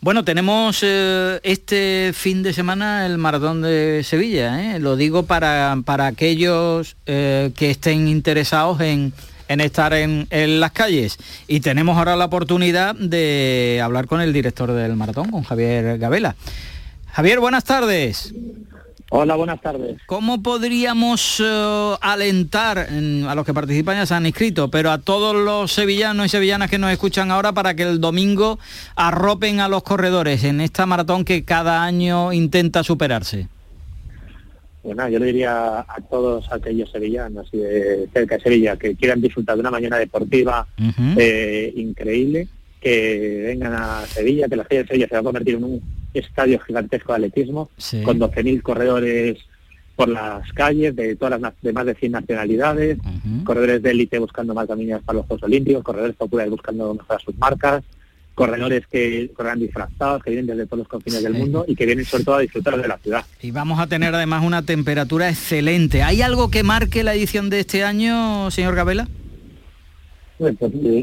Bueno, 0.00 0.24
tenemos 0.24 0.80
eh, 0.82 1.38
este 1.42 2.12
fin 2.14 2.42
de 2.42 2.54
semana 2.54 3.04
el 3.04 3.18
maratón 3.18 3.60
de 3.60 4.02
Sevilla, 4.04 4.74
¿eh? 4.74 4.80
lo 4.80 4.96
digo 4.96 5.24
para, 5.24 5.76
para 5.84 6.06
aquellos 6.06 6.96
que 7.04 7.52
estén 7.58 8.08
interesados 8.08 8.80
en 8.80 9.12
en 9.48 9.60
estar 9.60 9.92
en, 9.94 10.26
las 10.60 10.72
calles. 10.72 11.18
Y 11.46 11.60
tenemos 11.60 11.96
ahora 11.98 12.16
la 12.16 12.26
oportunidad 12.26 12.94
de 12.94 13.80
hablar 13.82 14.06
con 14.06 14.20
el 14.20 14.32
director 14.32 14.72
del 14.72 14.94
maratón, 14.96 15.30
con 15.30 15.42
Javier 15.42 15.98
Gabela. 15.98 16.36
Javier, 17.12 17.40
buenas 17.40 17.64
tardes. 17.64 18.32
Hola, 19.10 19.36
buenas 19.36 19.62
tardes. 19.62 19.96
¿Cómo 20.04 20.42
podríamos 20.42 21.40
eh, 21.42 21.94
alentar 22.02 22.78
a 22.78 23.34
los 23.34 23.46
que 23.46 23.54
participan 23.54 23.96
ya 23.96 24.04
se 24.04 24.14
han 24.14 24.26
inscrito, 24.26 24.70
pero 24.70 24.90
a 24.90 24.98
todos 24.98 25.34
los 25.34 25.72
sevillanos 25.72 26.26
y 26.26 26.28
sevillanas 26.28 26.68
que 26.68 26.76
nos 26.78 26.92
escuchan 26.92 27.30
ahora 27.30 27.52
para 27.52 27.74
que 27.74 27.84
el 27.84 28.02
domingo 28.02 28.58
arropen 28.96 29.60
a 29.60 29.68
los 29.68 29.82
corredores 29.82 30.44
en 30.44 30.60
esta 30.60 30.84
maratón 30.84 31.24
que 31.24 31.42
cada 31.42 31.84
año 31.84 32.34
intenta 32.34 32.84
superarse? 32.84 33.48
Bueno, 34.94 35.06
yo 35.10 35.18
le 35.18 35.26
diría 35.26 35.80
a 35.80 36.00
todos 36.08 36.50
aquellos 36.50 36.90
sevillanos 36.90 37.48
y 37.52 37.58
de 37.58 38.08
cerca 38.12 38.36
de 38.36 38.42
Sevilla 38.42 38.76
que 38.76 38.96
quieran 38.96 39.20
disfrutar 39.20 39.56
de 39.56 39.60
una 39.60 39.70
mañana 39.70 39.98
deportiva 39.98 40.66
eh, 41.16 41.72
increíble, 41.76 42.48
que 42.80 43.44
vengan 43.48 43.74
a 43.74 44.06
Sevilla, 44.06 44.48
que 44.48 44.56
la 44.56 44.64
calle 44.64 44.82
de 44.82 44.88
Sevilla 44.88 45.08
se 45.08 45.14
va 45.14 45.20
a 45.20 45.24
convertir 45.24 45.56
en 45.56 45.64
un 45.64 45.82
estadio 46.14 46.58
gigantesco 46.60 47.12
de 47.12 47.16
atletismo, 47.16 47.68
con 48.02 48.18
12.000 48.18 48.62
corredores 48.62 49.38
por 49.94 50.08
las 50.08 50.50
calles 50.52 50.96
de 50.96 51.16
todas 51.16 51.38
las 51.38 51.52
de 51.60 51.72
más 51.72 51.84
de 51.84 51.94
100 51.94 52.12
nacionalidades, 52.12 52.98
corredores 53.44 53.82
de 53.82 53.90
élite 53.90 54.18
buscando 54.18 54.54
más 54.54 54.66
caminos 54.66 55.02
para 55.02 55.18
los 55.18 55.26
Juegos 55.26 55.42
Olímpicos, 55.42 55.82
corredores 55.82 56.16
populares 56.16 56.50
buscando 56.50 56.94
mejorar 56.94 57.20
sus 57.20 57.36
marcas, 57.36 57.84
corredores 58.38 58.86
que 58.86 59.32
corren 59.34 59.58
disfrazados, 59.58 60.22
que 60.22 60.30
vienen 60.30 60.46
desde 60.46 60.66
todos 60.66 60.78
los 60.78 60.88
confines 60.88 61.24
del 61.24 61.34
mundo 61.34 61.64
y 61.66 61.74
que 61.74 61.86
vienen 61.86 62.04
sobre 62.04 62.22
todo 62.22 62.36
a 62.36 62.40
disfrutar 62.40 62.80
de 62.80 62.86
la 62.86 62.96
ciudad. 62.98 63.24
Y 63.42 63.50
vamos 63.50 63.80
a 63.80 63.88
tener 63.88 64.14
además 64.14 64.44
una 64.44 64.62
temperatura 64.62 65.28
excelente. 65.28 66.04
¿Hay 66.04 66.22
algo 66.22 66.48
que 66.48 66.62
marque 66.62 67.02
la 67.02 67.14
edición 67.14 67.50
de 67.50 67.58
este 67.58 67.82
año, 67.82 68.48
señor 68.52 68.76
Gabela? 68.76 69.08
Pues, 70.38 70.54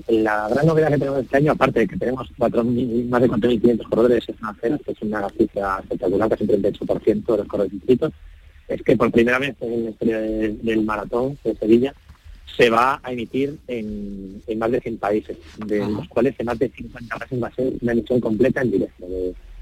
la 0.08 0.48
gran 0.48 0.66
novedad 0.66 0.88
que 0.88 0.98
tenemos 0.98 1.24
este 1.24 1.36
año, 1.36 1.52
aparte 1.52 1.82
de 1.82 1.88
que 1.90 1.98
tenemos 1.98 2.30
cuatro, 2.38 2.64
más 2.64 3.22
de 3.22 3.30
4.500 3.30 3.90
corredores 3.90 4.30
extranjeros, 4.30 4.80
que 4.86 4.92
es 4.94 5.02
una 5.02 5.28
cifra 5.38 5.80
espectacular, 5.84 6.30
casi 6.30 6.44
un 6.46 6.50
38% 6.50 7.26
de 7.26 7.38
los 7.38 7.48
corredores 7.48 7.74
inscritos, 7.74 8.14
es 8.70 8.82
que 8.82 8.96
por 8.96 9.12
primera 9.12 9.40
vez 9.40 9.56
en 9.60 9.84
la 9.84 9.90
historia 9.90 10.20
del 10.20 10.86
maratón 10.86 11.38
de 11.44 11.54
Sevilla 11.56 11.94
se 12.56 12.70
va 12.70 13.00
a 13.04 13.12
emitir 13.12 13.58
en, 13.68 14.42
más 14.58 14.72
de 14.72 14.82
100 14.82 14.98
países, 14.98 15.38
de 15.66 15.80
los 15.80 16.08
cuales 16.08 16.36
en 16.40 16.46
más 16.46 16.60
de 16.60 16.70
50 16.70 17.18
países 17.18 17.44
va 17.44 17.48
a 17.48 17.56
ser 17.56 17.74
una 17.82 17.92
emisión 17.92 18.20
completa 18.20 18.62
en 18.62 18.72
directo 18.72 19.06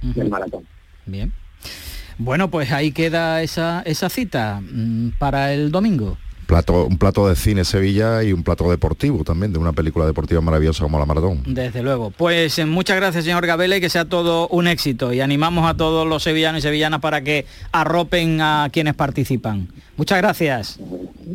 del 0.01 0.29
maratón. 0.29 0.63
Bien. 1.05 1.31
Bueno, 2.17 2.49
pues 2.51 2.71
ahí 2.71 2.91
queda 2.91 3.41
esa, 3.41 3.81
esa 3.85 4.09
cita 4.09 4.61
mm, 4.61 5.13
para 5.17 5.53
el 5.53 5.71
domingo. 5.71 6.17
Plato, 6.45 6.85
un 6.85 6.97
plato 6.97 7.29
de 7.29 7.35
cine 7.37 7.63
Sevilla 7.63 8.21
y 8.21 8.33
un 8.33 8.43
plato 8.43 8.69
deportivo 8.69 9.23
también, 9.23 9.53
de 9.53 9.59
una 9.59 9.71
película 9.71 10.05
deportiva 10.05 10.41
maravillosa 10.41 10.83
como 10.83 10.99
la 10.99 11.05
Maratón. 11.05 11.41
Desde 11.47 11.81
luego. 11.81 12.11
Pues 12.11 12.59
eh, 12.59 12.65
muchas 12.65 12.97
gracias, 12.97 13.23
señor 13.23 13.47
Gabela, 13.47 13.77
y 13.77 13.81
que 13.81 13.89
sea 13.89 14.05
todo 14.05 14.49
un 14.49 14.67
éxito. 14.67 15.13
Y 15.13 15.21
animamos 15.21 15.65
a 15.65 15.75
todos 15.75 16.05
los 16.05 16.21
sevillanos 16.21 16.59
y 16.59 16.61
sevillanas 16.63 16.99
para 16.99 17.21
que 17.21 17.45
arropen 17.71 18.41
a 18.41 18.69
quienes 18.71 18.93
participan. 18.93 19.69
Muchas 19.95 20.17
gracias. 20.17 20.79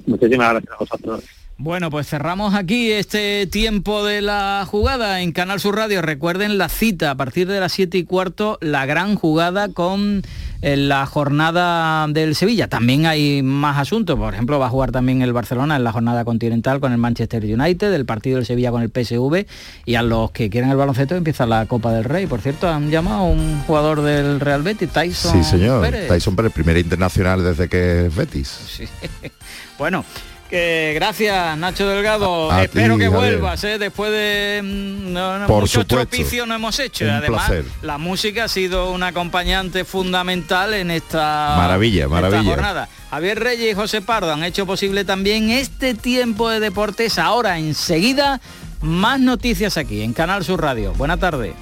Muchísimas 0.06 0.50
gracias 0.50 0.72
a 0.72 0.76
vosotros. 0.76 1.24
Bueno, 1.60 1.90
pues 1.90 2.06
cerramos 2.06 2.54
aquí 2.54 2.92
este 2.92 3.48
tiempo 3.48 4.04
de 4.04 4.22
la 4.22 4.64
jugada 4.64 5.22
en 5.22 5.32
Canal 5.32 5.58
Sur 5.58 5.74
Radio. 5.74 6.00
Recuerden 6.00 6.56
la 6.56 6.68
cita 6.68 7.10
a 7.10 7.16
partir 7.16 7.48
de 7.48 7.58
las 7.58 7.72
7 7.72 7.98
y 7.98 8.04
cuarto, 8.04 8.58
la 8.60 8.86
gran 8.86 9.16
jugada 9.16 9.68
con 9.68 10.22
eh, 10.62 10.76
la 10.76 11.04
jornada 11.06 12.06
del 12.06 12.36
Sevilla. 12.36 12.68
También 12.68 13.06
hay 13.06 13.42
más 13.42 13.76
asuntos. 13.76 14.16
Por 14.16 14.34
ejemplo, 14.34 14.60
va 14.60 14.66
a 14.66 14.70
jugar 14.70 14.92
también 14.92 15.20
el 15.20 15.32
Barcelona 15.32 15.74
en 15.74 15.82
la 15.82 15.90
jornada 15.90 16.24
continental 16.24 16.78
con 16.78 16.92
el 16.92 16.98
Manchester 16.98 17.42
United, 17.42 17.92
el 17.92 18.06
partido 18.06 18.36
del 18.36 18.46
Sevilla 18.46 18.70
con 18.70 18.82
el 18.82 18.90
PSV 18.90 19.44
y 19.84 19.96
a 19.96 20.02
los 20.02 20.30
que 20.30 20.50
quieren 20.50 20.70
el 20.70 20.76
baloncesto 20.76 21.16
empieza 21.16 21.44
la 21.44 21.66
Copa 21.66 21.92
del 21.92 22.04
Rey. 22.04 22.28
Por 22.28 22.40
cierto, 22.40 22.68
han 22.68 22.88
llamado 22.88 23.18
a 23.18 23.24
un 23.24 23.62
jugador 23.62 24.02
del 24.02 24.38
Real 24.38 24.62
Betis, 24.62 24.90
Tyson 24.90 25.32
Sí, 25.32 25.42
señor. 25.42 25.84
Tyson 26.06 26.36
Pérez, 26.36 26.52
primer 26.52 26.78
internacional 26.78 27.42
desde 27.42 27.68
que 27.68 28.06
es 28.06 28.14
Betis. 28.14 28.48
Sí. 28.48 28.84
bueno, 29.76 30.04
que 30.48 30.92
gracias 30.94 31.56
Nacho 31.58 31.88
Delgado. 31.88 32.50
Espero 32.60 32.98
que 32.98 33.08
vuelvas 33.08 33.62
¿eh? 33.64 33.78
después 33.78 34.10
de 34.10 34.60
mm, 34.62 35.12
no, 35.12 35.48
muchos 35.48 35.86
tropicios 35.86 36.46
no 36.46 36.54
hemos 36.54 36.78
hecho. 36.78 37.10
Además, 37.10 37.52
la 37.82 37.98
música 37.98 38.44
ha 38.44 38.48
sido 38.48 38.90
un 38.90 39.02
acompañante 39.02 39.84
fundamental 39.84 40.74
en 40.74 40.90
esta 40.90 41.54
maravilla, 41.56 42.08
maravilla. 42.08 42.42
jornada. 42.42 42.88
Javier 43.10 43.38
Reyes 43.38 43.72
y 43.72 43.74
José 43.74 44.02
Pardo 44.02 44.32
han 44.32 44.44
hecho 44.44 44.66
posible 44.66 45.04
también 45.04 45.50
este 45.50 45.94
tiempo 45.94 46.50
de 46.50 46.60
deportes. 46.60 47.18
Ahora 47.18 47.58
enseguida 47.58 48.40
más 48.80 49.20
noticias 49.20 49.76
aquí 49.76 50.02
en 50.02 50.12
Canal 50.12 50.44
Sur 50.44 50.62
Radio. 50.62 50.92
Buena 50.94 51.16
tarde. 51.16 51.54